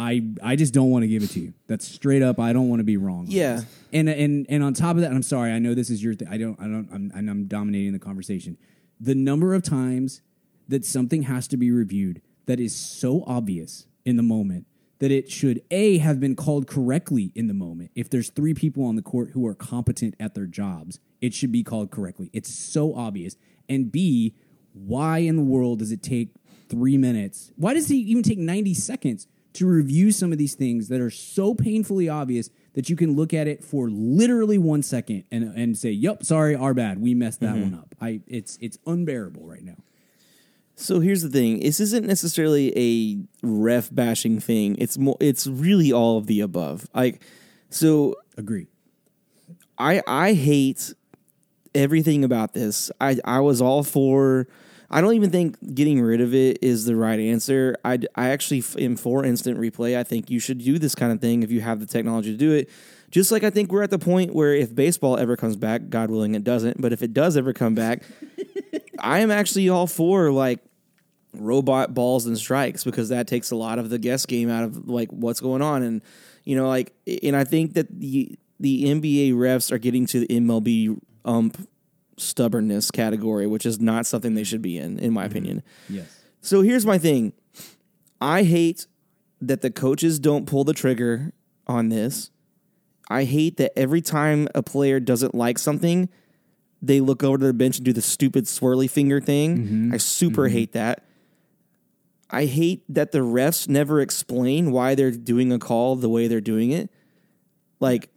I 0.00 0.22
I 0.42 0.56
just 0.56 0.72
don't 0.72 0.88
want 0.88 1.02
to 1.02 1.08
give 1.08 1.22
it 1.22 1.30
to 1.32 1.40
you. 1.40 1.52
That's 1.66 1.86
straight 1.86 2.22
up. 2.22 2.40
I 2.40 2.54
don't 2.54 2.70
want 2.70 2.80
to 2.80 2.84
be 2.84 2.96
wrong. 2.96 3.26
Yeah. 3.28 3.60
And 3.92 4.08
and 4.08 4.46
and 4.48 4.64
on 4.64 4.72
top 4.72 4.96
of 4.96 5.02
that, 5.02 5.08
and 5.08 5.16
I'm 5.16 5.22
sorry. 5.22 5.52
I 5.52 5.58
know 5.58 5.74
this 5.74 5.90
is 5.90 6.02
your 6.02 6.14
thing. 6.14 6.26
I 6.28 6.38
don't. 6.38 6.58
I 6.58 6.64
don't. 6.64 6.88
I'm, 6.90 7.12
and 7.14 7.28
I'm 7.28 7.44
dominating 7.44 7.92
the 7.92 7.98
conversation. 7.98 8.56
The 8.98 9.14
number 9.14 9.54
of 9.54 9.62
times 9.62 10.22
that 10.68 10.86
something 10.86 11.24
has 11.24 11.46
to 11.48 11.58
be 11.58 11.70
reviewed 11.70 12.22
that 12.46 12.58
is 12.58 12.74
so 12.74 13.24
obvious 13.26 13.86
in 14.06 14.16
the 14.16 14.22
moment 14.22 14.66
that 15.00 15.10
it 15.10 15.30
should 15.30 15.60
a 15.70 15.98
have 15.98 16.18
been 16.18 16.34
called 16.34 16.66
correctly 16.66 17.30
in 17.34 17.46
the 17.46 17.54
moment. 17.54 17.90
If 17.94 18.08
there's 18.08 18.30
three 18.30 18.54
people 18.54 18.84
on 18.84 18.96
the 18.96 19.02
court 19.02 19.30
who 19.32 19.46
are 19.46 19.54
competent 19.54 20.14
at 20.18 20.34
their 20.34 20.46
jobs, 20.46 20.98
it 21.20 21.34
should 21.34 21.52
be 21.52 21.62
called 21.62 21.90
correctly. 21.90 22.30
It's 22.32 22.52
so 22.52 22.94
obvious. 22.94 23.36
And 23.68 23.92
b 23.92 24.34
why 24.72 25.18
in 25.18 25.36
the 25.36 25.42
world 25.42 25.80
does 25.80 25.92
it 25.92 26.02
take 26.02 26.30
three 26.70 26.96
minutes? 26.96 27.50
Why 27.56 27.74
does 27.74 27.90
it 27.90 27.96
even 27.96 28.22
take 28.22 28.38
90 28.38 28.72
seconds 28.74 29.26
to 29.54 29.66
review 29.66 30.12
some 30.12 30.32
of 30.32 30.38
these 30.38 30.54
things 30.54 30.88
that 30.88 31.00
are 31.00 31.10
so 31.10 31.54
painfully 31.54 32.08
obvious 32.08 32.50
that 32.74 32.88
you 32.88 32.96
can 32.96 33.16
look 33.16 33.34
at 33.34 33.48
it 33.48 33.64
for 33.64 33.88
literally 33.90 34.58
one 34.58 34.82
second 34.82 35.24
and, 35.30 35.44
and 35.56 35.76
say, 35.76 35.90
Yep, 35.90 36.24
sorry, 36.24 36.54
our 36.54 36.74
bad. 36.74 37.00
We 37.00 37.14
messed 37.14 37.40
that 37.40 37.54
mm-hmm. 37.54 37.72
one 37.72 37.74
up. 37.74 37.94
I 38.00 38.20
it's 38.26 38.58
it's 38.60 38.78
unbearable 38.86 39.46
right 39.46 39.64
now. 39.64 39.76
So 40.76 41.00
here's 41.00 41.22
the 41.22 41.28
thing: 41.28 41.60
this 41.60 41.80
isn't 41.80 42.06
necessarily 42.06 42.72
a 42.76 43.46
ref 43.46 43.94
bashing 43.94 44.40
thing. 44.40 44.76
It's 44.78 44.96
more. 44.96 45.16
It's 45.20 45.46
really 45.46 45.92
all 45.92 46.16
of 46.16 46.26
the 46.26 46.40
above. 46.40 46.88
Like, 46.94 47.22
so 47.68 48.16
Agree. 48.40 48.68
I 49.76 50.02
I 50.06 50.32
hate 50.32 50.94
everything 51.74 52.24
about 52.24 52.54
this. 52.54 52.90
I 53.00 53.18
I 53.24 53.40
was 53.40 53.60
all 53.60 53.82
for. 53.82 54.48
I 54.90 55.00
don't 55.00 55.14
even 55.14 55.30
think 55.30 55.74
getting 55.74 56.00
rid 56.00 56.20
of 56.20 56.34
it 56.34 56.58
is 56.62 56.84
the 56.84 56.96
right 56.96 57.20
answer. 57.20 57.76
I 57.84 58.00
I 58.16 58.30
actually 58.30 58.64
am 58.78 58.96
for 58.96 59.24
instant 59.24 59.58
replay. 59.58 59.96
I 59.96 60.02
think 60.02 60.30
you 60.30 60.40
should 60.40 60.58
do 60.58 60.78
this 60.78 60.94
kind 60.94 61.12
of 61.12 61.20
thing 61.20 61.42
if 61.42 61.50
you 61.50 61.60
have 61.60 61.78
the 61.80 61.86
technology 61.86 62.32
to 62.32 62.36
do 62.36 62.52
it. 62.52 62.68
Just 63.10 63.30
like 63.30 63.44
I 63.44 63.50
think 63.50 63.70
we're 63.70 63.82
at 63.82 63.90
the 63.90 63.98
point 63.98 64.34
where 64.34 64.54
if 64.54 64.74
baseball 64.74 65.16
ever 65.16 65.36
comes 65.36 65.56
back, 65.56 65.90
God 65.90 66.10
willing 66.10 66.34
it 66.34 66.44
doesn't, 66.44 66.80
but 66.80 66.92
if 66.92 67.02
it 67.02 67.12
does 67.12 67.36
ever 67.36 67.52
come 67.52 67.74
back, 67.74 68.02
I 68.98 69.20
am 69.20 69.30
actually 69.30 69.68
all 69.68 69.86
for 69.86 70.32
like 70.32 70.60
robot 71.32 71.94
balls 71.94 72.26
and 72.26 72.36
strikes 72.36 72.82
because 72.82 73.08
that 73.10 73.28
takes 73.28 73.52
a 73.52 73.56
lot 73.56 73.78
of 73.78 73.90
the 73.90 73.98
guess 73.98 74.26
game 74.26 74.50
out 74.50 74.64
of 74.64 74.88
like 74.88 75.08
what's 75.10 75.38
going 75.38 75.62
on 75.62 75.84
and 75.84 76.02
you 76.44 76.56
know 76.56 76.66
like 76.66 76.92
and 77.22 77.36
I 77.36 77.44
think 77.44 77.74
that 77.74 77.86
the 78.00 78.36
the 78.58 78.84
NBA 78.84 79.34
refs 79.34 79.70
are 79.70 79.78
getting 79.78 80.06
to 80.06 80.20
the 80.20 80.26
MLB 80.26 80.98
ump 81.24 81.68
stubbornness 82.20 82.90
category 82.90 83.46
which 83.46 83.64
is 83.64 83.80
not 83.80 84.06
something 84.06 84.34
they 84.34 84.44
should 84.44 84.62
be 84.62 84.78
in 84.78 84.98
in 84.98 85.12
my 85.12 85.22
mm-hmm. 85.22 85.30
opinion. 85.30 85.62
Yes. 85.88 86.20
So 86.40 86.62
here's 86.62 86.86
my 86.86 86.98
thing. 86.98 87.32
I 88.20 88.42
hate 88.42 88.86
that 89.40 89.62
the 89.62 89.70
coaches 89.70 90.18
don't 90.18 90.46
pull 90.46 90.64
the 90.64 90.74
trigger 90.74 91.32
on 91.66 91.88
this. 91.88 92.30
I 93.08 93.24
hate 93.24 93.56
that 93.56 93.72
every 93.76 94.02
time 94.02 94.48
a 94.54 94.62
player 94.62 95.00
doesn't 95.00 95.34
like 95.34 95.58
something, 95.58 96.08
they 96.82 97.00
look 97.00 97.22
over 97.22 97.38
to 97.38 97.44
their 97.44 97.52
bench 97.52 97.76
and 97.78 97.84
do 97.84 97.92
the 97.92 98.02
stupid 98.02 98.44
swirly 98.44 98.88
finger 98.88 99.20
thing. 99.20 99.58
Mm-hmm. 99.58 99.94
I 99.94 99.96
super 99.96 100.46
mm-hmm. 100.46 100.56
hate 100.56 100.72
that. 100.72 101.04
I 102.30 102.44
hate 102.44 102.84
that 102.88 103.10
the 103.12 103.18
refs 103.18 103.68
never 103.68 104.00
explain 104.00 104.70
why 104.70 104.94
they're 104.94 105.10
doing 105.10 105.52
a 105.52 105.58
call 105.58 105.96
the 105.96 106.08
way 106.08 106.28
they're 106.28 106.40
doing 106.40 106.70
it. 106.70 106.90
Like, 107.80 108.09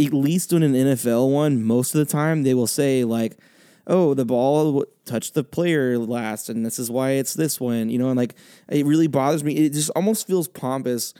at 0.00 0.12
least 0.12 0.52
in 0.52 0.62
an 0.62 0.74
NFL 0.74 1.32
one, 1.32 1.62
most 1.62 1.94
of 1.94 1.98
the 1.98 2.10
time 2.10 2.42
they 2.42 2.54
will 2.54 2.66
say, 2.66 3.04
like, 3.04 3.38
oh, 3.86 4.14
the 4.14 4.24
ball 4.24 4.64
w- 4.66 4.86
touched 5.04 5.34
the 5.34 5.44
player 5.44 5.98
last, 5.98 6.48
and 6.48 6.66
this 6.66 6.78
is 6.78 6.90
why 6.90 7.12
it's 7.12 7.34
this 7.34 7.60
one, 7.60 7.88
you 7.88 7.98
know, 7.98 8.08
and 8.08 8.16
like, 8.16 8.34
it 8.68 8.84
really 8.84 9.06
bothers 9.06 9.44
me. 9.44 9.54
It 9.54 9.72
just 9.72 9.90
almost 9.90 10.26
feels 10.26 10.48
pompous 10.48 11.14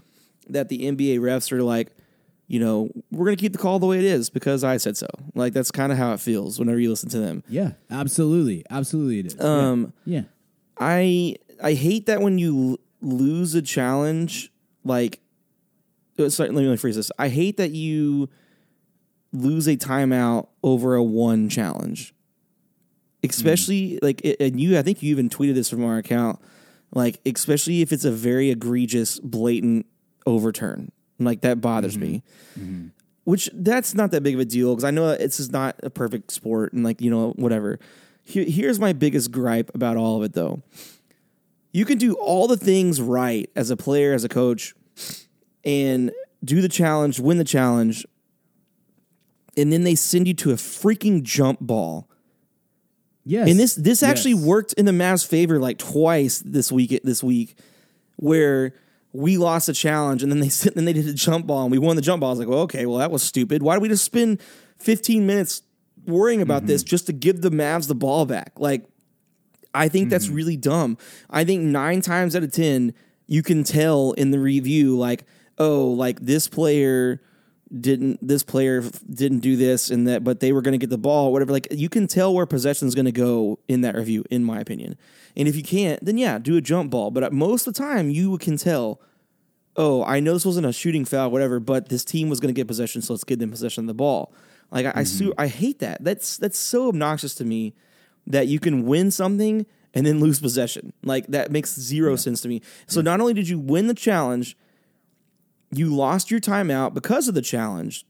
that 0.49 0.69
the 0.69 0.81
NBA 0.81 1.19
refs 1.21 1.51
are 1.53 1.63
like, 1.63 1.93
you 2.49 2.61
know, 2.61 2.91
we're 3.11 3.25
going 3.25 3.37
to 3.37 3.41
keep 3.41 3.53
the 3.53 3.59
call 3.59 3.79
the 3.79 3.87
way 3.87 3.99
it 3.99 4.05
is 4.05 4.31
because 4.31 4.63
I 4.63 4.77
said 4.77 4.97
so. 4.97 5.09
Like, 5.35 5.53
that's 5.53 5.71
kind 5.71 5.91
of 5.91 5.99
how 5.99 6.13
it 6.13 6.21
feels 6.21 6.59
whenever 6.59 6.79
you 6.79 6.91
listen 6.91 7.09
to 7.11 7.19
them. 7.19 7.43
Yeah, 7.49 7.73
absolutely. 7.91 8.65
Absolutely 8.71 9.21
it 9.21 9.27
is. 9.27 9.41
Um, 9.41 9.93
yeah. 10.05 10.23
I 10.79 11.37
I 11.63 11.73
hate 11.73 12.07
that 12.07 12.21
when 12.21 12.39
you 12.39 12.73
l- 12.73 12.79
lose 13.01 13.55
a 13.55 13.63
challenge, 13.63 14.53
like 14.85 15.21
uh, 16.19 16.29
sorry, 16.29 16.51
let 16.51 16.63
me 16.63 16.69
rephrase 16.69 16.95
this. 16.95 17.11
I 17.19 17.29
hate 17.29 17.57
that 17.57 17.71
you 17.73 18.29
lose 19.37 19.67
a 19.67 19.77
timeout 19.77 20.49
over 20.63 20.95
a 20.95 21.03
one 21.03 21.49
challenge, 21.49 22.15
especially 23.23 23.99
like 24.03 24.21
and 24.41 24.61
you. 24.61 24.79
I 24.79 24.83
think 24.83 25.03
you 25.03 25.11
even 25.11 25.29
tweeted 25.29 25.55
this 25.55 25.71
from 25.71 25.85
our 25.85 25.99
account. 25.99 26.41
Like 26.93 27.21
especially 27.27 27.83
if 27.83 27.93
it's 27.93 28.05
a 28.05 28.13
very 28.13 28.51
egregious, 28.51 29.19
blatant 29.21 29.87
overturn, 30.25 30.93
like 31.19 31.43
that 31.43 31.61
bothers 31.61 31.97
mm-hmm. 31.97 32.13
me. 32.13 32.23
Mm-hmm. 32.59 32.87
Which 33.25 33.51
that's 33.53 33.95
not 33.95 34.13
that 34.13 34.23
big 34.23 34.35
of 34.35 34.41
a 34.41 34.45
deal 34.45 34.73
because 34.73 34.85
I 34.85 34.93
know 34.93 35.11
it's 35.11 35.39
just 35.39 35.53
not 35.53 35.77
a 35.83 35.91
perfect 35.91 36.31
sport 36.31 36.73
and 36.73 36.85
like 36.85 37.01
you 37.01 37.11
know 37.11 37.33
whatever. 37.37 37.79
Here, 38.23 38.45
here's 38.45 38.81
my 38.81 38.93
biggest 38.93 39.31
gripe 39.31 39.73
about 39.75 39.97
all 39.97 40.17
of 40.17 40.23
it 40.23 40.33
though. 40.33 40.63
You 41.73 41.85
can 41.85 41.99
do 41.99 42.15
all 42.15 42.47
the 42.47 42.57
things 42.57 43.01
right 43.03 43.51
as 43.55 43.71
a 43.71 43.77
player, 43.77 44.15
as 44.15 44.25
a 44.25 44.29
coach, 44.29 44.75
and 45.65 46.11
do 46.43 46.63
the 46.63 46.69
challenge, 46.69 47.21
win 47.21 47.37
the 47.37 47.45
challenge, 47.45 48.07
and 49.57 49.73
then 49.73 49.85
they 49.85 49.95
send 49.95 50.29
you 50.29 50.35
to 50.35 50.51
a 50.53 50.57
freaking 50.57 51.23
jump 51.23 51.61
ball. 51.61 52.09
Yes. 53.25 53.51
And 53.51 53.59
this 53.59 53.75
this 53.75 54.03
actually 54.03 54.35
Yes. 54.35 54.45
worked 54.45 54.73
in 54.75 54.85
the 54.85 54.93
Mavs' 54.93 55.27
favor 55.27 55.59
like 55.59 55.79
twice 55.79 56.43
this 56.45 56.71
week 56.71 57.01
this 57.03 57.25
week, 57.25 57.59
where 58.17 58.73
we 59.13 59.39
lost 59.39 59.69
a 59.69 59.73
challenge 59.73 60.23
and 60.23 60.31
then 60.31 60.41
they 60.41 60.49
sit 60.51 60.75
then 60.75 60.85
they 60.85 60.93
did 60.93 61.09
a 61.09 61.15
jump 61.15 61.47
ball 61.47 61.63
and 61.63 61.73
we 61.73 61.79
won 61.79 61.97
the 61.97 62.03
jump 62.03 62.21
ball. 62.21 62.31
I 62.31 62.33
was 62.33 62.39
like, 62.39 62.49
well, 62.49 62.61
okay, 62.61 62.87
well 62.87 62.99
that 62.99 63.11
was 63.11 63.23
stupid. 63.23 63.63
Why 63.63 63.75
did 63.75 63.83
we 63.83 63.89
just 63.89 64.05
spend 64.05 64.41
15 64.79 65.27
minutes 65.27 65.63
worrying 66.07 66.41
about 66.41 66.67
this 66.67 66.83
mm-hmm. 66.83 66.91
just 66.91 67.07
to 67.07 67.13
give 67.13 67.43
the 67.43 67.51
Mavs 67.51 67.89
the 67.89 67.95
ball 67.95 68.27
back? 68.27 68.53
Like, 68.57 68.85
I 69.75 69.89
think 69.89 70.09
that's 70.09 70.27
mm-hmm. 70.27 70.37
really 70.37 70.57
dumb. 70.57 70.97
I 71.29 71.45
think 71.45 71.63
nine 71.63 72.01
times 72.01 72.37
out 72.37 72.43
of 72.43 72.53
ten, 72.53 72.95
you 73.27 73.43
can 73.43 73.65
tell 73.65 74.13
in 74.13 74.31
the 74.31 74.39
review, 74.39 74.97
like, 74.97 75.25
oh, 75.59 75.89
like 75.89 76.21
this 76.21 76.49
player 76.49 77.21
didn't 77.81 78.27
this 78.27 78.43
player 78.43 78.83
didn't 79.13 79.41
do 79.41 79.57
this 79.57 79.91
and 79.91 80.07
that 80.07 80.25
but 80.25 80.41
they 80.41 80.53
were 80.53 80.63
going 80.63 80.73
to 80.73 80.79
get 80.79 80.91
the 80.91 80.99
ball 80.99 81.33
whatever 81.33 81.53
like 81.53 81.69
you 81.71 81.89
can 81.89 82.07
tell 82.07 82.35
where 82.35 82.47
possession 82.47 82.89
is 82.89 82.95
going 82.95 83.05
to 83.05 83.13
go 83.13 83.59
in 83.69 83.81
that 83.81 83.95
review 83.95 84.25
in 84.31 84.45
my 84.45 84.61
opinion 84.61 84.97
and 85.37 85.49
if 85.49 85.57
you 85.57 85.63
can't 85.63 86.05
then 86.05 86.19
yeah 86.19 86.39
do 86.39 86.57
a 86.57 86.61
jump 86.61 86.91
ball 86.91 87.11
but 87.11 87.23
at 87.23 87.33
most 87.33 87.67
of 87.67 87.75
the 87.75 87.79
time 87.79 88.11
you 88.11 88.37
can 88.39 88.57
tell 88.57 89.01
oh, 89.77 90.03
I 90.05 90.21
know 90.21 90.33
this 90.33 90.47
wasn't 90.47 90.67
a 90.67 90.73
shooting 90.73 91.05
foul, 91.05 91.31
whatever, 91.31 91.61
but 91.61 91.89
this 91.89 92.05
team 92.05 92.29
was 92.29 92.41
going 92.41 92.53
to 92.53 92.59
get 92.59 92.67
possession, 92.67 93.03
so 93.03 93.13
let's 93.13 93.25
give 93.25 93.39
them 93.39 93.51
possession 93.51 93.85
of 93.85 93.89
the 93.89 93.95
ball. 93.95 94.33
Like 94.71 94.87
I, 94.87 94.89
I, 94.89 94.93
mm-hmm. 94.93 95.05
su- 95.05 95.35
I 95.39 95.47
hate 95.47 95.79
that. 95.81 96.03
That's 96.03 96.37
that's 96.37 96.59
so 96.59 96.89
obnoxious 96.89 97.35
to 97.37 97.45
me 97.45 97.75
that 98.27 98.49
you 98.49 98.59
can 98.59 98.85
win 98.85 99.11
something 99.11 99.67
and 99.95 100.05
then 100.05 100.19
lose 100.19 100.41
possession. 100.41 100.93
Like 101.05 101.27
that 101.29 101.53
makes 101.53 101.79
zero 101.79 102.17
sense 102.17 102.41
to 102.43 102.49
me. 102.49 102.63
So 102.87 103.01
not 103.01 103.21
only 103.21 103.35
did 103.35 103.49
you 103.49 103.59
win 103.59 103.87
the 103.87 103.95
challenge, 103.95 104.57
you 105.77 105.95
lost 105.95 106.31
your 106.31 106.41
timeout 106.41 106.95
because 106.95 107.29
of 107.29 107.35
the 107.35 107.43
challenge, 107.43 108.05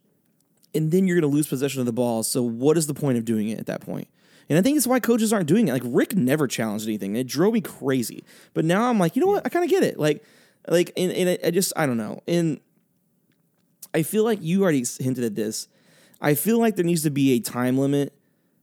and 0.74 0.90
then 0.90 1.06
you're 1.06 1.18
going 1.20 1.30
to 1.30 1.34
lose 1.34 1.46
possession 1.48 1.80
of 1.80 1.86
the 1.86 1.92
ball. 1.92 2.22
So 2.22 2.42
what 2.42 2.76
is 2.76 2.86
the 2.86 2.94
point 2.94 3.18
of 3.18 3.24
doing 3.24 3.48
it 3.48 3.58
at 3.58 3.66
that 3.66 3.80
point? 3.80 4.08
And 4.48 4.58
I 4.58 4.62
think 4.62 4.76
it's 4.76 4.86
why 4.86 5.00
coaches 5.00 5.32
aren't 5.32 5.48
doing 5.48 5.68
it. 5.68 5.72
Like 5.72 5.82
Rick 5.84 6.14
never 6.14 6.46
challenged 6.46 6.86
anything. 6.86 7.16
It 7.16 7.26
drove 7.26 7.52
me 7.54 7.60
crazy. 7.60 8.22
But 8.54 8.64
now 8.64 8.88
I'm 8.88 8.98
like, 8.98 9.16
you 9.16 9.20
know 9.20 9.28
what? 9.28 9.44
I 9.44 9.48
kind 9.48 9.64
of 9.64 9.70
get 9.70 9.82
it. 9.82 9.98
Like, 9.98 10.22
like, 10.68 10.92
and, 10.96 11.10
and 11.12 11.30
I- 11.30 11.48
I 11.48 11.50
just 11.50 11.72
I 11.76 11.86
don't 11.86 11.96
know. 11.96 12.22
And 12.28 12.60
I 13.94 14.02
feel 14.02 14.24
like 14.24 14.40
you 14.42 14.62
already 14.62 14.84
hinted 15.00 15.24
at 15.24 15.34
this. 15.34 15.68
I 16.20 16.34
feel 16.34 16.58
like 16.58 16.76
there 16.76 16.84
needs 16.84 17.02
to 17.02 17.10
be 17.10 17.32
a 17.32 17.40
time 17.40 17.76
limit 17.78 18.12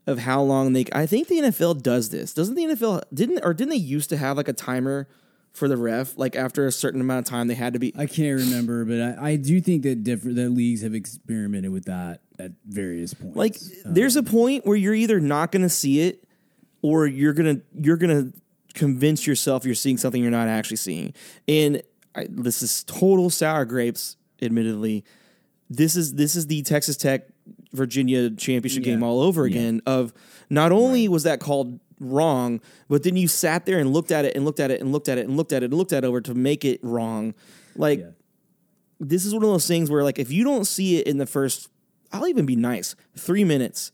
of 0.07 0.19
how 0.19 0.41
long 0.41 0.73
they. 0.73 0.85
I 0.93 1.05
think 1.05 1.27
the 1.27 1.39
NFL 1.39 1.81
does 1.81 2.09
this. 2.09 2.33
Doesn't 2.33 2.55
the 2.55 2.65
NFL 2.65 3.03
didn't 3.13 3.41
or 3.43 3.53
didn't 3.53 3.69
they 3.71 3.75
used 3.75 4.09
to 4.09 4.17
have 4.17 4.37
like 4.37 4.47
a 4.47 4.53
timer 4.53 5.07
for 5.53 5.67
the 5.67 5.77
ref? 5.77 6.17
Like 6.17 6.35
after 6.35 6.65
a 6.67 6.71
certain 6.71 6.99
amount 7.01 7.25
of 7.27 7.29
time, 7.29 7.47
they 7.47 7.53
had 7.55 7.73
to 7.73 7.79
be. 7.79 7.93
I 7.97 8.05
can't 8.07 8.39
remember, 8.41 8.85
but 8.85 9.01
I, 9.19 9.31
I 9.31 9.35
do 9.37 9.61
think 9.61 9.83
that 9.83 10.03
different 10.03 10.35
that 10.37 10.49
leagues 10.49 10.81
have 10.81 10.93
experimented 10.93 11.71
with 11.71 11.85
that 11.85 12.21
at 12.39 12.51
various 12.65 13.13
points. 13.13 13.35
Like 13.37 13.57
there's 13.85 14.15
a 14.15 14.23
point 14.23 14.65
where 14.65 14.75
you're 14.75 14.95
either 14.95 15.19
not 15.19 15.51
going 15.51 15.61
to 15.61 15.69
see 15.69 16.01
it 16.01 16.23
or 16.81 17.05
you're 17.07 17.33
going 17.33 17.57
to 17.57 17.61
you're 17.79 17.97
to 17.97 18.33
convince 18.73 19.27
yourself 19.27 19.65
you're 19.65 19.75
seeing 19.75 19.97
something 19.97 20.21
you're 20.21 20.31
not 20.31 20.47
actually 20.47 20.77
seeing. 20.77 21.13
And 21.47 21.81
I, 22.15 22.27
this 22.29 22.61
is 22.61 22.83
total 22.83 23.29
sour 23.29 23.65
grapes 23.65 24.17
admittedly. 24.41 25.03
This 25.69 25.95
is 25.95 26.15
this 26.15 26.35
is 26.35 26.47
the 26.47 26.61
Texas 26.63 26.97
Tech 26.97 27.27
Virginia 27.71 28.29
championship 28.31 28.85
Yeah. 28.85 28.93
game 28.93 29.03
all 29.03 29.19
over 29.21 29.45
again 29.45 29.81
of 29.85 30.13
not 30.49 30.71
only 30.71 31.07
was 31.07 31.23
that 31.23 31.39
called 31.39 31.79
wrong, 31.99 32.61
but 32.89 33.03
then 33.03 33.15
you 33.15 33.27
sat 33.27 33.65
there 33.65 33.79
and 33.79 33.91
looked 33.93 34.11
at 34.11 34.25
it 34.25 34.35
and 34.35 34.45
looked 34.45 34.59
at 34.59 34.71
it 34.71 34.79
and 34.81 34.91
looked 34.91 35.07
at 35.09 35.17
it 35.17 35.25
and 35.27 35.37
looked 35.37 35.51
at 35.53 35.63
it 35.63 35.65
and 35.71 35.73
looked 35.75 35.93
at 35.93 36.03
it 36.03 36.07
over 36.07 36.21
to 36.21 36.33
make 36.33 36.65
it 36.65 36.79
wrong. 36.83 37.33
Like 37.75 37.99
Yeah. 37.99 38.05
this 38.99 39.25
is 39.25 39.33
one 39.33 39.43
of 39.43 39.49
those 39.49 39.67
things 39.67 39.89
where 39.89 40.03
like 40.03 40.19
if 40.19 40.31
you 40.31 40.43
don't 40.43 40.65
see 40.65 40.97
it 40.97 41.07
in 41.07 41.17
the 41.17 41.25
first 41.25 41.69
I'll 42.11 42.27
even 42.27 42.45
be 42.45 42.55
nice. 42.55 42.95
Three 43.17 43.43
minutes. 43.43 43.91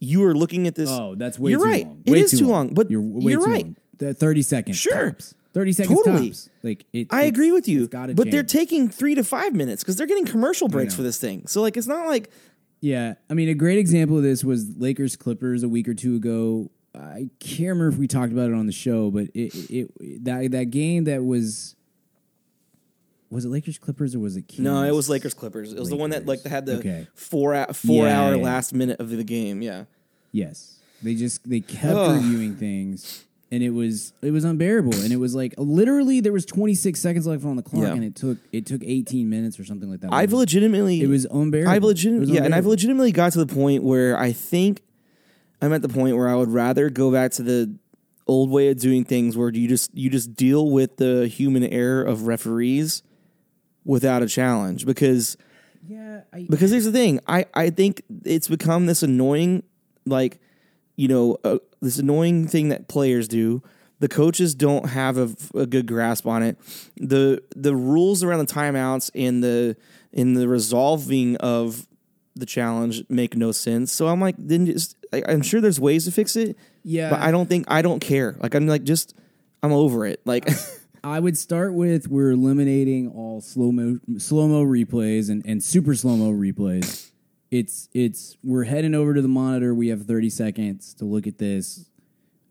You 0.00 0.24
are 0.26 0.34
looking 0.34 0.68
at 0.68 0.76
this. 0.76 0.88
oh, 0.88 1.16
that's 1.16 1.40
way 1.40 1.50
You're 1.50 1.58
too 1.60 1.64
right. 1.66 1.86
long. 1.86 2.02
It 2.06 2.10
Way 2.12 2.20
is 2.20 2.30
too 2.38 2.46
long, 2.46 2.72
but 2.72 2.88
you're, 2.88 3.02
you're 3.02 3.40
right. 3.40 3.64
long. 3.64 3.76
The 3.96 4.14
Thirty 4.14 4.42
seconds, 4.42 4.76
Sure. 4.76 5.10
tops. 5.10 5.34
Thirty 5.54 5.72
seconds 5.72 5.98
Totally. 6.04 6.28
tops. 6.28 6.48
Like 6.62 6.84
it, 6.92 7.08
I 7.10 7.24
agree 7.24 7.50
with 7.50 7.66
you. 7.66 7.88
But 7.88 8.30
they're 8.30 8.44
taking 8.44 8.88
three 8.88 9.16
to 9.16 9.24
five 9.24 9.54
minutes 9.54 9.82
because 9.82 9.96
they're 9.96 10.06
getting 10.06 10.24
commercial 10.26 10.68
breaks 10.68 10.94
for 10.94 11.02
this 11.02 11.18
thing. 11.18 11.48
So 11.48 11.60
like 11.62 11.76
it's 11.76 11.88
not 11.88 12.06
like 12.06 12.30
Yeah, 12.80 13.14
I 13.28 13.34
mean, 13.34 13.48
a 13.48 13.54
great 13.54 13.78
example 13.78 14.16
of 14.16 14.22
this 14.22 14.44
was 14.44 14.76
Lakers 14.76 15.16
Clippers 15.16 15.64
a 15.64 15.68
week 15.68 15.88
or 15.88 15.94
two 15.94 16.14
ago. 16.14 16.70
I 16.94 17.28
can't 17.38 17.60
remember 17.70 17.88
if 17.88 17.96
we 17.96 18.08
talked 18.08 18.32
about 18.32 18.50
it 18.50 18.54
on 18.54 18.66
the 18.66 18.72
show, 18.72 19.10
but 19.10 19.28
it, 19.34 19.54
it 19.70 20.24
that 20.24 20.50
that 20.52 20.70
game 20.70 21.04
that 21.04 21.24
was 21.24 21.74
was 23.30 23.44
it 23.44 23.48
Lakers 23.50 23.78
Clippers 23.78 24.14
or 24.14 24.20
was 24.20 24.36
it 24.36 24.48
Kings? 24.48 24.60
no, 24.60 24.82
it 24.84 24.94
was 24.94 25.08
Lakers 25.08 25.34
Clippers. 25.34 25.72
It 25.72 25.78
was 25.78 25.90
the 25.90 25.96
one 25.96 26.10
that 26.10 26.26
like 26.26 26.42
had 26.44 26.64
the 26.66 26.78
Okay. 26.78 27.06
four 27.14 27.54
hou- 27.54 27.72
four 27.74 28.06
Yeah, 28.06 28.20
hour 28.22 28.34
yeah. 28.36 28.42
last 28.42 28.72
minute 28.74 29.00
of 29.00 29.10
the 29.10 29.22
game. 29.24 29.60
Yeah. 29.62 29.84
Yes, 30.32 30.78
they 31.02 31.14
just 31.14 31.48
they 31.48 31.60
kept 31.60 31.94
Ugh. 31.94 32.16
reviewing 32.22 32.56
things, 32.56 33.24
and 33.50 33.62
it 33.62 33.70
was 33.70 34.12
it 34.22 34.30
was 34.30 34.44
unbearable. 34.44 34.94
And 34.94 35.12
it 35.12 35.16
was 35.18 35.34
like 35.34 35.54
literally 35.58 36.20
there 36.20 36.32
was 36.32 36.46
26 36.46 36.98
seconds 37.00 37.26
left 37.26 37.44
on 37.44 37.56
the 37.56 37.62
clock, 37.62 37.82
Yeah. 37.84 37.92
and 37.92 38.02
it 38.04 38.14
took 38.14 38.38
it 38.52 38.64
took 38.66 38.82
18 38.84 39.28
minutes 39.28 39.60
or 39.60 39.64
something 39.64 39.90
like 39.90 40.00
that. 40.00 40.12
I've 40.12 40.32
legitimately 40.32 41.02
it 41.02 41.06
was 41.08 41.26
unbearable. 41.30 41.70
I've 41.70 41.82
It 41.82 41.86
legit 41.86 42.28
yeah, 42.28 42.44
and 42.44 42.54
I've 42.54 42.66
legitimately 42.66 43.12
got 43.12 43.32
to 43.32 43.44
the 43.44 43.52
point 43.54 43.82
where 43.84 44.18
I 44.18 44.32
think 44.32 44.82
I'm 45.60 45.72
at 45.72 45.82
the 45.82 45.88
point 45.88 46.16
where 46.16 46.28
I 46.28 46.34
would 46.34 46.50
rather 46.50 46.90
go 46.90 47.10
back 47.10 47.32
to 47.32 47.42
the 47.42 47.74
old 48.26 48.50
way 48.50 48.68
of 48.68 48.78
doing 48.78 49.04
things 49.04 49.36
where 49.36 49.50
you 49.50 49.66
just 49.68 49.94
you 49.94 50.10
just 50.10 50.34
deal 50.34 50.70
with 50.70 50.98
the 50.98 51.26
human 51.26 51.64
error 51.64 52.02
of 52.02 52.26
referees 52.26 53.02
without 53.84 54.22
a 54.22 54.28
challenge. 54.28 54.86
Because 54.86 55.36
yeah. 55.88 56.20
I, 56.32 56.46
because 56.48 56.70
here's 56.70 56.84
the 56.84 56.92
thing. 56.92 57.20
I 57.26 57.46
I 57.54 57.70
think 57.70 58.02
it's 58.24 58.48
become 58.48 58.86
this 58.86 59.02
annoying 59.02 59.64
like 60.06 60.38
you 60.96 61.08
know 61.08 61.38
uh, 61.42 61.58
this 61.80 61.98
annoying 61.98 62.46
thing 62.46 62.68
that 62.68 62.88
players 62.88 63.26
do. 63.26 63.62
The 64.00 64.08
coaches 64.08 64.54
don't 64.54 64.90
have 64.90 65.18
a, 65.18 65.34
a 65.58 65.66
good 65.66 65.86
grasp 65.86 66.24
on 66.26 66.44
it. 66.44 66.56
The 66.96 67.42
the 67.56 67.74
rules 67.74 68.22
around 68.22 68.46
the 68.46 68.52
timeouts 68.52 69.10
and 69.14 69.42
the 69.42 69.76
in 70.12 70.34
the 70.34 70.46
resolving 70.46 71.36
of 71.36 71.88
the 72.36 72.46
challenge 72.46 73.02
make 73.08 73.36
no 73.36 73.50
sense. 73.50 73.90
So 73.90 74.06
i'm 74.06 74.20
like 74.20 74.36
then 74.38 74.66
just 74.66 74.96
I, 75.12 75.22
i'm 75.28 75.42
sure 75.42 75.60
there's 75.60 75.80
ways 75.80 76.04
to 76.06 76.10
fix 76.12 76.36
it 76.36 76.56
yeah, 76.84 77.10
but 77.10 77.20
i 77.20 77.30
don't 77.30 77.48
think 77.48 77.64
i 77.68 77.82
don't 77.82 78.00
care 78.00 78.36
like 78.40 78.54
i'm 78.54 78.66
like 78.66 78.84
just 78.84 79.14
i'm 79.62 79.72
over 79.72 80.06
it 80.06 80.20
like 80.24 80.48
I 81.04 81.20
would 81.20 81.38
start 81.38 81.74
with 81.74 82.08
we're 82.08 82.32
eliminating 82.32 83.08
all 83.12 83.40
slow 83.40 83.70
mo 83.70 84.00
slow 84.18 84.48
mo 84.48 84.64
replays 84.64 85.30
and, 85.30 85.46
and 85.46 85.62
super 85.62 85.94
slow 85.94 86.16
mo 86.16 86.32
replays. 86.32 87.12
It's 87.52 87.88
it's 87.94 88.36
we're 88.42 88.64
heading 88.64 88.96
over 88.96 89.14
to 89.14 89.22
the 89.22 89.28
monitor. 89.28 89.72
We 89.72 89.88
have 89.88 90.06
thirty 90.06 90.28
seconds 90.28 90.94
to 90.94 91.04
look 91.04 91.28
at 91.28 91.38
this, 91.38 91.88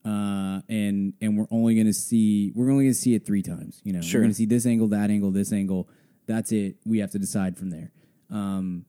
uh, 0.06 0.62
and 0.70 1.14
and 1.22 1.38
we're 1.38 1.48
only 1.52 1.76
going 1.76 1.88
to 1.88 1.94
see 1.94 2.54
we're 2.56 2.72
only 2.72 2.86
going 2.86 2.94
to 2.94 3.00
see 3.00 3.16
it 3.16 3.26
three 3.26 3.44
times. 3.44 3.82
You 3.84 3.92
know, 3.94 4.02
Sure. 4.02 4.22
we're 4.22 4.24
going 4.24 4.32
to 4.32 4.38
see 4.38 4.46
this 4.46 4.66
angle, 4.66 4.88
that 4.88 5.10
angle, 5.10 5.30
this 5.32 5.52
angle. 5.52 5.90
That's 6.26 6.54
it. 6.54 6.78
We 6.86 7.00
have 7.00 7.12
to 7.12 7.20
decide 7.20 7.58
from 7.58 7.70
there. 7.70 7.92
Um, 8.32 8.86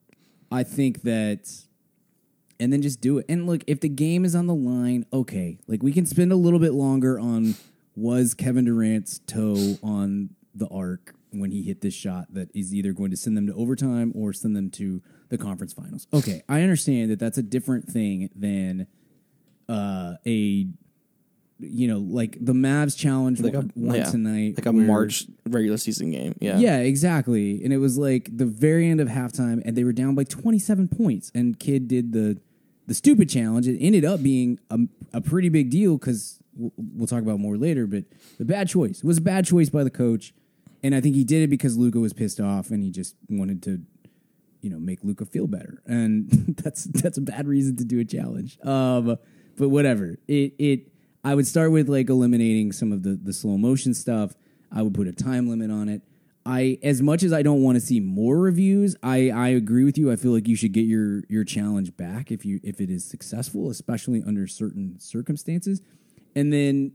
I 0.52 0.62
think 0.62 1.02
that 1.02 1.50
and 2.60 2.72
then 2.72 2.82
just 2.82 3.00
do 3.00 3.18
it. 3.18 3.26
And 3.28 3.46
look, 3.46 3.62
if 3.66 3.80
the 3.80 3.88
game 3.88 4.24
is 4.24 4.34
on 4.34 4.46
the 4.46 4.54
line, 4.54 5.06
okay, 5.12 5.58
like 5.66 5.82
we 5.82 5.92
can 5.92 6.06
spend 6.06 6.32
a 6.32 6.36
little 6.36 6.58
bit 6.58 6.72
longer 6.72 7.18
on 7.18 7.54
was 7.96 8.34
Kevin 8.34 8.64
Durant's 8.64 9.18
toe 9.26 9.76
on 9.82 10.30
the 10.54 10.68
arc 10.68 11.14
when 11.30 11.50
he 11.50 11.62
hit 11.62 11.80
this 11.82 11.94
shot 11.94 12.26
that 12.32 12.48
is 12.54 12.74
either 12.74 12.92
going 12.92 13.10
to 13.10 13.16
send 13.16 13.36
them 13.36 13.46
to 13.46 13.54
overtime 13.54 14.12
or 14.14 14.32
send 14.32 14.56
them 14.56 14.70
to 14.70 15.02
the 15.28 15.36
conference 15.38 15.72
finals. 15.72 16.06
Okay, 16.12 16.42
I 16.48 16.62
understand 16.62 17.10
that 17.10 17.18
that's 17.18 17.38
a 17.38 17.42
different 17.42 17.86
thing 17.86 18.30
than 18.34 18.86
uh, 19.68 20.14
a 20.26 20.66
you 21.60 21.88
know 21.88 21.98
like 21.98 22.38
the 22.40 22.52
Mavs 22.52 22.96
challenge 22.96 23.40
Like 23.40 23.54
a- 23.54 23.62
one, 23.74 23.96
yeah, 23.96 24.10
a 24.12 24.16
night, 24.16 24.54
like 24.58 24.66
a 24.66 24.72
where- 24.72 24.86
march 24.86 25.26
regular 25.48 25.76
season 25.76 26.10
game 26.12 26.34
yeah 26.40 26.58
yeah, 26.58 26.78
exactly. 26.78 27.62
And 27.62 27.72
it 27.72 27.78
was 27.78 27.98
like 27.98 28.30
the 28.34 28.46
very 28.46 28.88
end 28.88 29.00
of 29.00 29.08
halftime, 29.08 29.60
and 29.64 29.76
they 29.76 29.84
were 29.84 29.92
down 29.92 30.14
by 30.14 30.24
27 30.24 30.88
points. 30.88 31.30
And 31.34 31.58
Kidd 31.58 31.88
did 31.88 32.12
the 32.12 32.38
the 32.88 32.94
stupid 32.94 33.28
challenge. 33.28 33.68
It 33.68 33.78
ended 33.78 34.04
up 34.04 34.22
being 34.22 34.58
a, 34.70 34.78
a 35.12 35.20
pretty 35.20 35.50
big 35.50 35.70
deal 35.70 35.98
because 35.98 36.42
we'll, 36.56 36.72
we'll 36.76 37.06
talk 37.06 37.22
about 37.22 37.38
more 37.38 37.56
later. 37.56 37.86
But 37.86 38.04
the 38.38 38.44
bad 38.44 38.68
choice 38.68 38.98
it 38.98 39.04
was 39.04 39.18
a 39.18 39.22
bad 39.22 39.44
choice 39.44 39.68
by 39.68 39.84
the 39.84 39.90
coach, 39.90 40.32
and 40.82 40.94
I 40.94 41.00
think 41.00 41.14
he 41.14 41.22
did 41.22 41.42
it 41.42 41.48
because 41.48 41.76
Luka 41.76 42.00
was 42.00 42.12
pissed 42.12 42.40
off 42.40 42.70
and 42.70 42.82
he 42.82 42.90
just 42.90 43.14
wanted 43.28 43.62
to, 43.64 43.82
you 44.62 44.70
know, 44.70 44.78
make 44.78 45.04
Luka 45.04 45.26
feel 45.26 45.46
better. 45.46 45.82
And 45.86 46.30
that's 46.62 46.84
that's 46.84 47.18
a 47.18 47.22
bad 47.22 47.46
reason 47.46 47.76
to 47.76 47.84
do 47.84 48.00
a 48.00 48.04
challenge. 48.04 48.58
Um, 48.64 49.18
but 49.56 49.68
whatever. 49.68 50.18
It 50.26 50.54
it 50.58 50.88
I 51.22 51.34
would 51.34 51.46
start 51.46 51.70
with 51.70 51.88
like 51.88 52.08
eliminating 52.08 52.72
some 52.72 52.90
of 52.90 53.02
the 53.02 53.10
the 53.22 53.34
slow 53.34 53.58
motion 53.58 53.92
stuff. 53.92 54.32
I 54.72 54.82
would 54.82 54.94
put 54.94 55.06
a 55.06 55.12
time 55.12 55.48
limit 55.48 55.70
on 55.70 55.88
it. 55.88 56.02
I 56.48 56.78
as 56.82 57.02
much 57.02 57.22
as 57.22 57.32
I 57.32 57.42
don't 57.42 57.62
want 57.62 57.76
to 57.76 57.80
see 57.80 58.00
more 58.00 58.38
reviews, 58.38 58.96
I 59.02 59.28
I 59.30 59.48
agree 59.48 59.84
with 59.84 59.98
you. 59.98 60.10
I 60.10 60.16
feel 60.16 60.32
like 60.32 60.48
you 60.48 60.56
should 60.56 60.72
get 60.72 60.86
your 60.86 61.22
your 61.28 61.44
challenge 61.44 61.94
back 61.96 62.32
if 62.32 62.46
you 62.46 62.58
if 62.62 62.80
it 62.80 62.88
is 62.90 63.04
successful, 63.04 63.68
especially 63.68 64.22
under 64.26 64.46
certain 64.46 64.98
circumstances. 64.98 65.82
And 66.34 66.50
then 66.50 66.92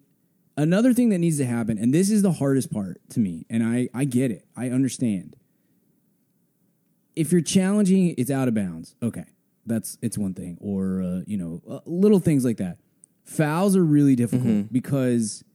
another 0.58 0.92
thing 0.92 1.10
that 1.10 1.20
needs 1.20 1.38
to 1.38 1.46
happen, 1.46 1.78
and 1.78 1.94
this 1.94 2.10
is 2.10 2.24
the 2.24 2.32
hardest 2.32 2.72
part 2.72 3.00
to 3.12 3.20
me, 3.20 3.46
and 3.48 3.64
I 3.64 3.90
I 3.94 4.06
get 4.06 4.32
it. 4.32 4.48
I 4.58 4.70
understand. 4.72 5.36
If 7.16 7.32
you're 7.32 7.42
challenging, 7.42 8.16
it's 8.18 8.32
out 8.32 8.48
of 8.48 8.56
bounds. 8.56 8.96
Okay, 9.04 9.26
that's 9.68 10.00
it's 10.02 10.18
one 10.18 10.34
thing, 10.34 10.58
or 10.62 11.04
uh, 11.04 11.22
you 11.28 11.38
know, 11.38 11.62
uh, 11.70 11.80
little 11.86 12.20
things 12.20 12.44
like 12.44 12.58
that. 12.58 12.80
Fouls 13.24 13.76
are 13.78 13.86
really 13.86 14.16
difficult 14.16 14.74
because 14.74 15.44
Mm-hmm. 15.44 15.53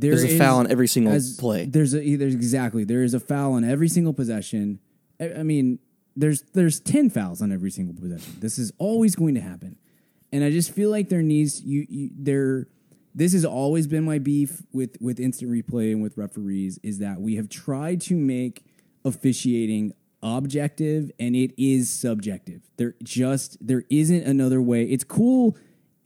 There's 0.00 0.24
a 0.24 0.28
is- 0.28 0.38
foul 0.38 0.58
on 0.58 0.70
every 0.70 0.86
single 0.86 1.12
as- 1.12 1.36
play 1.36 1.66
There's 1.66 1.94
a 1.94 2.16
there's 2.16 2.34
exactly 2.34 2.84
there 2.84 3.02
is 3.02 3.14
a 3.14 3.20
foul 3.20 3.54
on 3.54 3.64
every 3.64 3.88
single 3.88 4.12
possession. 4.12 4.78
I, 5.20 5.40
I 5.40 5.42
mean, 5.42 5.78
there's 6.14 6.42
there's 6.52 6.78
ten 6.80 7.10
fouls 7.10 7.40
on 7.42 7.50
every 7.52 7.70
single 7.70 7.94
possession. 7.94 8.34
This 8.40 8.58
is 8.58 8.72
always 8.78 9.16
going 9.16 9.34
to 9.34 9.40
happen, 9.40 9.76
and 10.32 10.44
I 10.44 10.50
just 10.50 10.70
feel 10.72 10.90
like 10.90 11.08
there 11.08 11.22
needs 11.22 11.62
you, 11.62 11.86
you 11.88 12.10
there. 12.16 12.68
This 13.14 13.32
has 13.32 13.46
always 13.46 13.86
been 13.86 14.04
my 14.04 14.18
beef 14.18 14.62
with 14.72 14.96
with 15.00 15.18
instant 15.18 15.50
replay 15.50 15.92
and 15.92 16.02
with 16.02 16.18
referees 16.18 16.78
is 16.82 16.98
that 16.98 17.20
we 17.20 17.36
have 17.36 17.48
tried 17.48 18.02
to 18.02 18.14
make 18.14 18.62
officiating 19.06 19.92
objective 20.22 21.10
and 21.18 21.36
it 21.36 21.52
is 21.56 21.88
subjective. 21.88 22.62
There 22.76 22.94
just 23.02 23.56
there 23.66 23.84
isn't 23.88 24.24
another 24.24 24.60
way. 24.60 24.84
It's 24.84 25.04
cool 25.04 25.56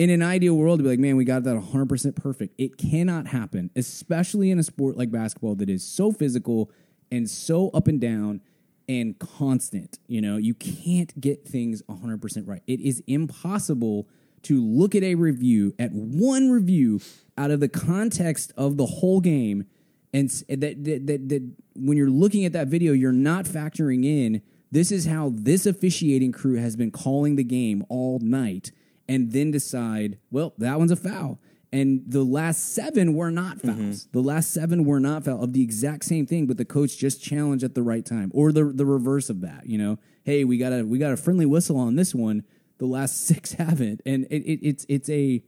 in 0.01 0.09
an 0.09 0.23
ideal 0.23 0.55
world 0.55 0.79
to 0.79 0.83
be 0.83 0.89
like, 0.89 0.99
man, 0.99 1.17
we 1.17 1.27
got 1.27 1.45
that 1.45 1.59
100% 1.59 2.17
perfect. 2.17 2.55
It 2.57 2.79
cannot 2.79 3.27
happen, 3.27 3.71
especially 3.77 4.51
in 4.51 4.59
a 4.59 4.63
sport 4.63 4.97
like 4.97 5.11
basketball 5.11 5.57
that 5.57 5.69
is 5.69 5.87
so 5.87 6.11
physical 6.11 6.71
and 7.13 7.29
so 7.29 7.69
up 7.75 7.87
and 7.87 8.01
down 8.01 8.41
and 8.89 9.19
constant. 9.19 9.99
You 10.07 10.23
know, 10.23 10.39
you 10.39 10.55
can't 10.55 11.21
get 11.21 11.47
things 11.47 11.83
100% 11.83 12.49
right. 12.49 12.63
It 12.67 12.81
is 12.81 13.03
impossible 13.07 14.09
to 14.45 14.65
look 14.65 14.95
at 14.95 15.03
a 15.03 15.17
review, 15.17 15.75
at 15.79 15.93
one 15.93 16.49
review, 16.49 17.03
out 17.37 17.51
of 17.51 17.61
the 17.61 17.69
context 17.69 18.55
of 18.57 18.79
the 18.79 18.87
whole 18.87 19.21
game, 19.21 19.67
and 20.15 20.31
that, 20.49 20.83
that, 20.83 21.07
that, 21.09 21.29
that 21.29 21.53
when 21.75 21.99
you're 21.99 22.09
looking 22.09 22.47
at 22.47 22.55
that 22.55 22.69
video, 22.69 22.95
you're 22.95 23.13
not 23.13 23.45
factoring 23.45 24.07
in 24.07 24.41
this 24.71 24.91
is 24.91 25.05
how 25.05 25.33
this 25.35 25.67
officiating 25.67 26.33
crew 26.33 26.55
has 26.55 26.75
been 26.75 26.91
calling 26.91 27.37
the 27.37 27.45
game 27.45 27.85
all 27.91 28.19
night, 28.21 28.71
and 29.11 29.33
then 29.33 29.51
decide, 29.51 30.19
well, 30.31 30.55
that 30.59 30.79
one's 30.79 30.93
a 30.93 30.97
foul. 30.97 31.41
And 31.73 32.05
the 32.07 32.23
last 32.23 32.75
seven 32.75 33.15
were 33.15 33.33
not 33.33 33.59
mm-hmm. 33.59 33.87
fouls. 33.87 34.09
The 34.13 34.21
last 34.21 34.53
seven 34.53 34.85
were 34.85 35.01
not 35.01 35.25
foul 35.25 35.43
of 35.43 35.53
the 35.53 35.63
exact 35.63 36.05
same 36.05 36.27
thing, 36.27 36.47
but 36.47 36.59
the 36.59 36.65
coach 36.65 36.97
just 36.97 37.21
challenged 37.21 37.65
at 37.65 37.75
the 37.75 37.83
right 37.83 38.07
time, 38.07 38.31
or 38.33 38.53
the 38.53 38.65
the 38.65 38.87
reverse 38.87 39.29
of 39.29 39.41
that. 39.41 39.67
You 39.67 39.79
know, 39.79 39.99
hey, 40.23 40.45
we 40.45 40.59
got 40.59 40.73
a 40.73 40.85
we 40.85 40.99
got 40.99 41.13
a 41.13 41.17
friendly 41.17 41.47
whistle 41.47 41.77
on 41.77 41.97
this 41.97 42.15
one. 42.15 42.45
The 42.79 42.87
last 42.87 43.27
six 43.27 43.53
haven't, 43.53 44.01
and 44.07 44.27
it, 44.31 44.43
it, 44.43 44.67
it's 44.67 44.87
it's 44.89 45.11
a 45.11 45.43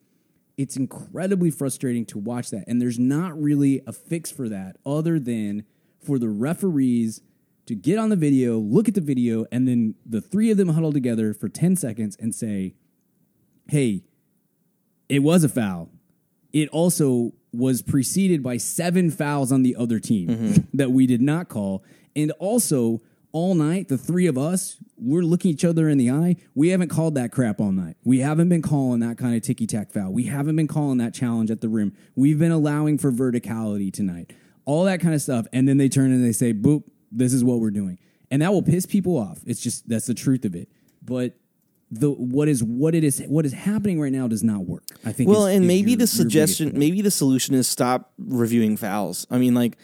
it's 0.57 0.77
incredibly 0.77 1.51
frustrating 1.51 2.05
to 2.07 2.19
watch 2.19 2.51
that. 2.51 2.65
And 2.67 2.81
there's 2.81 2.99
not 2.99 3.41
really 3.41 3.81
a 3.87 3.93
fix 3.93 4.31
for 4.31 4.49
that 4.49 4.77
other 4.85 5.19
than 5.19 5.65
for 6.05 6.19
the 6.19 6.29
referees 6.29 7.21
to 7.67 7.75
get 7.77 7.99
on 7.99 8.11
the 8.11 8.17
video, 8.17 8.59
look 8.59 8.89
at 8.89 8.95
the 8.95 9.01
video, 9.01 9.47
and 9.53 9.67
then 9.67 9.95
the 10.05 10.21
three 10.21 10.51
of 10.51 10.57
them 10.57 10.71
huddle 10.71 10.93
together 10.93 11.33
for 11.33 11.49
10 11.49 11.77
seconds 11.77 12.17
and 12.21 12.35
say, 12.35 12.75
hey, 13.69 14.05
it 15.09 15.21
was 15.21 15.45
a 15.45 15.49
foul. 15.49 15.91
It 16.53 16.69
also 16.71 17.33
was 17.53 17.83
preceded 17.83 18.43
by 18.43 18.57
seven 18.57 19.11
fouls 19.11 19.53
on 19.53 19.63
the 19.63 19.77
other 19.77 19.99
team 19.99 20.29
mm-hmm. 20.29 20.63
that 20.77 20.91
we 20.91 21.07
did 21.07 21.21
not 21.21 21.49
call. 21.49 21.85
And 22.17 22.31
also, 22.33 23.01
all 23.33 23.55
night, 23.55 23.89
the 23.89 23.97
three 23.97 24.27
of 24.27 24.37
us, 24.37 24.77
we're 24.97 25.23
looking 25.23 25.51
each 25.51 25.65
other 25.65 25.89
in 25.89 25.97
the 25.97 26.11
eye. 26.11 26.37
We 26.55 26.69
haven't 26.69 26.89
called 26.89 27.15
that 27.15 27.33
crap 27.33 27.61
all 27.61 27.73
night. 27.73 27.97
We 28.05 28.21
haven't 28.21 28.51
been 28.51 28.63
calling 28.63 29.01
that 29.01 29.17
kind 29.17 29.35
of 29.35 29.43
ticky 29.43 29.67
tack 29.67 29.91
foul. 29.91 30.13
We 30.13 30.25
haven't 30.25 30.57
been 30.57 30.69
calling 30.69 30.99
that 30.99 31.15
challenge 31.15 31.51
at 31.51 31.63
the 31.63 31.69
rim. 31.69 31.95
We've 32.15 32.39
been 32.39 32.53
allowing 32.53 32.99
for 32.99 33.11
verticality 33.11 33.93
tonight. 33.93 34.33
All 34.67 34.85
that 34.85 35.01
kind 35.01 35.15
of 35.15 35.23
stuff. 35.23 35.47
And 35.53 35.67
then 35.67 35.79
they 35.79 35.89
turn 35.89 36.13
and 36.13 36.25
they 36.25 36.33
say, 36.33 36.53
boop, 36.53 36.85
this 37.11 37.33
is 37.33 37.43
what 37.43 37.61
we're 37.61 37.71
doing. 37.71 37.99
And 38.31 38.43
that 38.43 38.53
will 38.53 38.63
piss 38.63 38.87
people 38.87 39.17
off. 39.17 39.41
It's 39.47 39.61
just, 39.61 39.89
that's 39.89 40.07
the 40.07 40.15
truth 40.15 40.45
of 40.45 40.55
it. 40.55 40.69
But 41.03 41.35
the 41.95 42.11
what 42.11 42.49
is 42.49 42.65
what 42.65 42.95
it 42.95 43.05
is 43.05 43.23
what 43.29 43.45
is 43.45 43.53
happening 43.53 44.01
right 44.01 44.13
now 44.13 44.27
does 44.27 44.43
not 44.43 44.65
work. 44.67 44.83
I 45.05 45.13
think. 45.13 45.29
Well, 45.29 45.47
is- 45.47 45.57
and 45.57 45.65
is 45.65 45.69
maybe 45.69 45.91
your- 45.91 45.99
the 45.99 46.07
suggestion, 46.07 46.73
maybe 46.75 47.03
the 47.03 47.11
solution 47.11 47.55
is 47.55 47.69
stop 47.69 48.13
reviewing 48.19 48.79
fouls. 48.79 49.27
I 49.31 49.37
mean, 49.39 49.55
like, 49.55 49.77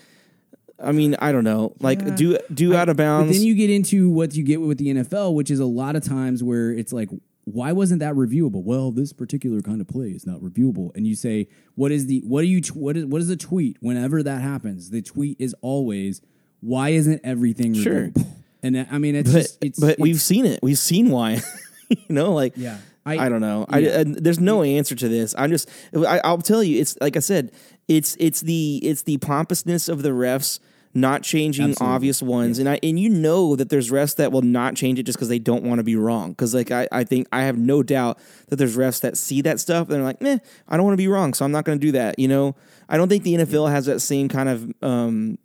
I 0.82 0.92
mean, 0.92 1.16
I 1.20 1.32
don't 1.32 1.44
know, 1.44 1.74
like 1.80 2.16
do 2.16 2.38
do 2.52 2.74
out 2.74 2.88
of 2.88 2.96
But 2.96 3.02
bounds. 3.02 3.32
then 3.36 3.46
you 3.46 3.54
get 3.54 3.68
into 3.68 4.08
what 4.10 4.34
you 4.34 4.42
get 4.42 4.60
with 4.62 4.78
the 4.78 4.86
NFL, 4.88 5.34
which 5.34 5.50
is 5.50 5.60
a 5.60 5.66
lot 5.66 5.96
of 5.96 6.02
times 6.02 6.42
where 6.42 6.70
it's 6.72 6.92
like, 6.94 7.10
why 7.44 7.72
wasn't 7.72 8.00
that 8.00 8.14
reviewable? 8.14 8.62
Well, 8.62 8.90
this 8.90 9.12
particular 9.12 9.60
kind 9.60 9.80
of 9.80 9.88
play 9.88 10.08
is 10.08 10.26
not 10.26 10.40
reviewable. 10.40 10.94
And 10.96 11.06
you 11.06 11.14
say, 11.14 11.48
what 11.74 11.92
is 11.92 12.06
the 12.06 12.20
what 12.26 12.40
do 12.42 12.46
you 12.46 12.62
what 12.74 12.96
is 12.96 13.04
what 13.04 13.20
is 13.20 13.28
the 13.28 13.36
tweet? 13.36 13.76
Whenever 13.80 14.22
that 14.22 14.40
happens, 14.40 14.90
the 14.90 15.02
tweet 15.02 15.36
is 15.40 15.54
always, 15.60 16.22
why 16.60 16.90
isn't 16.90 17.20
everything 17.24 17.74
Sure. 17.74 18.08
reviewable? 18.08 18.26
And 18.62 18.86
I 18.90 18.98
mean, 18.98 19.14
it's 19.14 19.30
but 19.32 19.38
just 19.40 19.58
it's 19.62 19.78
but 19.80 19.90
it's- 19.90 20.02
we've 20.02 20.20
seen 20.20 20.46
it. 20.46 20.60
We've 20.62 20.78
seen 20.78 21.10
why. 21.10 21.40
you 22.08 22.14
know, 22.14 22.32
like 22.32 22.54
Yeah. 22.56 22.78
I, 23.06 23.26
I- 23.26 23.28
don't 23.28 23.40
know. 23.40 23.66
Yeah. 23.70 24.00
I 24.00 24.04
there's 24.04 24.40
no 24.40 24.62
answer 24.62 24.94
to 24.94 25.08
this. 25.08 25.34
I'm 25.38 25.50
just 25.50 25.68
I, 25.96 26.20
I'll 26.24 26.38
tell 26.38 26.62
you. 26.62 26.80
It's 26.80 26.96
like 27.00 27.16
I 27.16 27.20
said. 27.20 27.52
It's 27.88 28.16
it's 28.20 28.42
the 28.42 28.80
it's 28.82 29.02
the 29.02 29.16
pompousness 29.16 29.88
of 29.88 30.02
the 30.02 30.10
refs 30.10 30.60
not 30.94 31.22
changing 31.22 31.70
Absolutely. 31.70 31.94
obvious 31.94 32.22
ones, 32.22 32.58
and 32.58 32.68
I 32.68 32.78
and 32.82 32.98
you 33.00 33.08
know 33.08 33.56
that 33.56 33.70
there's 33.70 33.90
refs 33.90 34.16
that 34.16 34.30
will 34.32 34.42
not 34.42 34.74
change 34.74 34.98
it 34.98 35.04
just 35.04 35.16
because 35.16 35.28
they 35.28 35.38
don't 35.38 35.62
want 35.62 35.78
to 35.78 35.82
be 35.84 35.96
wrong. 35.96 36.30
Because 36.32 36.54
like 36.54 36.70
I, 36.70 36.86
I 36.92 37.04
think 37.04 37.28
I 37.32 37.42
have 37.44 37.56
no 37.56 37.82
doubt 37.82 38.18
that 38.48 38.56
there's 38.56 38.76
refs 38.76 39.00
that 39.00 39.16
see 39.16 39.40
that 39.42 39.58
stuff 39.60 39.88
and 39.88 39.96
they're 39.96 40.02
like, 40.02 40.22
eh, 40.22 40.38
I 40.68 40.76
don't 40.76 40.84
want 40.84 40.94
to 40.94 41.02
be 41.02 41.08
wrong, 41.08 41.32
so 41.32 41.44
I'm 41.46 41.52
not 41.52 41.64
going 41.64 41.78
to 41.78 41.86
do 41.86 41.92
that. 41.92 42.18
You 42.18 42.28
know, 42.28 42.56
I 42.90 42.96
don't 42.98 43.08
think 43.08 43.22
the 43.24 43.34
NFL 43.34 43.70
has 43.70 43.86
that 43.86 44.00
same 44.00 44.28
kind 44.28 44.48
of 44.50 44.74
um, 44.82 45.38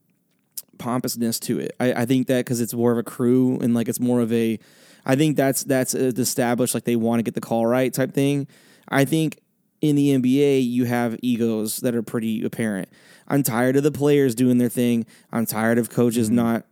pompousness 0.78 1.39
to 1.41 1.60
it. 1.60 1.76
I, 1.80 1.94
I 1.94 2.06
think 2.06 2.28
that 2.28 2.39
because 2.46 2.60
it's 2.62 2.74
more 2.74 2.91
of 2.91 2.98
a 2.98 3.04
crew 3.04 3.58
and 3.62 3.74
like 3.74 3.88
it's 3.88 4.00
more 4.00 4.22
of 4.22 4.32
a, 4.34 4.60
I 5.06 5.16
think 5.16 5.38
that's 5.38 5.64
that's 5.64 5.95
uh, 5.95 6.12
established 6.18 6.74
like 6.74 6.86
they 6.86 6.95
want 6.95 7.20
to 7.20 7.24
get 7.24 7.36
the 7.36 7.41
call 7.41 7.66
right 7.66 7.93
type 7.93 8.14
thing. 8.14 8.47
I 8.88 9.06
think 9.06 9.39
in 9.82 9.95
the 9.95 10.18
NBA 10.18 10.66
you 10.66 10.86
have 10.86 11.18
egos 11.22 11.78
that 11.78 11.95
are 11.95 12.04
pretty 12.04 12.43
apparent. 12.43 12.89
I'm 13.28 13.43
tired 13.43 13.76
of 13.76 13.84
the 13.84 13.91
players 13.91 14.36
doing 14.36 14.58
their 14.58 14.70
thing. 14.70 15.06
I'm 15.32 15.45
tired 15.45 15.78
of 15.78 15.89
coaches 15.89 16.30
not 16.30 16.66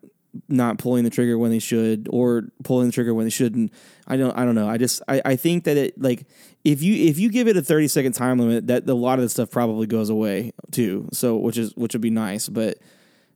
not 0.48 0.78
pulling 0.78 1.04
the 1.04 1.10
trigger 1.10 1.38
when 1.38 1.52
they 1.52 1.60
should 1.60 2.08
or 2.10 2.44
pulling 2.64 2.88
the 2.88 2.94
trigger 2.94 3.14
when 3.14 3.26
they 3.26 3.32
shouldn't. 3.32 3.72
I 4.08 4.16
don't 4.16 4.38
I 4.38 4.46
don't 4.46 4.56
know. 4.56 4.70
I 4.70 4.78
just 4.78 5.02
I, 5.08 5.22
I 5.26 5.36
think 5.36 5.66
that 5.66 5.78
it 5.78 6.02
like 6.02 6.26
if 6.64 6.82
you 6.82 7.08
if 7.10 7.20
you 7.20 7.30
give 7.30 7.48
it 7.48 7.58
a 7.58 7.62
30 7.62 7.88
second 7.90 8.14
time 8.14 8.40
limit 8.40 8.68
that 8.68 8.88
a 8.88 8.94
lot 8.94 9.20
of 9.20 9.24
the 9.24 9.30
stuff 9.30 9.50
probably 9.52 9.88
goes 9.88 10.10
away 10.10 10.54
too. 10.72 11.10
So 11.12 11.36
which 11.38 11.58
is 11.58 11.76
which 11.76 11.94
would 11.94 12.02
be 12.02 12.10
nice, 12.10 12.48
but 12.48 12.78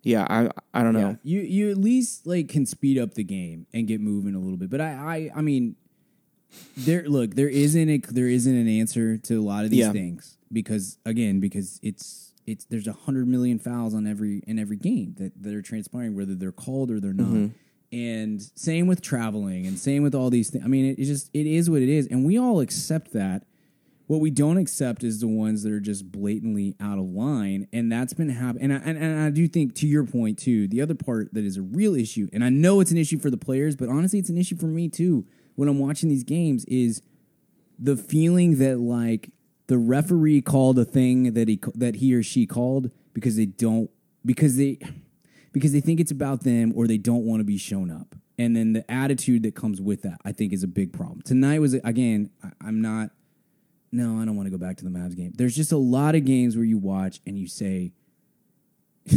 yeah, 0.05 0.25
I 0.29 0.49
I 0.73 0.83
don't 0.83 0.93
know. 0.93 1.17
You 1.23 1.41
you 1.41 1.71
at 1.71 1.77
least 1.77 2.25
like 2.27 2.47
can 2.47 2.65
speed 2.65 2.97
up 2.97 3.15
the 3.15 3.23
game 3.23 3.65
and 3.73 3.87
get 3.87 3.99
moving 3.99 4.35
a 4.35 4.39
little 4.39 4.55
bit. 4.55 4.69
But 4.69 4.79
I 4.79 4.91
I, 4.91 5.31
I 5.39 5.41
mean 5.41 5.75
there 6.77 7.03
look, 7.09 7.35
there 7.35 7.49
isn't 7.49 7.89
a 7.89 7.97
there 7.97 8.27
isn't 8.27 8.55
an 8.55 8.67
answer 8.69 9.17
to 9.17 9.35
a 9.39 9.41
lot 9.43 9.65
of 9.65 9.71
these 9.71 9.79
Yeah. 9.79 9.91
things 9.91 10.37
because 10.51 10.99
again, 11.05 11.39
because 11.39 11.79
it's 11.81 12.33
it's 12.45 12.65
there's 12.65 12.87
a 12.87 12.93
hundred 12.93 13.27
million 13.27 13.57
fouls 13.57 13.95
on 13.95 14.05
every 14.05 14.43
in 14.45 14.59
every 14.59 14.77
game 14.77 15.15
that, 15.17 15.33
that 15.41 15.53
are 15.53 15.63
transpiring, 15.63 16.15
whether 16.15 16.35
they're 16.35 16.51
called 16.51 16.91
or 16.91 16.99
they're 16.99 17.11
not. 17.11 17.27
Mm-hmm. 17.27 17.47
And 17.91 18.41
same 18.55 18.87
with 18.87 19.01
traveling 19.01 19.65
and 19.65 19.79
same 19.79 20.03
with 20.03 20.13
all 20.13 20.29
these 20.29 20.49
things. 20.51 20.63
I 20.63 20.67
mean, 20.67 20.85
it, 20.85 20.99
it 20.99 21.05
just 21.05 21.29
it 21.33 21.47
is 21.47 21.69
what 21.69 21.81
it 21.81 21.89
is, 21.89 22.07
and 22.07 22.23
we 22.25 22.37
all 22.37 22.59
accept 22.59 23.13
that. 23.13 23.43
What 24.07 24.19
we 24.19 24.29
don't 24.29 24.57
accept 24.57 25.03
is 25.03 25.19
the 25.19 25.27
ones 25.27 25.63
that 25.63 25.71
are 25.71 25.79
just 25.79 26.11
blatantly 26.11 26.75
out 26.79 26.99
of 26.99 27.05
line, 27.05 27.67
and 27.73 27.91
that's 27.91 28.13
been 28.13 28.29
happening. 28.29 28.71
And 28.71 28.97
and 28.97 29.19
I 29.19 29.29
do 29.31 29.47
think, 29.47 29.73
to 29.75 29.87
your 29.87 30.03
point 30.03 30.37
too, 30.37 30.67
the 30.67 30.81
other 30.81 30.95
part 30.95 31.33
that 31.33 31.43
is 31.43 31.57
a 31.57 31.63
real 31.63 31.95
issue, 31.95 32.27
and 32.31 32.43
I 32.43 32.49
know 32.49 32.79
it's 32.81 32.91
an 32.91 32.97
issue 32.97 33.17
for 33.17 33.29
the 33.29 33.37
players, 33.37 33.75
but 33.75 33.89
honestly, 33.89 34.19
it's 34.19 34.29
an 34.29 34.37
issue 34.37 34.57
for 34.57 34.67
me 34.67 34.89
too. 34.89 35.25
When 35.55 35.69
I'm 35.69 35.79
watching 35.79 36.09
these 36.09 36.23
games, 36.23 36.65
is 36.65 37.01
the 37.79 37.95
feeling 37.95 38.59
that 38.59 38.79
like 38.79 39.31
the 39.67 39.77
referee 39.77 40.41
called 40.41 40.77
a 40.77 40.85
thing 40.85 41.33
that 41.33 41.47
he 41.47 41.59
that 41.73 41.95
he 41.95 42.13
or 42.13 42.23
she 42.23 42.45
called 42.45 42.91
because 43.13 43.35
they 43.35 43.45
don't 43.45 43.89
because 44.23 44.57
they 44.57 44.79
because 45.51 45.71
they 45.71 45.81
think 45.81 45.99
it's 45.99 46.11
about 46.11 46.43
them 46.43 46.73
or 46.75 46.87
they 46.87 46.97
don't 46.97 47.25
want 47.25 47.39
to 47.39 47.45
be 47.45 47.57
shown 47.57 47.89
up. 47.89 48.15
And 48.37 48.55
then 48.55 48.73
the 48.73 48.89
attitude 48.91 49.43
that 49.43 49.55
comes 49.55 49.79
with 49.79 50.01
that, 50.01 50.19
I 50.25 50.33
think, 50.33 50.51
is 50.51 50.63
a 50.63 50.67
big 50.67 50.91
problem. 50.91 51.21
Tonight 51.21 51.59
was 51.59 51.73
again, 51.73 52.29
I, 52.43 52.51
I'm 52.61 52.81
not. 52.81 53.09
No, 53.95 54.19
I 54.19 54.25
don't 54.25 54.35
want 54.35 54.47
to 54.47 54.51
go 54.51 54.57
back 54.57 54.77
to 54.77 54.83
the 54.83 54.89
Mavs 54.89 55.15
game. 55.15 55.31
There's 55.35 55.55
just 55.55 55.71
a 55.71 55.77
lot 55.77 56.15
of 56.15 56.25
games 56.25 56.55
where 56.55 56.65
you 56.65 56.77
watch 56.77 57.21
and 57.25 57.37
you 57.39 57.47
say, 57.47 57.93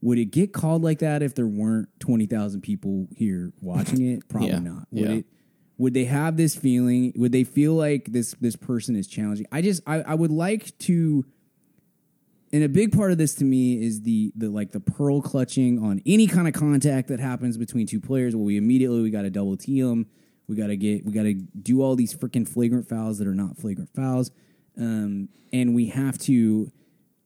would 0.00 0.18
it 0.18 0.26
get 0.26 0.52
called 0.52 0.82
like 0.82 0.98
that 1.00 1.22
if 1.22 1.34
there 1.34 1.46
weren't 1.46 1.88
twenty 1.98 2.26
thousand 2.26 2.60
people 2.62 3.08
here 3.16 3.52
watching 3.60 4.04
it? 4.06 4.28
Probably 4.28 4.48
Yeah. 4.50 4.58
not. 4.58 4.86
Would 4.90 5.02
Yeah. 5.02 5.12
it? 5.16 5.26
Would 5.78 5.94
they 5.94 6.04
have 6.04 6.36
this 6.36 6.54
feeling? 6.54 7.12
Would 7.16 7.32
they 7.32 7.44
feel 7.44 7.74
like 7.74 8.12
this 8.12 8.34
this 8.40 8.56
person 8.56 8.94
is 8.96 9.06
challenging? 9.06 9.46
I 9.50 9.62
just 9.62 9.82
I, 9.86 10.02
I 10.02 10.14
would 10.14 10.30
like 10.30 10.76
to 10.80 11.24
and 12.52 12.62
a 12.62 12.68
big 12.68 12.92
part 12.92 13.10
of 13.10 13.18
this 13.18 13.34
to 13.36 13.44
me 13.44 13.82
is 13.84 14.02
the 14.02 14.32
the 14.36 14.48
like 14.50 14.70
the 14.70 14.78
pearl 14.80 15.20
clutching 15.20 15.82
on 15.82 16.00
any 16.06 16.28
kind 16.28 16.46
of 16.46 16.54
contact 16.54 17.08
that 17.08 17.18
happens 17.18 17.56
between 17.56 17.86
two 17.86 18.00
players. 18.00 18.36
Well, 18.36 18.44
we 18.44 18.56
immediately 18.56 19.00
we 19.00 19.10
got 19.10 19.22
to 19.22 19.30
double 19.30 19.56
team 19.56 19.88
them. 19.88 20.06
We 20.48 20.56
got 20.56 20.66
to 20.68 20.76
get 20.76 21.04
we 21.04 21.12
got 21.12 21.22
to 21.24 21.34
do 21.34 21.82
all 21.82 21.96
these 21.96 22.14
freaking 22.14 22.46
flagrant 22.48 22.88
fouls 22.88 23.18
that 23.18 23.26
are 23.26 23.34
not 23.34 23.56
flagrant 23.56 23.90
fouls, 23.94 24.30
um, 24.78 25.28
and 25.52 25.74
we 25.74 25.86
have 25.86 26.18
to. 26.18 26.70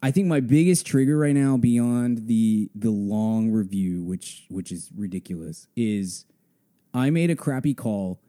I 0.00 0.12
think 0.12 0.28
my 0.28 0.38
biggest 0.38 0.86
trigger 0.86 1.18
right 1.18 1.34
now, 1.34 1.56
beyond 1.56 2.28
the 2.28 2.70
the 2.76 2.90
long 2.90 3.50
review, 3.50 4.04
which 4.04 4.46
which 4.48 4.70
is 4.70 4.90
ridiculous, 4.96 5.66
is 5.74 6.24
I 6.94 7.10
made 7.10 7.30
a 7.30 7.36
crappy 7.36 7.74
call. 7.74 8.20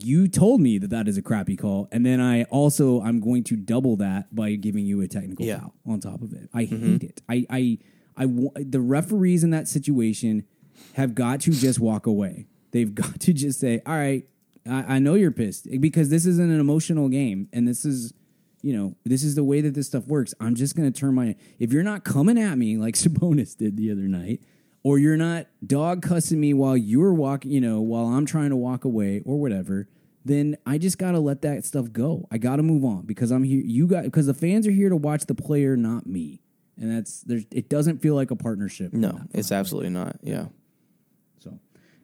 You 0.00 0.28
told 0.28 0.60
me 0.60 0.76
that 0.78 0.90
that 0.90 1.08
is 1.08 1.16
a 1.16 1.22
crappy 1.22 1.56
call, 1.56 1.88
and 1.90 2.04
then 2.04 2.20
I 2.20 2.44
also 2.44 3.00
I'm 3.00 3.20
going 3.20 3.42
to 3.44 3.56
double 3.56 3.96
that 3.96 4.34
by 4.34 4.54
giving 4.56 4.84
you 4.84 5.00
a 5.00 5.08
technical 5.08 5.46
Yeah. 5.46 5.60
foul 5.60 5.74
on 5.86 6.00
top 6.00 6.20
of 6.20 6.32
it. 6.34 6.50
I 6.52 6.64
hate 6.64 7.02
it. 7.02 7.22
I 7.28 7.46
I 7.48 7.78
I 8.16 8.26
the 8.56 8.80
referees 8.80 9.42
in 9.42 9.50
that 9.50 9.66
situation 9.66 10.44
have 10.92 11.14
got 11.14 11.40
to 11.40 11.52
just 11.52 11.80
walk 11.80 12.06
away. 12.06 12.46
They've 12.72 12.94
got 13.02 13.20
to 13.20 13.32
just 13.32 13.60
say, 13.60 13.80
"All 13.86 13.96
right, 13.96 14.24
I, 14.68 14.96
I 14.96 14.98
know 14.98 15.14
you're 15.14 15.30
pissed 15.30 15.68
because 15.80 16.08
this 16.10 16.26
isn't 16.26 16.50
an 16.50 16.60
emotional 16.60 17.08
game, 17.08 17.48
and 17.52 17.66
this 17.66 17.84
is." 17.84 18.12
You 18.60 18.76
know, 18.76 18.96
this 19.04 19.22
is 19.22 19.36
the 19.36 19.44
way 19.44 19.60
that 19.60 19.74
this 19.74 19.86
stuff 19.86 20.08
works. 20.08 20.34
I'm 20.40 20.56
just 20.56 20.74
going 20.74 20.92
to 20.92 21.00
turn 21.00 21.14
my. 21.14 21.36
If 21.60 21.72
you're 21.72 21.84
not 21.84 22.02
coming 22.02 22.36
at 22.36 22.58
me 22.58 22.76
like 22.84 22.96
Sabonis 22.96 23.56
did 23.56 23.76
the 23.76 23.92
other 23.92 24.08
night, 24.08 24.40
or 24.82 24.98
you're 24.98 25.16
not 25.16 25.46
dog 25.64 26.02
cussing 26.02 26.40
me 26.40 26.52
while 26.54 26.76
you're 26.76 27.14
walking, 27.14 27.52
you 27.52 27.60
know, 27.60 27.80
while 27.80 28.06
I'm 28.06 28.26
trying 28.26 28.50
to 28.50 28.56
walk 28.56 28.84
away 28.84 29.22
or 29.24 29.38
whatever, 29.40 29.88
then 30.24 30.56
I 30.66 30.76
just 30.78 30.98
got 30.98 31.12
to 31.12 31.20
let 31.20 31.42
that 31.42 31.64
stuff 31.66 31.92
go. 31.92 32.26
I 32.32 32.38
got 32.38 32.56
to 32.56 32.64
move 32.64 32.84
on 32.84 33.02
because 33.06 33.30
I'm 33.30 33.44
here. 33.44 33.62
You 33.64 33.86
got 33.86 34.02
because 34.02 34.26
the 34.26 34.34
fans 34.34 34.66
are 34.66 34.72
here 34.72 34.88
to 34.88 34.96
watch 34.96 35.26
the 35.26 35.36
player, 35.36 35.76
not 35.76 36.06
me. 36.08 36.40
and 36.76 36.90
that's 36.90 37.20
there's. 37.20 37.44
It 37.52 37.68
doesn't 37.68 38.02
feel 38.02 38.16
like 38.16 38.32
a 38.32 38.36
partnership. 38.36 38.92
No, 38.92 39.20
it's 39.30 39.52
absolutely 39.52 39.90
not. 39.90 40.16
Yeah. 40.22 40.46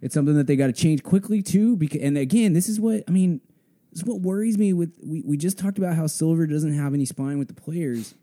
It's 0.05 0.13
something 0.13 0.35
that 0.37 0.47
they 0.47 0.55
got 0.55 0.67
to 0.67 0.73
change 0.75 1.03
quickly 1.03 1.41
too. 1.43 1.77
Because 1.77 2.01
and 2.03 2.19
again, 2.19 2.53
this 2.53 2.69
is 2.69 2.79
what 2.79 3.03
I 3.09 3.11
mean. 3.11 3.41
This 3.91 4.03
is 4.03 4.05
what 4.05 4.21
worries 4.21 4.59
me. 4.59 4.73
With 4.75 4.93
we 5.03 5.23
we 5.25 5.37
just 5.39 5.59
talked 5.59 5.79
about 5.79 5.97
how 5.97 6.07
Silver 6.07 6.47
doesn't 6.47 6.75
have 6.75 6.93
any 6.93 7.07
spine 7.07 7.39
with 7.39 7.49
the 7.49 7.55
players. 7.55 8.15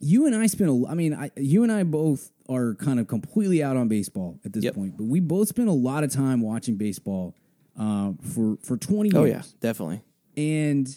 You 0.00 0.26
and 0.26 0.34
I 0.34 0.46
spent 0.46 0.68
a. 0.68 0.84
I 0.88 0.94
mean, 0.94 1.14
I, 1.14 1.30
you 1.36 1.62
and 1.62 1.70
I 1.70 1.84
both 1.84 2.32
are 2.48 2.74
kind 2.74 2.98
of 2.98 3.06
completely 3.06 3.62
out 3.62 3.76
on 3.76 3.86
baseball 3.86 4.40
at 4.44 4.52
this 4.52 4.64
Yep. 4.64 4.74
point, 4.74 4.96
but 4.96 5.04
we 5.04 5.20
both 5.20 5.46
spent 5.46 5.68
a 5.68 5.72
lot 5.72 6.02
of 6.02 6.10
time 6.10 6.40
watching 6.40 6.74
baseball 6.74 7.36
uh, 7.78 8.12
for 8.20 8.56
for 8.62 8.76
twenty 8.76 9.10
years 9.10 9.20
Oh 9.22 9.24
yeah, 9.24 9.42
definitely. 9.60 10.00
and 10.36 10.88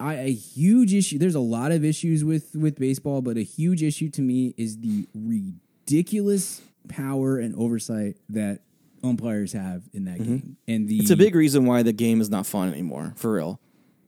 I, 0.00 0.14
a 0.14 0.32
huge 0.32 0.94
issue. 0.94 1.18
There's 1.18 1.34
a 1.34 1.40
lot 1.40 1.72
of 1.72 1.84
issues 1.84 2.24
with 2.24 2.54
with 2.56 2.78
baseball, 2.78 3.20
but 3.20 3.36
a 3.36 3.42
huge 3.42 3.82
issue 3.82 4.08
to 4.12 4.22
me 4.22 4.54
is 4.56 4.78
the 4.78 5.06
ridiculous 5.14 6.62
power 6.90 7.38
and 7.38 7.54
oversight 7.54 8.16
that 8.30 8.60
umpires 9.02 9.52
have 9.54 9.82
in 9.94 10.04
that 10.04 10.18
game. 10.18 10.56
And 10.68 10.86
the 10.88 10.94
Mm-hmm. 10.94 11.02
It's 11.02 11.10
a 11.10 11.16
big 11.16 11.34
reason 11.34 11.64
why 11.64 11.82
the 11.82 11.92
game 11.94 12.20
is 12.20 12.28
not 12.28 12.44
fun 12.46 12.70
anymore, 12.72 13.14
for 13.16 13.32
real. 13.32 13.60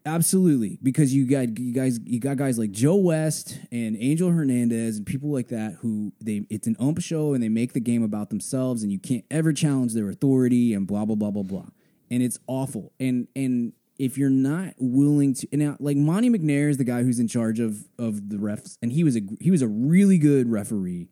absolutely 0.04 0.78
because 0.82 1.14
you 1.14 1.24
got 1.26 1.56
you 1.58 1.72
guys 1.72 2.00
you 2.04 2.18
got 2.18 2.36
guys 2.36 2.58
like 2.58 2.72
Joe 2.72 2.96
West 2.96 3.58
and 3.70 3.96
Angel 3.98 4.30
Hernandez 4.30 4.96
and 4.96 5.06
people 5.06 5.30
like 5.30 5.48
that 5.48 5.74
who 5.80 6.12
they 6.20 6.42
it's 6.50 6.66
an 6.66 6.76
ump 6.80 7.00
show 7.00 7.34
and 7.34 7.42
they 7.42 7.48
make 7.48 7.72
the 7.72 7.80
game 7.80 8.02
about 8.02 8.28
themselves 8.28 8.82
and 8.82 8.90
you 8.90 8.98
can't 8.98 9.24
ever 9.30 9.52
challenge 9.52 9.94
their 9.94 10.08
authority 10.10 10.74
and 10.74 10.86
blah 10.88 11.04
blah 11.04 11.14
blah 11.14 11.30
blah 11.30 11.44
blah 11.44 11.66
and 12.10 12.20
it's 12.22 12.38
awful 12.48 12.92
and 12.98 13.28
and 13.36 13.72
if 13.98 14.18
you're 14.18 14.28
not 14.28 14.74
willing 14.78 15.34
to 15.34 15.46
and 15.52 15.62
now 15.62 15.76
like 15.78 15.96
Monty 15.96 16.28
McNair 16.30 16.68
is 16.68 16.78
the 16.78 16.84
guy 16.84 17.04
who's 17.04 17.20
in 17.20 17.28
charge 17.28 17.60
of 17.60 17.84
of 17.96 18.28
the 18.28 18.36
refs 18.38 18.76
and 18.82 18.92
he 18.92 19.04
was 19.04 19.14
a 19.16 19.20
he 19.40 19.52
was 19.52 19.62
a 19.62 19.68
really 19.68 20.18
good 20.18 20.50
referee. 20.50 21.08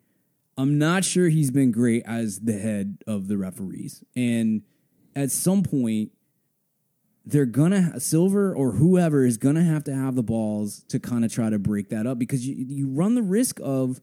I'm 0.57 0.79
not 0.79 1.05
sure 1.05 1.29
he's 1.29 1.51
been 1.51 1.73
great 1.73 2.03
as 2.07 2.41
the 2.41 2.59
head 2.59 2.99
of 3.07 3.29
the 3.29 3.39
referees 3.39 4.05
and 4.15 4.63
at 5.15 5.31
some 5.31 5.63
point 5.63 6.13
they're 7.25 7.47
gonna 7.47 7.99
silver 8.01 8.55
or 8.55 8.73
whoever 8.73 9.25
is 9.25 9.37
gonna 9.37 9.65
have 9.65 9.85
to 9.85 9.95
have 9.95 10.15
the 10.17 10.23
balls 10.23 10.85
to 10.89 10.99
kind 10.99 11.25
of 11.25 11.33
try 11.33 11.51
to 11.51 11.59
break 11.59 11.91
that 11.91 12.07
up 12.07 12.19
because 12.19 12.47
you 12.47 12.55
you 12.69 12.89
run 12.89 13.15
the 13.15 13.23
risk 13.23 13.61
of 13.63 14.01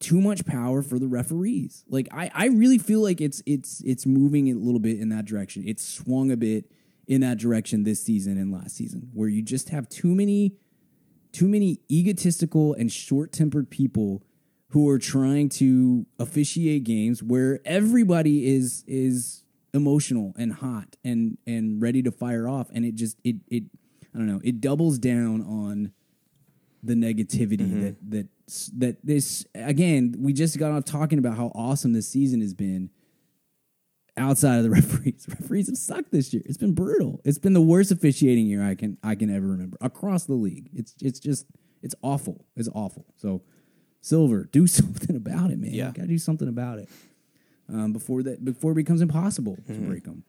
too 0.00 0.20
much 0.20 0.44
power 0.44 0.82
for 0.82 0.98
the 0.98 1.08
referees. 1.08 1.84
Like 1.88 2.08
I, 2.12 2.30
I 2.34 2.46
really 2.46 2.78
feel 2.78 3.02
like 3.02 3.20
it's 3.20 3.42
it's 3.46 3.80
it's 3.84 4.06
moving 4.06 4.50
a 4.50 4.54
little 4.54 4.80
bit 4.80 4.98
in 4.98 5.08
that 5.10 5.24
direction. 5.24 5.64
It's 5.66 5.86
swung 5.86 6.30
a 6.30 6.36
bit 6.36 6.70
in 7.06 7.20
that 7.22 7.38
direction 7.38 7.84
this 7.84 8.02
season 8.02 8.38
and 8.38 8.52
last 8.52 8.76
season, 8.76 9.10
where 9.12 9.28
you 9.28 9.42
just 9.42 9.70
have 9.70 9.88
too 9.88 10.14
many 10.14 10.54
too 11.32 11.48
many 11.48 11.80
egotistical 11.90 12.72
and 12.74 12.90
short-tempered 12.90 13.68
people 13.68 14.22
who 14.70 14.88
are 14.88 14.98
trying 14.98 15.48
to 15.48 16.06
officiate 16.18 16.84
games 16.84 17.22
where 17.22 17.60
everybody 17.64 18.46
is 18.46 18.84
is 18.86 19.44
emotional 19.72 20.34
and 20.38 20.52
hot 20.54 20.96
and 21.04 21.38
and 21.46 21.80
ready 21.80 22.02
to 22.02 22.10
fire 22.10 22.48
off. 22.48 22.68
And 22.72 22.84
it 22.84 22.94
just 22.94 23.18
it 23.24 23.36
it 23.48 23.64
I 24.14 24.18
don't 24.18 24.26
know 24.26 24.40
it 24.44 24.60
doubles 24.60 24.98
down 24.98 25.42
on 25.42 25.92
the 26.82 26.94
negativity 26.94 27.58
mm-hmm. 27.58 27.82
that 27.82 28.10
that 28.10 28.26
that 28.76 29.06
this 29.06 29.46
again 29.54 30.14
we 30.18 30.32
just 30.32 30.58
got 30.58 30.72
off 30.72 30.84
talking 30.84 31.18
about 31.18 31.36
how 31.36 31.50
awesome 31.54 31.92
this 31.92 32.08
season 32.08 32.40
has 32.40 32.54
been 32.54 32.90
outside 34.18 34.58
of 34.58 34.64
the 34.64 34.70
referees. 34.70 35.26
Referees 35.28 35.68
have 35.68 35.78
sucked 35.78 36.12
this 36.12 36.32
year. 36.34 36.42
It's 36.44 36.58
been 36.58 36.74
brutal. 36.74 37.20
It's 37.24 37.38
been 37.38 37.54
the 37.54 37.62
worst 37.62 37.90
officiating 37.90 38.46
year 38.46 38.62
I 38.62 38.74
can 38.74 38.98
I 39.02 39.14
can 39.14 39.34
ever 39.34 39.46
remember 39.46 39.78
across 39.80 40.24
the 40.24 40.34
league. 40.34 40.68
It's 40.74 40.94
it's 41.00 41.20
just 41.20 41.46
it's 41.82 41.94
awful. 42.02 42.44
It's 42.56 42.68
awful. 42.74 43.06
So 43.16 43.42
silver 44.00 44.44
do 44.52 44.66
something 44.78 45.16
about 45.16 45.50
it 45.50 45.58
man 45.58 45.70
Yeah. 45.72 45.88
you 45.88 45.92
gotta 45.94 46.08
do 46.08 46.18
something 46.18 46.48
about 46.48 46.78
it 46.78 46.88
um, 47.68 47.92
before 47.92 48.22
that 48.22 48.44
before 48.44 48.72
it 48.72 48.76
becomes 48.76 49.00
impossible 49.00 49.58
to 49.66 49.72
break 49.74 50.04
them 50.04 50.24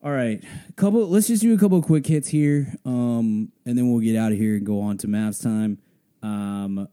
all 0.00 0.12
right, 0.12 0.40
couple. 0.76 1.08
Let's 1.08 1.26
just 1.26 1.42
do 1.42 1.52
a 1.52 1.58
couple 1.58 1.76
of 1.76 1.84
quick 1.84 2.06
hits 2.06 2.28
here, 2.28 2.72
um, 2.84 3.50
and 3.66 3.76
then 3.76 3.90
we'll 3.90 3.98
get 4.00 4.14
out 4.14 4.30
of 4.30 4.38
here 4.38 4.54
and 4.54 4.64
go 4.64 4.80
on 4.80 4.96
to 4.98 5.08
Mavs 5.08 5.42
time. 5.42 5.78
Um, 6.22 6.86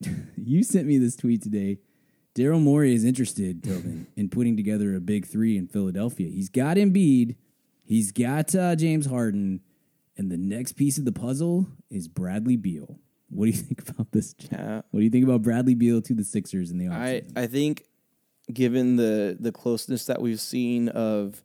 you 0.36 0.62
sent 0.62 0.86
me 0.86 0.98
this 0.98 1.16
tweet 1.16 1.42
today. 1.42 1.78
Daryl 2.34 2.60
Morey 2.62 2.94
is 2.94 3.04
interested, 3.04 3.64
Tobin, 3.64 4.06
in 4.16 4.28
putting 4.28 4.54
together 4.54 4.94
a 4.94 5.00
big 5.00 5.26
three 5.26 5.56
in 5.56 5.66
Philadelphia. 5.66 6.28
He's 6.28 6.50
got 6.50 6.76
Embiid, 6.76 7.36
he's 7.84 8.12
got 8.12 8.54
uh, 8.54 8.76
James 8.76 9.06
Harden, 9.06 9.60
and 10.14 10.30
the 10.30 10.36
next 10.36 10.72
piece 10.72 10.98
of 10.98 11.06
the 11.06 11.12
puzzle 11.12 11.68
is 11.90 12.06
Bradley 12.06 12.56
Beal. 12.56 12.98
What 13.30 13.46
do 13.46 13.50
you 13.50 13.56
think 13.56 13.88
about 13.88 14.12
this? 14.12 14.34
Yeah. 14.50 14.78
Uh, 14.78 14.82
what 14.90 15.00
do 15.00 15.04
you 15.04 15.10
think 15.10 15.24
about 15.24 15.42
Bradley 15.42 15.74
Beal 15.74 16.00
to 16.02 16.14
the 16.14 16.24
Sixers 16.24 16.70
in 16.70 16.78
the 16.78 16.88
I. 16.88 17.22
I 17.36 17.46
think 17.46 17.84
given 18.52 18.96
the 18.96 19.36
the 19.38 19.52
closeness 19.52 20.06
that 20.06 20.20
we've 20.20 20.40
seen 20.40 20.88
of 20.88 21.42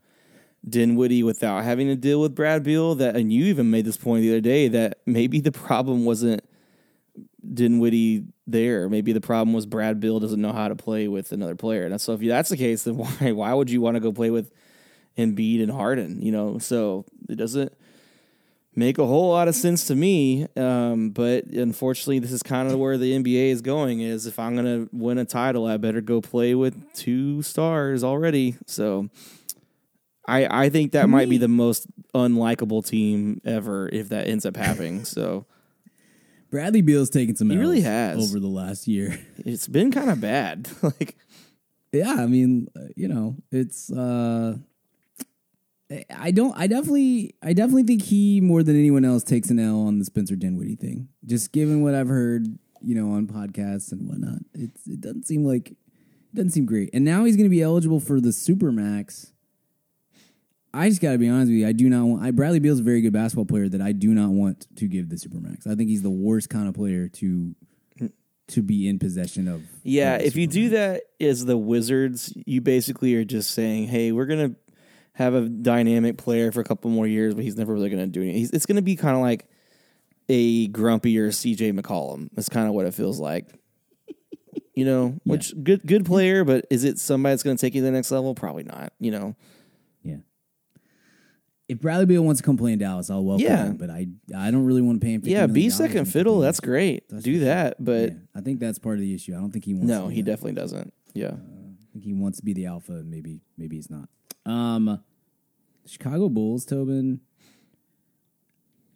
Dinwiddie 0.67 1.23
without 1.23 1.63
having 1.63 1.87
to 1.87 1.95
deal 1.95 2.21
with 2.21 2.35
Brad 2.35 2.63
Beal, 2.63 2.95
that 2.95 3.15
and 3.15 3.31
you 3.31 3.45
even 3.45 3.69
made 3.69 3.85
this 3.85 3.97
point 3.97 4.21
the 4.21 4.29
other 4.29 4.41
day 4.41 4.67
that 4.69 4.99
maybe 5.05 5.41
the 5.41 5.51
problem 5.51 6.05
wasn't 6.05 6.43
Dinwiddie 7.53 8.25
there. 8.47 8.89
Maybe 8.89 9.11
the 9.11 9.21
problem 9.21 9.53
was 9.53 9.65
Brad 9.65 9.99
Beal 9.99 10.19
doesn't 10.19 10.41
know 10.41 10.53
how 10.53 10.69
to 10.69 10.75
play 10.75 11.07
with 11.07 11.31
another 11.31 11.55
player. 11.55 11.85
And 11.85 11.99
so 11.99 12.13
if 12.13 12.21
that's 12.21 12.49
the 12.49 12.57
case, 12.57 12.83
then 12.83 12.97
why 12.97 13.31
why 13.31 13.53
would 13.53 13.69
you 13.69 13.81
want 13.81 13.95
to 13.95 14.01
go 14.01 14.13
play 14.13 14.29
with 14.29 14.51
Embiid 15.17 15.61
and 15.61 15.71
Harden? 15.71 16.21
You 16.21 16.31
know, 16.31 16.57
so 16.59 17.05
it 17.29 17.35
doesn't 17.35 17.73
make 18.75 18.97
a 18.97 19.05
whole 19.05 19.29
lot 19.29 19.47
of 19.47 19.55
sense 19.55 19.87
to 19.87 19.95
me. 19.95 20.47
Um, 20.55 21.09
but 21.09 21.45
unfortunately, 21.45 22.19
this 22.19 22.31
is 22.31 22.43
kind 22.43 22.71
of 22.71 22.77
where 22.79 22.97
the 22.97 23.13
NBA 23.13 23.49
is 23.49 23.61
going. 23.61 24.01
Is 24.01 24.25
if 24.25 24.39
I'm 24.39 24.55
gonna 24.55 24.87
win 24.91 25.17
a 25.17 25.25
title, 25.25 25.65
I 25.65 25.77
better 25.77 26.01
go 26.01 26.21
play 26.21 26.55
with 26.55 26.93
two 26.93 27.41
stars 27.41 28.03
already. 28.03 28.55
So. 28.65 29.09
I, 30.25 30.63
I 30.65 30.69
think 30.69 30.93
that 30.93 31.09
might 31.09 31.27
be 31.27 31.37
the 31.37 31.49
most 31.49 31.85
unlikable 32.15 32.85
team 32.87 33.41
ever 33.43 33.89
if 33.91 34.07
that 34.07 34.25
ends 34.27 34.45
up 34.45 34.55
happening. 34.55 35.03
So 35.13 35.45
Bradley 36.49 36.81
Beal's 36.81 37.09
taken 37.09 37.35
some 37.35 37.49
He 37.49 37.57
really 37.57 37.81
has. 37.81 38.23
over 38.23 38.39
the 38.39 38.47
last 38.47 38.87
year. 38.87 39.19
it's 39.37 39.67
been 39.67 39.91
kind 39.91 40.09
of 40.09 40.21
bad. 40.21 40.69
like 40.81 41.17
yeah, 41.91 42.15
I 42.17 42.25
mean, 42.27 42.69
uh, 42.73 42.87
you 42.95 43.09
know, 43.09 43.35
it's 43.51 43.91
uh 43.91 44.55
I- 46.09 46.31
don't 46.31 46.53
I 46.57 46.67
definitely 46.67 47.35
I 47.41 47.53
definitely 47.53 47.83
think 47.83 48.03
he 48.03 48.41
more 48.41 48.63
than 48.63 48.77
anyone 48.77 49.05
else 49.05 49.23
takes 49.23 49.49
an 49.49 49.59
L 49.59 49.81
on 49.81 49.99
the 49.99 50.05
Spencer 50.05 50.35
Dinwiddie 50.35 50.75
thing. 50.75 51.07
Just 51.25 51.51
given 51.51 51.81
what 51.81 51.95
I've 51.95 52.07
heard, 52.07 52.47
you 52.81 52.95
know, 52.95 53.11
on 53.13 53.27
podcasts 53.27 53.91
and 53.91 54.07
whatnot. 54.07 54.39
It's 54.53 54.87
it 54.87 55.01
doesn't 55.01 55.25
seem 55.27 55.43
like 55.45 55.71
it 55.71 55.77
doesn't 56.35 56.51
seem 56.51 56.65
great. 56.65 56.89
And 56.93 57.03
now 57.05 57.25
he's 57.25 57.37
gonna 57.37 57.49
be 57.49 57.61
eligible 57.61 57.99
for 57.99 58.19
the 58.19 58.29
Supermax. 58.29 59.31
I 60.73 60.89
just 60.89 61.01
gotta 61.01 61.19
be 61.19 61.29
honest 61.29 61.49
with 61.49 61.59
you. 61.59 61.67
I 61.67 61.71
do 61.71 61.89
not 61.89 62.05
want 62.05 62.23
I 62.23 62.31
Bradley 62.31 62.59
Beal's 62.59 62.79
a 62.79 62.83
very 62.83 63.01
good 63.01 63.13
basketball 63.13 63.45
player 63.45 63.69
that 63.69 63.81
I 63.81 63.91
do 63.91 64.09
not 64.13 64.31
want 64.31 64.67
to 64.77 64.87
give 64.87 65.09
the 65.09 65.17
Supermax. 65.17 65.67
I 65.67 65.75
think 65.75 65.89
he's 65.89 66.01
the 66.01 66.09
worst 66.09 66.49
kind 66.49 66.67
of 66.67 66.73
player 66.73 67.07
to 67.09 67.55
to 68.47 68.61
be 68.61 68.87
in 68.89 68.99
possession 68.99 69.47
of. 69.47 69.63
Yeah, 69.83 70.15
if 70.17 70.35
you 70.35 70.47
do 70.47 70.69
that 70.69 71.03
as 71.21 71.45
the 71.45 71.57
Wizards, 71.57 72.33
you 72.45 72.59
basically 72.59 73.15
are 73.15 73.23
just 73.23 73.51
saying, 73.51 73.87
"Hey, 73.87 74.11
we're 74.11 74.25
gonna 74.25 74.55
have 75.13 75.33
a 75.35 75.47
dynamic 75.47 76.17
player 76.17 76.51
for 76.51 76.59
a 76.61 76.63
couple 76.63 76.89
more 76.91 77.07
years, 77.07 77.33
but 77.35 77.43
he's 77.43 77.55
never 77.57 77.73
really 77.73 77.89
gonna 77.89 78.07
do 78.07 78.21
anything." 78.21 78.39
He's, 78.39 78.51
it's 78.51 78.65
gonna 78.65 78.81
be 78.81 78.95
kind 78.95 79.15
of 79.15 79.21
like 79.21 79.47
a 80.29 80.67
grumpier 80.69 81.27
CJ 81.29 81.77
McCollum. 81.79 82.29
That's 82.33 82.49
kind 82.49 82.67
of 82.67 82.73
what 82.73 82.85
it 82.85 82.93
feels 82.93 83.19
like. 83.19 83.47
You 84.75 84.85
know, 84.85 85.19
which 85.23 85.53
good 85.63 85.85
good 85.85 86.03
player, 86.03 86.43
but 86.43 86.65
is 86.71 86.83
it 86.83 86.97
somebody 86.97 87.33
that's 87.33 87.43
gonna 87.43 87.57
take 87.57 87.75
you 87.75 87.81
to 87.81 87.85
the 87.85 87.91
next 87.91 88.09
level? 88.09 88.33
Probably 88.33 88.63
not. 88.63 88.91
You 88.99 89.11
know, 89.11 89.35
Yeah. 90.01 90.15
If 91.69 91.79
Bradley 91.79 92.07
Beal 92.07 92.23
wants 92.23 92.41
to 92.41 92.45
come 92.45 92.57
play 92.57 92.73
in 92.73 92.79
Dallas, 92.79 93.11
I'll 93.11 93.23
welcome 93.23 93.45
Yeah. 93.45 93.65
him. 93.67 93.77
But 93.77 93.91
I, 93.91 94.07
I 94.35 94.49
don't 94.49 94.65
really 94.65 94.81
want 94.81 94.99
to 94.99 95.05
pay 95.05 95.13
him. 95.13 95.21
$50 95.21 95.27
yeah, 95.29 95.45
be 95.45 95.69
second 95.69 96.05
fiddle. 96.05 96.39
That's 96.39 96.59
great. 96.59 97.07
That's 97.09 97.23
do 97.23 97.41
that, 97.41 97.83
but 97.83 98.09
Yeah, 98.13 98.17
I 98.33 98.41
think 98.41 98.59
that's 98.59 98.79
part 98.79 98.95
of 98.95 99.01
the 99.01 99.13
issue. 99.13 99.33
I 99.35 99.37
don't 99.39 99.51
think 99.51 99.63
he 99.65 99.75
wants. 99.75 99.87
no, 99.89 100.07
to 100.07 100.13
he 100.13 100.23
definitely 100.23 100.53
doesn't. 100.53 100.91
Yeah. 101.13 101.33
I 101.33 101.52
think 101.93 102.03
he 102.03 102.13
wants 102.13 102.39
to 102.39 102.45
be 102.45 102.53
the 102.53 102.65
alpha, 102.65 102.93
and 102.93 103.09
maybe, 103.09 103.41
maybe 103.57 103.75
he's 103.77 103.89
not. 103.89 104.09
Um, 104.45 105.03
Chicago 105.85 106.29
Bulls, 106.29 106.65
Tobin. 106.65 107.21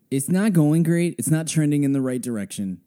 It's 0.10 0.30
not 0.30 0.54
going 0.54 0.84
great. 0.84 1.16
It's 1.18 1.30
not 1.30 1.48
trending 1.48 1.84
in 1.84 1.92
the 1.94 2.02
right 2.02 2.22
direction. 2.22 2.82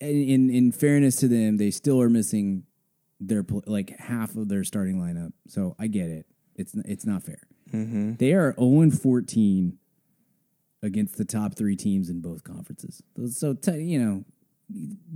In 0.00 0.50
in 0.50 0.72
fairness 0.72 1.16
to 1.16 1.28
them, 1.28 1.58
they 1.58 1.70
still 1.70 2.00
are 2.00 2.08
missing 2.08 2.64
their 3.20 3.44
like 3.66 3.98
half 3.98 4.36
of 4.36 4.48
their 4.48 4.64
starting 4.64 4.98
lineup. 4.98 5.32
So 5.48 5.74
I 5.78 5.86
get 5.86 6.08
it. 6.10 6.26
It's 6.54 6.74
it's 6.84 7.04
not 7.06 7.22
fair. 7.22 7.42
They 8.16 8.32
are 8.32 8.54
0 8.58 8.80
and 8.80 8.98
14 8.98 9.78
against 10.82 11.16
the 11.16 11.24
top 11.24 11.54
three 11.54 11.76
teams 11.76 12.08
in 12.08 12.20
both 12.20 12.44
conferences. 12.44 13.02
So, 13.30 13.56
you 13.74 13.98
know, 13.98 14.24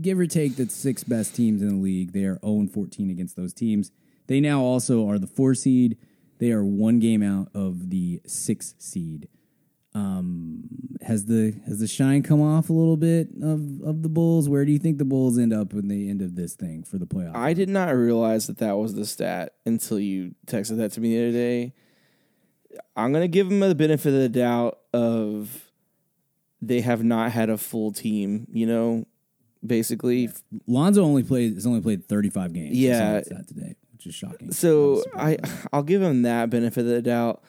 give 0.01 0.19
or 0.19 0.27
take 0.27 0.57
the 0.57 0.69
six 0.69 1.05
best 1.05 1.35
teams 1.35 1.63
in 1.63 1.69
the 1.69 1.83
league, 1.83 2.13
they 2.13 2.25
are 2.25 2.39
0 2.41 2.61
and 2.61 2.73
14 2.73 3.11
against 3.11 3.37
those 3.37 3.53
teams. 3.53 3.91
They 4.27 4.41
now 4.41 4.61
also 4.61 5.09
are 5.09 5.19
the 5.19 5.27
four 5.27 5.55
seed. 5.55 5.97
They 6.39 6.53
are 6.53 6.65
one 6.65 7.01
game 7.01 7.23
out 7.23 7.49
of 7.55 7.91
the 7.91 8.21
six 8.27 8.75
seed. 8.79 9.29
Um, 9.93 10.69
has 11.03 11.27
the 11.27 11.61
has 11.67 11.81
the 11.81 11.89
shine 11.89 12.23
come 12.23 12.41
off 12.41 12.71
a 12.71 12.73
little 12.73 12.97
bit 12.97 13.29
of 13.43 13.83
of 13.83 14.03
the 14.03 14.09
Bulls? 14.09 14.49
Where 14.49 14.65
do 14.65 14.71
you 14.71 14.79
think 14.79 14.99
the 14.99 15.05
Bulls 15.05 15.37
end 15.37 15.53
up 15.53 15.73
in 15.73 15.89
the 15.89 16.09
end 16.09 16.23
of 16.23 16.37
this 16.37 16.55
thing 16.55 16.85
for 16.85 16.97
the 16.97 17.07
playoffs? 17.07 17.35
I 17.35 17.55
did 17.55 17.69
not 17.69 17.89
realize 17.97 18.47
that 18.47 18.59
that 18.59 18.77
was 18.77 18.95
the 18.95 19.05
stat 19.05 19.55
until 19.67 19.99
you 19.99 20.37
texted 20.47 20.77
that 20.77 20.93
to 20.93 21.01
me 21.01 21.17
the 21.17 21.25
other 21.25 21.33
day. 21.33 21.75
I'm 22.95 23.13
gonna 23.13 23.27
give 23.27 23.49
them 23.49 23.59
the 23.59 23.75
benefit 23.75 24.15
of 24.15 24.21
the 24.21 24.29
doubt 24.29 24.79
of 24.93 25.71
they 26.63 26.83
have 26.83 27.03
not 27.03 27.33
had 27.33 27.51
a 27.51 27.59
full 27.59 27.91
team. 27.91 28.47
You 28.53 28.67
know, 28.67 29.07
basically. 29.65 30.31
Lonzo 30.67 31.03
only 31.03 31.23
played 31.23 31.55
has 31.55 31.67
only 31.67 31.81
played 31.81 32.07
35 32.07 32.53
games. 32.53 32.77
Yeah. 32.77 33.21
That 33.21 33.49
today, 33.49 33.77
which 33.93 34.07
is 34.07 34.15
shocking. 34.15 34.53
So 34.53 35.03
I 35.17 35.39
I'll 35.73 35.83
give 35.83 36.01
them 36.01 36.23
that 36.23 36.51
benefit 36.51 36.81
of 36.81 36.87
the 36.87 37.03
doubt. 37.03 37.43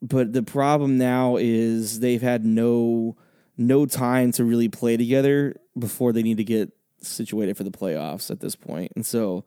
But 0.00 0.32
the 0.32 0.42
problem 0.42 0.98
now 0.98 1.36
is 1.36 2.00
they've 2.00 2.22
had 2.22 2.44
no 2.44 3.16
no 3.56 3.86
time 3.86 4.32
to 4.32 4.44
really 4.44 4.68
play 4.68 4.96
together 4.96 5.56
before 5.78 6.12
they 6.12 6.22
need 6.22 6.38
to 6.38 6.44
get 6.44 6.72
situated 7.00 7.56
for 7.56 7.64
the 7.64 7.70
playoffs 7.70 8.30
at 8.30 8.40
this 8.40 8.56
point. 8.56 8.92
And 8.96 9.04
so 9.04 9.44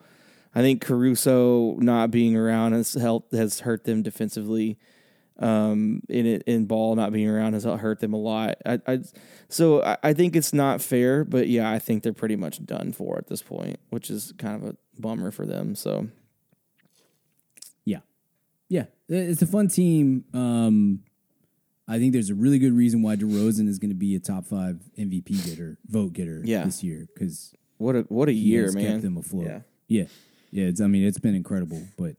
I 0.53 0.61
think 0.61 0.81
Caruso 0.81 1.75
not 1.79 2.11
being 2.11 2.35
around 2.35 2.73
has 2.73 2.93
helped 2.93 3.33
has 3.33 3.61
hurt 3.61 3.83
them 3.83 4.03
defensively. 4.03 4.77
Um, 5.37 6.01
in 6.07 6.25
it 6.25 6.43
in 6.47 6.65
ball 6.65 6.95
not 6.95 7.11
being 7.11 7.27
around 7.27 7.53
has 7.53 7.65
hurt 7.65 7.99
them 7.99 8.13
a 8.13 8.17
lot. 8.17 8.55
I, 8.65 8.79
I 8.87 8.99
so 9.49 9.83
I, 9.83 9.97
I 10.01 10.13
think 10.13 10.33
it's 10.35 10.53
not 10.53 10.81
fair, 10.81 11.25
but 11.25 11.49
yeah, 11.49 11.69
I 11.69 11.77
think 11.77 12.03
they're 12.03 12.13
pretty 12.13 12.37
much 12.37 12.63
done 12.65 12.93
for 12.93 13.17
at 13.17 13.27
this 13.27 13.41
point, 13.41 13.77
which 13.89 14.09
is 14.09 14.33
kind 14.37 14.55
of 14.63 14.69
a 14.69 14.75
bummer 14.97 15.31
for 15.31 15.45
them. 15.45 15.75
So 15.75 16.07
Yeah, 17.83 17.99
yeah, 18.69 18.85
it's 19.09 19.41
a 19.41 19.47
fun 19.47 19.67
team. 19.67 20.23
Um, 20.33 21.01
I 21.87 21.99
think 21.99 22.13
there's 22.13 22.29
a 22.29 22.35
really 22.35 22.57
good 22.57 22.73
reason 22.73 23.01
why 23.01 23.15
DeRozan 23.15 23.67
is 23.67 23.77
going 23.77 23.91
to 23.91 23.95
be 23.95 24.15
a 24.15 24.19
top 24.19 24.45
five 24.45 24.79
MVP 24.97 25.45
getter, 25.47 25.77
vote 25.85 26.13
getter 26.13 26.41
Yeah. 26.43 26.63
this 26.63 26.83
year 26.83 27.07
because 27.13 27.53
what 27.77 27.95
a 27.95 28.01
what 28.07 28.29
a 28.29 28.33
year, 28.33 28.71
man. 28.71 28.85
kept 28.85 29.01
them 29.03 29.17
afloat. 29.17 29.45
Yeah. 29.45 29.59
yeah, 29.87 30.05
yeah. 30.51 30.65
It's, 30.67 30.81
I 30.81 30.87
mean, 30.87 31.03
it's 31.03 31.19
been 31.19 31.35
incredible, 31.35 31.83
but 31.97 32.15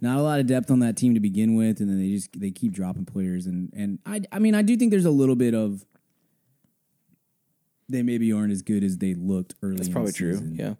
not 0.00 0.18
a 0.18 0.22
lot 0.22 0.40
of 0.40 0.46
depth 0.46 0.70
on 0.70 0.80
that 0.80 0.96
team 0.96 1.14
to 1.14 1.20
begin 1.20 1.54
with, 1.56 1.80
and 1.80 1.88
then 1.88 1.98
they 1.98 2.10
just 2.10 2.38
they 2.38 2.50
keep 2.50 2.72
dropping 2.72 3.06
players, 3.06 3.46
and 3.46 3.72
and 3.74 3.98
I 4.04 4.20
I 4.30 4.38
mean 4.38 4.54
I 4.54 4.62
do 4.62 4.76
think 4.76 4.90
there's 4.90 5.04
a 5.06 5.10
little 5.10 5.36
bit 5.36 5.54
of 5.54 5.84
they 7.88 8.02
maybe 8.02 8.32
aren't 8.32 8.52
as 8.52 8.62
good 8.62 8.84
as 8.84 8.98
they 8.98 9.14
looked 9.14 9.54
early. 9.62 9.76
That's 9.76 9.88
probably 9.88 10.12
true. 10.12 10.40
Yeah. 10.52 10.74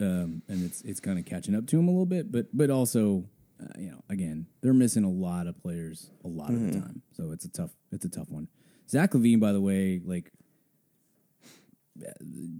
um, 0.00 0.42
and 0.48 0.64
it's 0.64 0.82
it's 0.82 1.00
kind 1.00 1.18
of 1.18 1.24
catching 1.24 1.54
up 1.54 1.66
to 1.68 1.76
them 1.76 1.88
a 1.88 1.90
little 1.90 2.06
bit. 2.06 2.32
But 2.32 2.46
but 2.52 2.70
also, 2.70 3.24
uh, 3.62 3.66
you 3.78 3.90
know, 3.90 4.02
again, 4.08 4.46
they're 4.60 4.74
missing 4.74 5.04
a 5.04 5.10
lot 5.10 5.46
of 5.46 5.60
players 5.60 6.10
a 6.24 6.28
lot 6.28 6.50
of 6.50 6.60
the 6.72 6.80
time, 6.80 7.02
so 7.12 7.30
it's 7.32 7.44
a 7.44 7.50
tough 7.50 7.70
it's 7.92 8.04
a 8.04 8.10
tough 8.10 8.28
one. 8.28 8.48
Zach 8.90 9.12
LaVine, 9.12 9.38
by 9.40 9.52
the 9.52 9.60
way, 9.60 10.00
like 10.04 10.32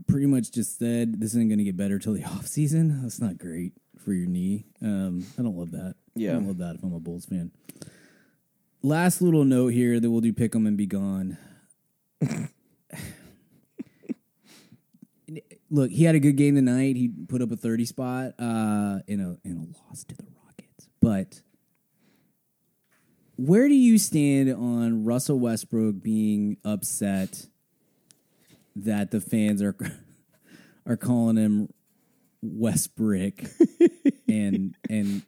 pretty 0.06 0.26
much 0.26 0.50
just 0.50 0.78
said 0.78 1.20
this 1.20 1.30
isn't 1.30 1.48
going 1.48 1.58
to 1.58 1.64
get 1.64 1.76
better 1.76 1.98
till 1.98 2.12
the 2.12 2.24
off 2.24 2.46
season. 2.46 3.02
That's 3.02 3.20
not 3.20 3.38
great 3.38 3.72
for 3.98 4.12
your 4.12 4.26
knee. 4.26 4.66
Um, 4.82 5.26
I 5.38 5.42
don't 5.42 5.56
love 5.56 5.72
that. 5.72 5.94
Yeah. 6.14 6.30
I 6.30 6.34
don't 6.34 6.46
love 6.48 6.58
that 6.58 6.74
if 6.76 6.82
I'm 6.82 6.94
a 6.94 7.00
Bulls 7.00 7.26
fan. 7.26 7.50
Last 8.82 9.20
little 9.22 9.44
note 9.44 9.68
here 9.72 9.98
that 9.98 10.10
we'll 10.10 10.20
do 10.20 10.32
pick 10.32 10.52
pick 10.52 10.56
'em 10.56 10.66
and 10.66 10.76
be 10.76 10.86
gone. 10.86 11.36
Look, 15.70 15.90
he 15.90 16.04
had 16.04 16.14
a 16.14 16.20
good 16.20 16.36
game 16.36 16.54
tonight. 16.54 16.96
He 16.96 17.08
put 17.08 17.42
up 17.42 17.50
a 17.52 17.56
30 17.56 17.84
spot 17.84 18.32
uh, 18.38 19.00
in 19.06 19.20
a 19.20 19.36
in 19.46 19.58
a 19.58 19.88
loss 19.88 20.04
to 20.04 20.16
the 20.16 20.24
Rockets. 20.44 20.88
But 21.00 21.42
where 23.36 23.68
do 23.68 23.74
you 23.74 23.98
stand 23.98 24.50
on 24.50 25.04
Russell 25.04 25.38
Westbrook 25.38 26.02
being 26.02 26.56
upset 26.64 27.46
that 28.74 29.10
the 29.10 29.20
fans 29.20 29.60
are 29.62 29.76
are 30.86 30.96
calling 30.96 31.36
him 31.36 31.68
Westbrick 32.44 33.50
and 34.28 34.76
and 34.90 35.22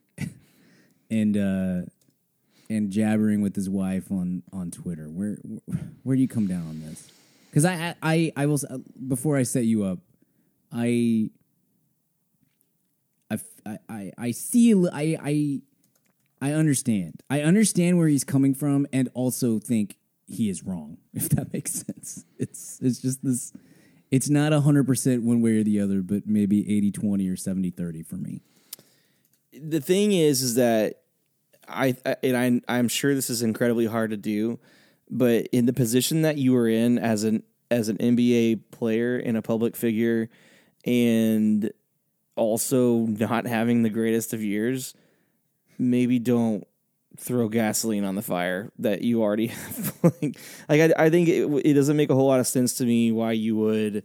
and 1.11 1.37
uh 1.37 1.91
and 2.69 2.91
jabbering 2.91 3.43
with 3.43 3.57
his 3.57 3.69
wife 3.69 4.11
on 4.11 4.43
on 4.53 4.71
Twitter. 4.71 5.07
Where 5.07 5.37
where 6.03 6.17
do 6.17 6.23
you 6.23 6.29
come 6.29 6.47
down 6.47 6.67
on 6.69 6.81
this? 6.81 7.11
Because 7.51 7.65
I 7.65 7.95
I 8.03 8.33
I 8.37 8.47
will 8.47 8.61
before 9.09 9.37
I 9.37 9.43
set 9.43 9.65
you 9.65 9.85
up, 9.85 9.99
I 10.73 11.31
I 13.31 13.39
I 13.67 13.79
I, 13.89 14.13
I 14.17 14.31
see 14.31 14.75
I 14.75 15.19
I 15.21 15.61
I 16.41 16.53
understand. 16.53 17.23
I 17.29 17.43
understand 17.43 17.99
where 17.99 18.09
he's 18.09 18.25
coming 18.25 18.55
from, 18.55 18.87
and 18.93 19.11
also 19.15 19.59
think 19.59 19.97
he 20.27 20.49
is 20.49 20.65
wrong. 20.65 20.99
If 21.13 21.29
that 21.31 21.53
makes 21.53 21.73
sense, 21.73 22.25
it's 22.39 22.79
it's 22.81 23.01
just 23.01 23.25
this. 23.25 23.53
It's 24.11 24.29
not 24.29 24.53
hundred 24.53 24.87
percent 24.87 25.23
one 25.23 25.41
way 25.41 25.59
or 25.59 25.63
the 25.63 25.81
other, 25.81 26.03
but 26.03 26.27
maybe 26.27 26.65
80-20 26.65 27.31
or 27.31 27.37
70-30 27.37 28.07
for 28.07 28.17
me. 28.17 28.43
the 29.53 29.81
thing 29.81 30.13
is 30.13 30.43
is 30.43 30.55
that 30.57 31.03
I, 31.69 31.97
and 32.23 32.65
I 32.69 32.79
I'm 32.79 32.89
sure 32.89 33.15
this 33.15 33.31
is 33.31 33.43
incredibly 33.43 33.87
hard 33.87 34.11
to 34.11 34.17
do, 34.17 34.59
but 35.09 35.47
in 35.53 35.67
the 35.67 35.73
position 35.73 36.23
that 36.23 36.37
you 36.37 36.57
are 36.57 36.69
in 36.69 36.99
as 36.99 37.25
an 37.25 37.43
as 37.71 37.89
an 37.89 37.99
NBA 37.99 38.63
player 38.73 39.19
and 39.19 39.37
a 39.37 39.43
public 39.43 39.77
figure 39.77 40.29
and 40.85 41.71
also 42.35 43.07
not 43.07 43.47
having 43.47 43.83
the 43.83 43.91
greatest 43.91 44.33
of 44.33 44.43
years, 44.43 44.95
maybe 45.79 46.19
don't 46.19 46.67
throw 47.17 47.49
gasoline 47.49 48.05
on 48.05 48.15
the 48.15 48.23
fire 48.23 48.71
that 48.79 49.03
you 49.03 49.23
already 49.23 49.49
have. 49.49 49.95
like, 50.03 50.39
like 50.69 50.81
I, 50.81 51.07
I 51.07 51.11
think 51.11 51.29
it, 51.29 51.45
it 51.65 51.75
doesn't 51.75 51.97
make 51.97 52.11
a 52.11 52.15
whole 52.15 52.29
lot 52.29 52.41
of 52.41 52.47
sense 52.47 52.75
to 52.75 52.85
me 52.85 53.13
why 53.13 53.33
you 53.33 53.57
would 53.57 54.05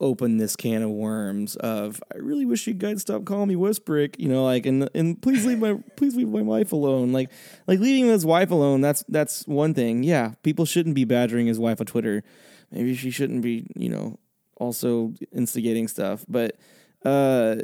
open 0.00 0.38
this 0.38 0.56
can 0.56 0.82
of 0.82 0.90
worms 0.90 1.56
of 1.56 2.02
I 2.12 2.16
really 2.16 2.46
wish 2.46 2.66
you 2.66 2.72
guys 2.72 3.02
stop 3.02 3.24
calling 3.24 3.48
me 3.48 3.54
Westbrick, 3.54 4.16
you 4.18 4.28
know, 4.28 4.44
like 4.44 4.66
and 4.66 4.88
and 4.94 5.20
please 5.20 5.44
leave 5.44 5.58
my 5.58 5.78
please 5.96 6.16
leave 6.16 6.28
my 6.28 6.42
wife 6.42 6.72
alone. 6.72 7.12
Like 7.12 7.30
like 7.66 7.78
leaving 7.78 8.06
his 8.06 8.24
wife 8.24 8.50
alone, 8.50 8.80
that's 8.80 9.04
that's 9.08 9.46
one 9.46 9.74
thing. 9.74 10.02
Yeah, 10.02 10.32
people 10.42 10.64
shouldn't 10.64 10.94
be 10.94 11.04
badgering 11.04 11.46
his 11.46 11.58
wife 11.58 11.80
on 11.80 11.86
Twitter. 11.86 12.22
Maybe 12.70 12.94
she 12.94 13.10
shouldn't 13.10 13.42
be, 13.42 13.66
you 13.76 13.88
know, 13.88 14.18
also 14.56 15.12
instigating 15.32 15.86
stuff. 15.86 16.24
But 16.28 16.56
uh 17.04 17.56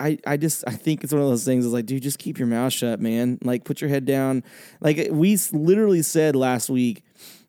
I, 0.00 0.18
I 0.26 0.36
just 0.36 0.64
I 0.66 0.72
think 0.72 1.04
it's 1.04 1.12
one 1.12 1.22
of 1.22 1.28
those 1.28 1.44
things. 1.44 1.64
Is 1.64 1.72
like, 1.72 1.86
dude, 1.86 2.02
just 2.02 2.18
keep 2.18 2.38
your 2.38 2.48
mouth 2.48 2.72
shut, 2.72 3.00
man. 3.00 3.38
Like, 3.42 3.64
put 3.64 3.80
your 3.80 3.90
head 3.90 4.04
down. 4.04 4.42
Like 4.80 5.08
we 5.10 5.38
literally 5.52 6.02
said 6.02 6.34
last 6.34 6.70
week 6.70 7.04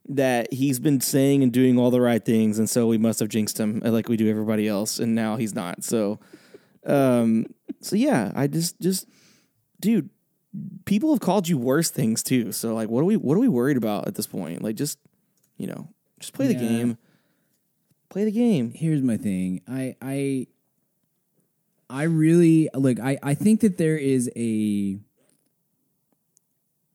that 0.10 0.52
he's 0.52 0.80
been 0.80 1.00
saying 1.00 1.42
and 1.44 1.52
doing 1.52 1.80
all 1.80 1.90
the 1.90 2.02
right 2.02 2.24
things, 2.24 2.60
and 2.60 2.70
so 2.70 2.88
we 2.88 2.98
must 2.98 3.20
have 3.20 3.30
jinxed 3.30 3.60
him, 3.60 3.82
uh, 3.86 3.92
like 3.92 4.10
we 4.10 4.18
do 4.18 4.30
everybody 4.30 4.68
else, 4.68 5.00
and 5.00 5.16
now 5.16 5.38
he's 5.38 5.56
not. 5.56 5.84
So, 5.84 6.20
um, 6.86 7.46
so 7.80 7.96
yeah, 7.96 8.32
I 8.36 8.48
just 8.48 8.80
just, 8.82 9.08
dude, 9.80 10.10
people 10.86 11.12
have 11.14 11.22
called 11.22 11.48
you 11.48 11.58
worse 11.58 11.90
things 11.90 12.22
too. 12.24 12.52
So 12.52 12.76
like, 12.76 12.90
what 12.90 13.02
are 13.02 13.06
we 13.06 13.16
what 13.16 13.36
are 13.36 13.42
we 13.42 13.48
worried 13.48 13.78
about 13.78 14.08
at 14.08 14.16
this 14.16 14.28
point? 14.28 14.62
Like, 14.62 14.76
just 14.76 15.00
you 15.58 15.68
know, 15.68 15.90
just 16.20 16.34
play 16.34 16.48
the 16.48 16.56
game. 16.56 16.98
Play 18.10 18.26
the 18.26 18.32
game. 18.32 18.72
here's 18.76 19.02
my 19.02 19.18
thing. 19.18 19.62
I 19.68 19.96
I 20.02 20.48
I 21.94 22.04
really 22.04 22.70
look. 22.74 23.00
I 23.00 23.18
I 23.22 23.34
think 23.36 23.62
that 23.62 23.78
there 23.78 23.98
is 23.98 24.30
a. 24.36 24.98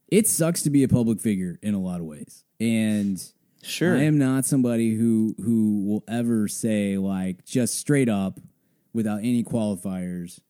It 0.09 0.27
sucks 0.27 0.63
to 0.63 0.71
be 0.71 0.83
a 0.83 0.89
public 0.89 1.21
figure 1.21 1.59
in 1.63 1.75
a 1.75 1.81
lot 1.81 2.01
of 2.01 2.07
ways, 2.07 2.45
and 2.59 3.23
Sure. 3.63 3.97
I 3.97 4.03
am 4.03 4.19
not 4.19 4.45
somebody 4.45 4.95
who 4.95 5.35
who 5.43 5.85
will 5.87 6.05
ever 6.09 6.49
say 6.49 6.97
like 6.97 7.45
just 7.45 7.79
straight 7.79 8.09
up, 8.09 8.41
without 8.93 9.19
any 9.19 9.45
qualifiers. 9.45 10.41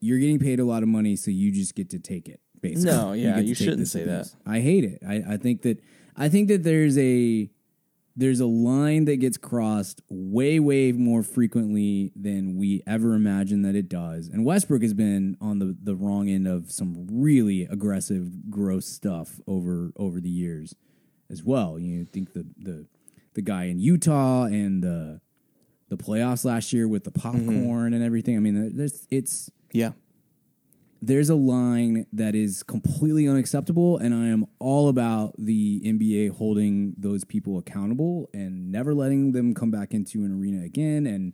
You're 0.00 0.18
getting 0.18 0.38
paid 0.38 0.60
a 0.60 0.64
lot 0.64 0.82
of 0.82 0.88
money, 0.88 1.16
so 1.16 1.30
you 1.30 1.50
just 1.50 1.74
get 1.74 1.90
to 1.90 1.98
take 1.98 2.28
it. 2.28 2.40
Basically, 2.60 2.92
No, 2.92 3.12
yeah, 3.14 3.36
to 3.36 3.42
you 3.42 3.54
shouldn't 3.54 3.88
say 3.88 4.02
abuse. 4.02 4.36
I 4.46 4.60
hate 4.60 4.84
it. 4.84 5.02
I, 5.06 5.34
I 5.34 5.36
think 5.36 5.62
that 5.62 5.82
I 6.16 6.28
think 6.28 6.48
that 6.48 6.62
there's 6.62 6.96
a 6.98 7.50
there's 8.18 8.40
a 8.40 8.46
line 8.46 9.04
that 9.04 9.18
gets 9.18 9.36
crossed 9.36 10.02
way 10.10 10.58
way 10.58 10.90
more 10.90 11.22
frequently 11.22 12.10
than 12.16 12.56
we 12.56 12.82
ever 12.84 13.14
imagined 13.14 13.64
that 13.64 13.76
it 13.76 13.88
does. 13.88 14.28
And 14.28 14.44
Westbrook 14.44 14.82
has 14.82 14.92
been 14.92 15.36
on 15.40 15.60
the 15.60 15.76
the 15.80 15.94
wrong 15.94 16.28
end 16.28 16.48
of 16.48 16.72
some 16.72 17.06
really 17.08 17.62
aggressive 17.62 18.50
gross 18.50 18.86
stuff 18.86 19.40
over 19.46 19.92
over 19.96 20.20
the 20.20 20.28
years 20.28 20.74
as 21.30 21.44
well. 21.44 21.78
You 21.78 21.98
know, 21.98 22.06
think 22.12 22.32
the 22.32 22.44
the 22.58 22.86
the 23.34 23.42
guy 23.42 23.64
in 23.64 23.78
Utah 23.78 24.44
and 24.44 24.82
the 24.82 25.20
the 25.88 25.96
playoffs 25.96 26.44
last 26.44 26.72
year 26.72 26.88
with 26.88 27.04
the 27.04 27.12
mm-hmm. 27.12 27.46
popcorn 27.46 27.94
and 27.94 28.02
everything. 28.02 28.36
I 28.36 28.40
mean, 28.40 28.76
there's 28.76 29.06
it's 29.10 29.48
yeah. 29.72 29.92
There's 31.00 31.30
a 31.30 31.34
line 31.34 32.06
that 32.12 32.34
is 32.34 32.62
completely 32.62 33.28
unacceptable, 33.28 33.98
and 33.98 34.14
I 34.14 34.28
am 34.28 34.46
all 34.58 34.88
about 34.88 35.34
the 35.38 35.80
NBA 35.84 36.36
holding 36.36 36.94
those 36.96 37.24
people 37.24 37.58
accountable 37.58 38.28
and 38.34 38.72
never 38.72 38.94
letting 38.94 39.32
them 39.32 39.54
come 39.54 39.70
back 39.70 39.94
into 39.94 40.24
an 40.24 40.40
arena 40.40 40.64
again, 40.64 41.06
and 41.06 41.32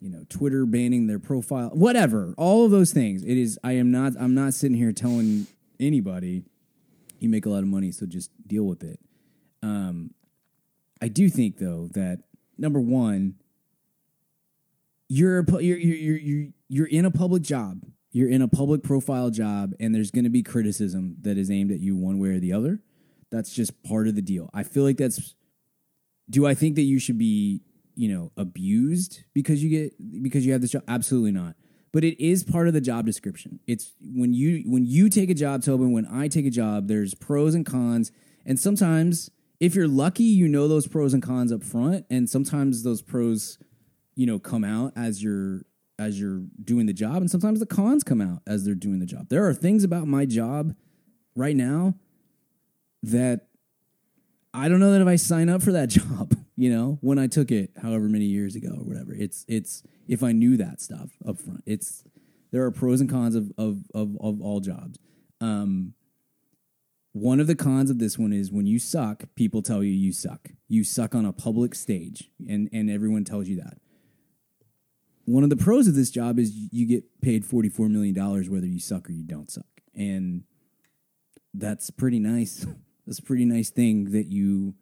you 0.00 0.10
know, 0.10 0.24
Twitter 0.28 0.66
banning 0.66 1.06
their 1.06 1.18
profile, 1.18 1.70
whatever, 1.70 2.34
all 2.36 2.64
of 2.64 2.70
those 2.70 2.92
things. 2.92 3.22
It 3.22 3.36
is. 3.36 3.58
I 3.64 3.72
am 3.72 3.90
not. 3.90 4.12
I'm 4.18 4.34
not 4.34 4.54
sitting 4.54 4.76
here 4.76 4.92
telling 4.92 5.46
anybody 5.80 6.44
You 7.18 7.28
make 7.28 7.46
a 7.46 7.50
lot 7.50 7.60
of 7.60 7.68
money, 7.68 7.90
so 7.90 8.06
just 8.06 8.30
deal 8.46 8.64
with 8.64 8.84
it. 8.84 9.00
Um, 9.62 10.12
I 11.00 11.08
do 11.08 11.28
think 11.28 11.58
though 11.58 11.88
that 11.94 12.20
number 12.58 12.80
one, 12.80 13.34
you're 15.08 15.44
you're 15.60 15.78
you're 15.78 16.18
you're 16.18 16.48
you're 16.68 16.86
in 16.86 17.04
a 17.04 17.10
public 17.10 17.42
job. 17.42 17.82
You're 18.16 18.30
in 18.30 18.40
a 18.40 18.48
public 18.48 18.82
profile 18.82 19.28
job, 19.28 19.74
and 19.78 19.94
there's 19.94 20.10
going 20.10 20.24
to 20.24 20.30
be 20.30 20.42
criticism 20.42 21.16
that 21.20 21.36
is 21.36 21.50
aimed 21.50 21.70
at 21.70 21.80
you 21.80 21.94
one 21.94 22.18
way 22.18 22.30
or 22.30 22.38
the 22.38 22.54
other. 22.54 22.80
That's 23.30 23.52
just 23.52 23.82
part 23.82 24.08
of 24.08 24.14
the 24.14 24.22
deal. 24.22 24.48
I 24.54 24.62
feel 24.62 24.84
like 24.84 24.96
that's. 24.96 25.34
Do 26.30 26.46
I 26.46 26.54
think 26.54 26.76
that 26.76 26.84
you 26.84 26.98
should 26.98 27.18
be, 27.18 27.60
you 27.94 28.08
know, 28.08 28.32
abused 28.38 29.24
because 29.34 29.62
you 29.62 29.68
get 29.68 30.22
because 30.22 30.46
you 30.46 30.52
have 30.52 30.62
this 30.62 30.70
job? 30.70 30.82
Absolutely 30.88 31.30
not. 31.30 31.56
But 31.92 32.04
it 32.04 32.18
is 32.18 32.42
part 32.42 32.68
of 32.68 32.72
the 32.72 32.80
job 32.80 33.04
description. 33.04 33.60
It's 33.66 33.92
when 34.00 34.32
you 34.32 34.62
when 34.64 34.86
you 34.86 35.10
take 35.10 35.28
a 35.28 35.34
job, 35.34 35.62
Tobin. 35.62 35.92
When 35.92 36.06
I 36.06 36.28
take 36.28 36.46
a 36.46 36.50
job, 36.50 36.88
there's 36.88 37.12
pros 37.12 37.54
and 37.54 37.66
cons, 37.66 38.12
and 38.46 38.58
sometimes 38.58 39.30
if 39.60 39.74
you're 39.74 39.88
lucky, 39.88 40.24
you 40.24 40.48
know 40.48 40.68
those 40.68 40.86
pros 40.86 41.12
and 41.12 41.22
cons 41.22 41.52
up 41.52 41.62
front, 41.62 42.06
and 42.08 42.30
sometimes 42.30 42.82
those 42.82 43.02
pros, 43.02 43.58
you 44.14 44.24
know, 44.24 44.38
come 44.38 44.64
out 44.64 44.94
as 44.96 45.22
you're 45.22 45.66
as 45.98 46.20
you're 46.20 46.42
doing 46.62 46.86
the 46.86 46.92
job, 46.92 47.16
and 47.16 47.30
sometimes 47.30 47.60
the 47.60 47.66
cons 47.66 48.04
come 48.04 48.20
out 48.20 48.42
as 48.46 48.64
they're 48.64 48.74
doing 48.74 48.98
the 48.98 49.06
job. 49.06 49.28
There 49.28 49.46
are 49.46 49.54
things 49.54 49.84
about 49.84 50.06
my 50.06 50.26
job 50.26 50.74
right 51.34 51.56
now 51.56 51.94
that 53.02 53.46
I 54.52 54.68
don't 54.68 54.80
know 54.80 54.92
that 54.92 55.02
if 55.02 55.08
I 55.08 55.16
sign 55.16 55.48
up 55.48 55.62
for 55.62 55.72
that 55.72 55.88
job, 55.90 56.34
you 56.56 56.70
know, 56.70 56.98
when 57.02 57.18
I 57.18 57.26
took 57.26 57.50
it 57.50 57.70
however 57.80 58.08
many 58.08 58.24
years 58.24 58.56
ago 58.56 58.70
or 58.70 58.84
whatever. 58.84 59.14
It's 59.14 59.44
it's 59.48 59.82
if 60.08 60.22
I 60.22 60.32
knew 60.32 60.56
that 60.56 60.80
stuff 60.80 61.10
up 61.26 61.38
front. 61.38 61.62
It's 61.66 62.04
there 62.52 62.64
are 62.64 62.70
pros 62.70 63.00
and 63.00 63.10
cons 63.10 63.34
of 63.34 63.52
of 63.58 63.84
of, 63.94 64.16
of 64.20 64.40
all 64.40 64.60
jobs. 64.60 64.98
Um 65.40 65.94
one 67.12 67.40
of 67.40 67.46
the 67.46 67.54
cons 67.54 67.88
of 67.88 67.98
this 67.98 68.18
one 68.18 68.32
is 68.32 68.52
when 68.52 68.66
you 68.66 68.78
suck, 68.78 69.24
people 69.36 69.62
tell 69.62 69.82
you 69.82 69.90
you 69.90 70.12
suck. 70.12 70.50
You 70.68 70.84
suck 70.84 71.14
on 71.14 71.24
a 71.24 71.32
public 71.32 71.74
stage 71.74 72.30
and 72.48 72.68
and 72.72 72.90
everyone 72.90 73.24
tells 73.24 73.48
you 73.48 73.56
that. 73.56 73.78
One 75.26 75.42
of 75.44 75.50
the 75.50 75.56
pros 75.56 75.86
of 75.86 75.94
this 75.94 76.10
job 76.10 76.38
is 76.38 76.52
you 76.72 76.86
get 76.86 77.20
paid 77.20 77.44
44 77.44 77.88
million 77.88 78.14
dollars 78.14 78.48
whether 78.48 78.66
you 78.66 78.78
suck 78.80 79.08
or 79.08 79.12
you 79.12 79.24
don't 79.24 79.50
suck. 79.50 79.66
And 79.94 80.44
that's 81.54 81.90
pretty 81.90 82.18
nice. 82.18 82.66
That's 83.06 83.20
a 83.20 83.22
pretty 83.22 83.44
nice 83.44 83.70
thing 83.70 84.10
that 84.10 84.26
you 84.26 84.74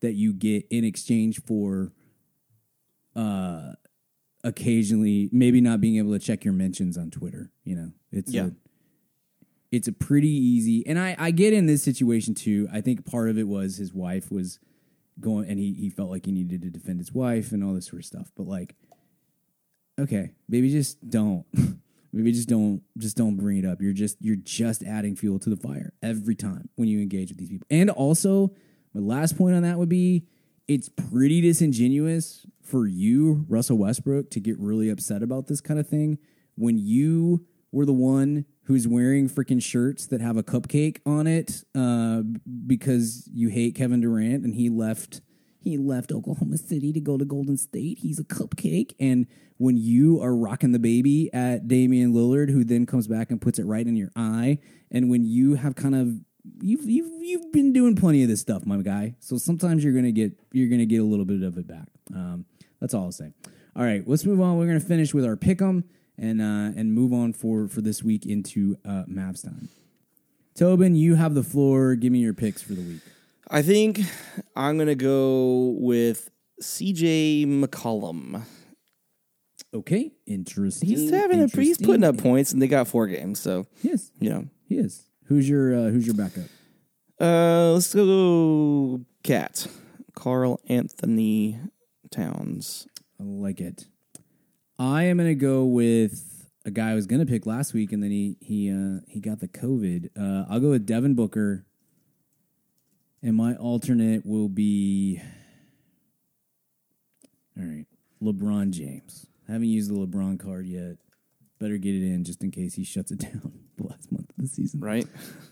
that 0.00 0.14
you 0.14 0.32
get 0.32 0.66
in 0.70 0.82
exchange 0.82 1.42
for 1.44 1.92
uh 3.14 3.72
occasionally 4.44 5.28
maybe 5.32 5.60
not 5.60 5.80
being 5.80 5.96
able 5.96 6.12
to 6.12 6.18
check 6.18 6.42
your 6.44 6.54
mentions 6.54 6.96
on 6.96 7.10
Twitter, 7.10 7.50
you 7.64 7.76
know. 7.76 7.92
It's 8.12 8.32
Yeah. 8.32 8.46
a 8.46 8.50
it's 9.70 9.88
a 9.88 9.92
pretty 9.92 10.30
easy 10.30 10.86
and 10.86 10.98
I 10.98 11.16
I 11.18 11.30
get 11.32 11.52
in 11.52 11.66
this 11.66 11.82
situation 11.82 12.34
too. 12.34 12.66
I 12.72 12.80
think 12.80 13.04
part 13.04 13.28
of 13.28 13.36
it 13.36 13.46
was 13.46 13.76
his 13.76 13.92
wife 13.92 14.30
was 14.30 14.58
going 15.20 15.48
and 15.50 15.58
he 15.58 15.74
he 15.74 15.90
felt 15.90 16.08
like 16.10 16.24
he 16.24 16.32
needed 16.32 16.62
to 16.62 16.70
defend 16.70 16.98
his 16.98 17.12
wife 17.12 17.52
and 17.52 17.62
all 17.62 17.74
this 17.74 17.86
sort 17.88 18.00
of 18.00 18.06
stuff. 18.06 18.30
But 18.36 18.46
like 18.46 18.74
okay, 19.98 20.32
maybe 20.48 20.70
just 20.70 21.08
don't. 21.08 21.44
maybe 22.12 22.32
just 22.32 22.48
don't 22.48 22.82
just 22.96 23.16
don't 23.16 23.36
bring 23.36 23.58
it 23.58 23.64
up. 23.64 23.80
You're 23.80 23.92
just 23.92 24.16
you're 24.20 24.36
just 24.36 24.82
adding 24.82 25.16
fuel 25.16 25.38
to 25.40 25.50
the 25.50 25.56
fire 25.56 25.92
every 26.02 26.34
time 26.34 26.68
when 26.76 26.88
you 26.88 27.00
engage 27.00 27.28
with 27.28 27.38
these 27.38 27.50
people. 27.50 27.66
And 27.70 27.90
also, 27.90 28.52
my 28.94 29.00
last 29.00 29.36
point 29.36 29.54
on 29.54 29.62
that 29.62 29.78
would 29.78 29.88
be 29.88 30.24
it's 30.66 30.88
pretty 30.88 31.40
disingenuous 31.40 32.46
for 32.62 32.86
you, 32.86 33.44
Russell 33.48 33.78
Westbrook, 33.78 34.30
to 34.30 34.40
get 34.40 34.58
really 34.58 34.88
upset 34.88 35.22
about 35.22 35.46
this 35.46 35.60
kind 35.60 35.78
of 35.78 35.88
thing 35.88 36.18
when 36.56 36.78
you 36.78 37.46
were 37.70 37.86
the 37.86 37.92
one 37.92 38.46
who's 38.64 38.88
wearing 38.88 39.28
freaking 39.28 39.62
shirts 39.62 40.06
that 40.06 40.20
have 40.20 40.36
a 40.36 40.42
cupcake 40.42 40.98
on 41.06 41.26
it 41.26 41.62
uh, 41.76 42.22
because 42.66 43.28
you 43.32 43.48
hate 43.48 43.76
Kevin 43.76 44.00
Durant 44.00 44.44
and 44.44 44.54
he 44.54 44.68
left 44.68 45.20
he 45.66 45.76
left 45.76 46.12
Oklahoma 46.12 46.58
City 46.58 46.92
to 46.92 47.00
go 47.00 47.18
to 47.18 47.24
Golden 47.24 47.56
State. 47.56 47.98
He's 47.98 48.20
a 48.20 48.24
cupcake. 48.24 48.94
And 49.00 49.26
when 49.56 49.76
you 49.76 50.22
are 50.22 50.32
rocking 50.32 50.70
the 50.70 50.78
baby 50.78 51.28
at 51.32 51.66
Damian 51.66 52.12
Lillard, 52.12 52.50
who 52.50 52.62
then 52.62 52.86
comes 52.86 53.08
back 53.08 53.32
and 53.32 53.40
puts 53.40 53.58
it 53.58 53.64
right 53.64 53.84
in 53.84 53.96
your 53.96 54.12
eye, 54.14 54.58
and 54.92 55.10
when 55.10 55.24
you 55.24 55.56
have 55.56 55.74
kind 55.74 55.96
of 55.96 56.20
you've 56.60 56.88
you've 56.88 57.10
you've 57.20 57.52
been 57.52 57.72
doing 57.72 57.96
plenty 57.96 58.22
of 58.22 58.28
this 58.28 58.40
stuff, 58.40 58.64
my 58.64 58.76
guy. 58.76 59.16
So 59.18 59.38
sometimes 59.38 59.82
you're 59.82 59.92
gonna 59.92 60.12
get 60.12 60.38
you're 60.52 60.68
gonna 60.68 60.86
get 60.86 61.00
a 61.00 61.04
little 61.04 61.24
bit 61.24 61.42
of 61.42 61.58
it 61.58 61.66
back. 61.66 61.88
Um, 62.14 62.44
that's 62.80 62.94
all 62.94 63.04
I'll 63.04 63.12
say. 63.12 63.32
All 63.74 63.82
right, 63.82 64.06
let's 64.06 64.24
move 64.24 64.40
on. 64.40 64.58
We're 64.58 64.68
gonna 64.68 64.78
finish 64.78 65.12
with 65.12 65.24
our 65.24 65.36
pick'em 65.36 65.82
and 66.16 66.40
uh, 66.40 66.78
and 66.78 66.94
move 66.94 67.12
on 67.12 67.32
for 67.32 67.66
for 67.66 67.80
this 67.80 68.04
week 68.04 68.24
into 68.24 68.76
uh, 68.84 69.02
Mavs 69.08 69.42
time. 69.42 69.68
Tobin, 70.54 70.94
you 70.94 71.16
have 71.16 71.34
the 71.34 71.42
floor. 71.42 71.96
Give 71.96 72.12
me 72.12 72.20
your 72.20 72.34
picks 72.34 72.62
for 72.62 72.74
the 72.74 72.82
week. 72.82 73.00
I 73.48 73.62
think 73.62 74.00
I'm 74.54 74.76
gonna 74.78 74.94
go 74.94 75.74
with 75.78 76.30
CJ 76.62 77.46
McCollum. 77.46 78.42
Okay, 79.74 80.12
interesting. 80.26 80.88
He's 80.88 81.10
having 81.10 81.42
a 81.42 81.48
he's 81.48 81.78
putting 81.78 82.04
up 82.04 82.18
points, 82.18 82.52
and 82.52 82.60
they 82.62 82.68
got 82.68 82.88
four 82.88 83.06
games, 83.06 83.40
so 83.40 83.66
Yes, 83.82 84.10
you 84.18 84.30
know. 84.30 84.46
he 84.68 84.76
is. 84.78 85.04
Who's 85.26 85.48
your 85.48 85.74
uh, 85.74 85.90
Who's 85.90 86.06
your 86.06 86.14
backup? 86.14 86.44
Uh, 87.20 87.72
let's 87.72 87.92
go 87.94 89.00
KAT 89.24 89.66
Carl 90.14 90.60
Anthony 90.68 91.58
Towns. 92.10 92.86
I 93.20 93.24
like 93.24 93.60
it. 93.60 93.86
I 94.78 95.04
am 95.04 95.16
going 95.16 95.28
to 95.28 95.34
go 95.34 95.64
with 95.64 96.48
a 96.66 96.70
guy 96.70 96.90
I 96.90 96.94
was 96.94 97.06
going 97.06 97.20
to 97.20 97.26
pick 97.26 97.46
last 97.46 97.72
week, 97.74 97.92
and 97.92 98.02
then 98.02 98.10
he 98.10 98.36
he 98.40 98.70
uh, 98.70 99.00
he 99.08 99.20
got 99.20 99.40
the 99.40 99.48
COVID. 99.48 100.10
Uh, 100.18 100.46
I'll 100.48 100.60
go 100.60 100.70
with 100.70 100.86
Devin 100.86 101.14
Booker, 101.14 101.64
and 103.26 103.34
my 103.34 103.56
alternate 103.56 104.24
will 104.24 104.48
be 104.48 105.20
all 107.58 107.64
right, 107.64 107.86
LeBron 108.22 108.70
James. 108.70 109.26
I 109.48 109.52
haven't 109.52 109.68
used 109.68 109.90
the 109.90 109.94
LeBron 109.94 110.38
card 110.38 110.66
yet. 110.66 110.98
Better 111.58 111.76
get 111.76 111.96
it 111.96 112.06
in 112.06 112.22
just 112.22 112.44
in 112.44 112.52
case 112.52 112.74
he 112.74 112.84
shuts 112.84 113.10
it 113.10 113.18
down 113.32 113.52
the 113.76 113.88
last 113.88 114.12
month 114.12 114.30
of 114.30 114.36
the 114.36 114.46
season. 114.46 114.78
Right? 114.78 115.06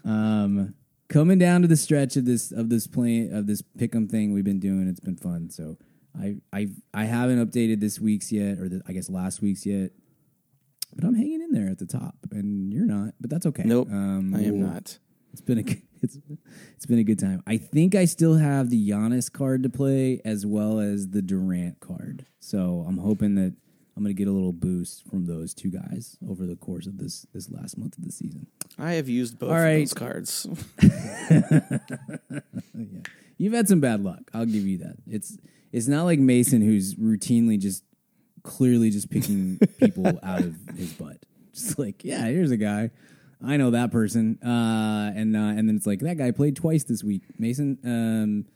Um, 0.05 0.75
coming 1.09 1.39
down 1.39 1.63
to 1.63 1.69
the 1.69 1.77
stretch 1.77 2.17
of 2.17 2.27
this 2.27 2.53
of 2.53 2.69
this 2.69 2.87
play 2.87 3.29
of 3.29 3.49
this 3.49 3.63
pick'em 3.77 4.09
thing 4.09 4.33
we've 4.33 4.45
been 4.45 4.61
doing, 4.61 4.87
it's 4.87 5.01
been 5.01 5.17
fun. 5.17 5.51
So 5.51 5.77
I 6.17 6.37
I 6.53 6.69
I 6.93 7.07
haven't 7.07 7.45
updated 7.45 7.81
this 7.81 7.99
week's 7.99 8.31
yet, 8.31 8.61
or 8.61 8.69
the, 8.69 8.83
I 8.87 8.93
guess 8.93 9.11
last 9.11 9.43
week's 9.43 9.67
yet. 9.67 9.91
But 10.95 11.05
I'm 11.05 11.17
hanging 11.17 11.43
in 11.43 11.51
there 11.51 11.69
at 11.71 11.79
the 11.79 11.87
top, 11.87 12.15
and 12.31 12.73
you're 12.73 12.87
not. 12.87 13.15
But 13.21 13.31
that's 13.31 13.47
okay. 13.47 13.65
Nope, 13.65 13.89
um, 13.91 14.33
I 14.33 14.43
am 14.43 14.61
not. 14.61 14.97
It's 15.33 15.41
been 15.41 15.59
a 15.59 15.65
it's 16.05 16.19
it's 16.77 16.87
been 16.87 16.99
a 16.99 17.05
good 17.05 17.19
time. 17.19 17.43
I 17.47 17.57
think 17.57 17.95
I 17.95 18.05
still 18.05 18.35
have 18.37 18.71
the 18.71 18.89
Giannis 18.91 19.33
card 19.33 19.63
to 19.65 19.69
play 19.69 20.21
as 20.25 20.47
well 20.47 20.79
as 20.79 21.09
the 21.09 21.23
Durant 21.23 21.81
card. 21.81 22.27
So 22.41 22.85
I'm 22.87 22.99
hoping 22.99 23.35
that 23.35 23.55
I'm 23.97 24.03
going 24.03 24.15
to 24.15 24.19
get 24.19 24.29
a 24.29 24.33
little 24.33 24.53
boost 24.53 25.09
from 25.09 25.27
those 25.27 25.55
two 25.55 25.71
guys 25.71 26.17
over 26.29 26.47
the 26.47 26.57
course 26.57 26.87
of 26.87 26.99
this 26.99 27.27
this 27.33 27.51
last 27.51 27.79
month 27.79 27.97
of 27.99 28.05
the 28.05 28.13
season. 28.13 28.47
I 28.79 28.93
have 28.93 29.09
used 29.09 29.39
both 29.39 29.51
All 29.51 29.57
of 29.57 29.63
right. 29.63 29.79
those 29.79 29.95
cards. 29.95 30.47
You've 33.39 33.53
had 33.53 33.69
some 33.69 33.81
bad 33.81 34.03
luck. 34.05 34.31
I'll 34.33 34.47
give 34.47 34.67
you 34.67 34.79
that. 34.79 34.97
It's 35.07 35.39
it's 35.73 35.89
not 35.89 36.05
like 36.05 36.19
Mason 36.19 36.63
who's 36.63 36.95
routinely 36.95 37.59
just 37.59 37.85
clearly 38.43 38.91
just 38.91 39.11
picking 39.11 39.59
people 39.79 40.07
out 40.23 40.41
of 40.41 40.57
his 40.77 40.93
butt. 40.93 41.19
Just 41.53 41.79
like, 41.79 42.05
yeah, 42.05 42.27
here's 42.27 42.51
a 42.51 42.57
guy. 42.57 42.91
I 43.47 43.57
know 43.57 43.71
that 43.71 43.91
person. 43.91 44.39
Uh, 44.43 45.13
and 45.15 45.37
uh, 45.37 45.41
and 45.41 45.69
then 45.69 45.77
it's 45.77 45.87
like 45.87 46.01
that 46.01 46.17
guy 46.19 46.31
played 46.31 46.57
twice 46.57 46.85
this 46.85 47.05
week. 47.05 47.23
Mason, 47.39 47.79
um, 47.85 48.47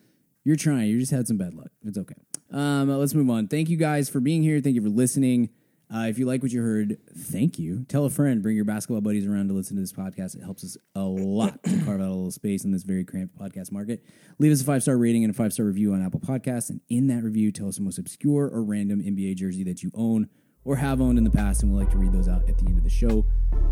you're 0.45 0.57
trying. 0.57 0.89
You 0.89 0.99
just 0.99 1.13
had 1.13 1.27
some 1.29 1.37
bad 1.37 1.55
luck. 1.55 1.71
It's 1.85 1.99
okay. 1.99 2.15
Um, 2.51 2.89
let's 2.89 3.15
move 3.15 3.29
on. 3.31 3.49
Thank 3.49 3.69
you 3.69 3.77
guys 3.77 4.09
for 4.09 4.21
being 4.21 4.43
here. 4.43 4.61
Thank 4.61 4.77
you 4.77 4.83
for 4.83 4.89
listening. 4.89 5.51
Uh, 5.93 6.07
if 6.07 6.19
you 6.19 6.27
like 6.27 6.43
what 6.43 6.53
you 6.53 6.61
heard, 6.61 6.99
thank 7.17 7.59
you. 7.59 7.85
Tell 7.89 8.05
a 8.05 8.11
friend. 8.11 8.43
Bring 8.43 8.57
your 8.57 8.67
basketball 8.67 9.01
buddies 9.01 9.27
around 9.27 9.49
to 9.49 9.55
listen 9.55 9.77
to 9.77 9.81
this 9.81 9.93
podcast. 9.93 10.37
It 10.37 10.43
helps 10.43 10.63
us 10.63 10.77
a 10.95 11.01
lot 11.01 11.63
to 11.65 11.71
carve 11.85 12.01
out 12.01 12.09
a 12.09 12.13
little 12.13 12.31
space 12.31 12.65
in 12.65 12.73
this 12.73 12.83
very 12.83 13.05
cramped 13.05 13.39
podcast 13.39 13.73
market. 13.73 14.05
Leave 14.39 14.53
us 14.53 14.61
a 14.61 14.65
five 14.65 14.83
star 14.83 14.99
rating 14.99 15.25
and 15.25 15.31
a 15.31 15.35
five 15.35 15.53
star 15.53 15.65
review 15.65 15.95
on 15.95 16.05
Apple 16.05 16.21
Podcasts. 16.21 16.69
And 16.69 16.83
in 16.91 17.07
that 17.07 17.23
review, 17.23 17.53
tell 17.53 17.69
us 17.69 17.77
the 17.77 17.83
most 17.83 17.99
obscure 17.99 18.45
or 18.49 18.63
random 18.63 19.01
NBA 19.01 19.37
jersey 19.37 19.65
that 19.65 19.83
you 19.83 19.91
own 19.95 20.29
or 20.69 20.77
have 20.77 21.01
owned 21.01 21.17
in 21.17 21.25
the 21.25 21.31
past. 21.31 21.63
And 21.63 21.73
we'd 21.73 21.79
like 21.79 21.91
to 21.93 21.97
read 21.97 22.13
those 22.13 22.29
out 22.29 22.47
at 22.47 22.59
the 22.59 22.67
end 22.67 22.77
of 22.77 22.85
the 22.85 22.91
show. 22.91 23.25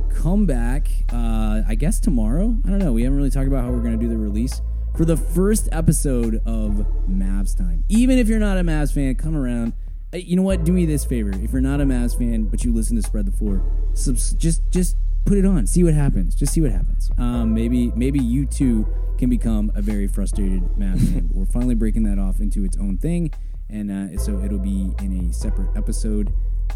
Come 0.08 0.46
back, 0.46 0.88
uh, 1.12 1.60
I 1.68 1.74
guess 1.74 2.00
tomorrow. 2.00 2.56
I 2.64 2.70
don't 2.70 2.78
know. 2.78 2.92
We 2.94 3.02
haven't 3.02 3.18
really 3.18 3.30
talked 3.30 3.46
about 3.46 3.64
how 3.64 3.70
we're 3.70 3.82
going 3.82 3.98
to 3.98 4.02
do 4.02 4.08
the 4.08 4.16
release 4.16 4.62
for 4.96 5.04
the 5.04 5.16
first 5.16 5.68
episode 5.72 6.36
of 6.46 6.86
Mavs 7.06 7.54
Time. 7.56 7.84
Even 7.90 8.18
if 8.18 8.28
you're 8.28 8.38
not 8.38 8.56
a 8.56 8.62
Mavs 8.62 8.94
fan, 8.94 9.14
come 9.14 9.36
around. 9.36 9.74
You 10.14 10.36
know 10.36 10.42
what? 10.42 10.64
Do 10.64 10.72
me 10.72 10.86
this 10.86 11.04
favor. 11.04 11.30
If 11.34 11.52
you're 11.52 11.60
not 11.60 11.82
a 11.82 11.84
Mavs 11.84 12.16
fan, 12.16 12.44
but 12.44 12.64
you 12.64 12.72
listen 12.72 12.96
to 12.96 13.02
Spread 13.02 13.26
the 13.26 13.32
Floor, 13.32 13.62
subs- 13.92 14.32
just 14.32 14.62
just 14.70 14.96
put 15.26 15.36
it 15.36 15.44
on. 15.44 15.66
See 15.66 15.84
what 15.84 15.92
happens. 15.92 16.34
Just 16.34 16.54
see 16.54 16.62
what 16.62 16.70
happens. 16.70 17.10
Um, 17.18 17.52
maybe 17.52 17.92
maybe 17.94 18.20
you 18.20 18.46
too 18.46 18.86
can 19.18 19.28
become 19.28 19.70
a 19.74 19.82
very 19.82 20.06
frustrated 20.06 20.62
Mavs 20.78 21.12
fan. 21.12 21.28
We're 21.34 21.44
finally 21.44 21.74
breaking 21.74 22.04
that 22.04 22.18
off 22.18 22.40
into 22.40 22.64
its 22.64 22.78
own 22.78 22.96
thing, 22.96 23.32
and 23.68 23.90
uh, 23.90 24.18
so 24.18 24.38
it'll 24.42 24.58
be 24.58 24.94
in 25.02 25.28
a 25.28 25.32
separate 25.34 25.76
episode. 25.76 26.32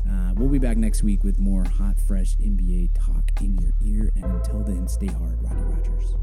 Uh, 0.09 0.33
we'll 0.37 0.49
be 0.49 0.59
back 0.59 0.77
next 0.77 1.03
week 1.03 1.25
with 1.25 1.39
more 1.39 1.65
hot, 1.65 1.99
fresh 1.99 2.37
NBA 2.37 2.91
talk 2.95 3.31
in 3.41 3.57
your 3.59 3.73
ear. 3.85 4.11
And 4.17 4.25
until 4.25 4.63
then, 4.63 4.89
stay 4.89 5.07
hard, 5.07 5.43
Rodney 5.43 5.63
Rogers. 5.63 6.15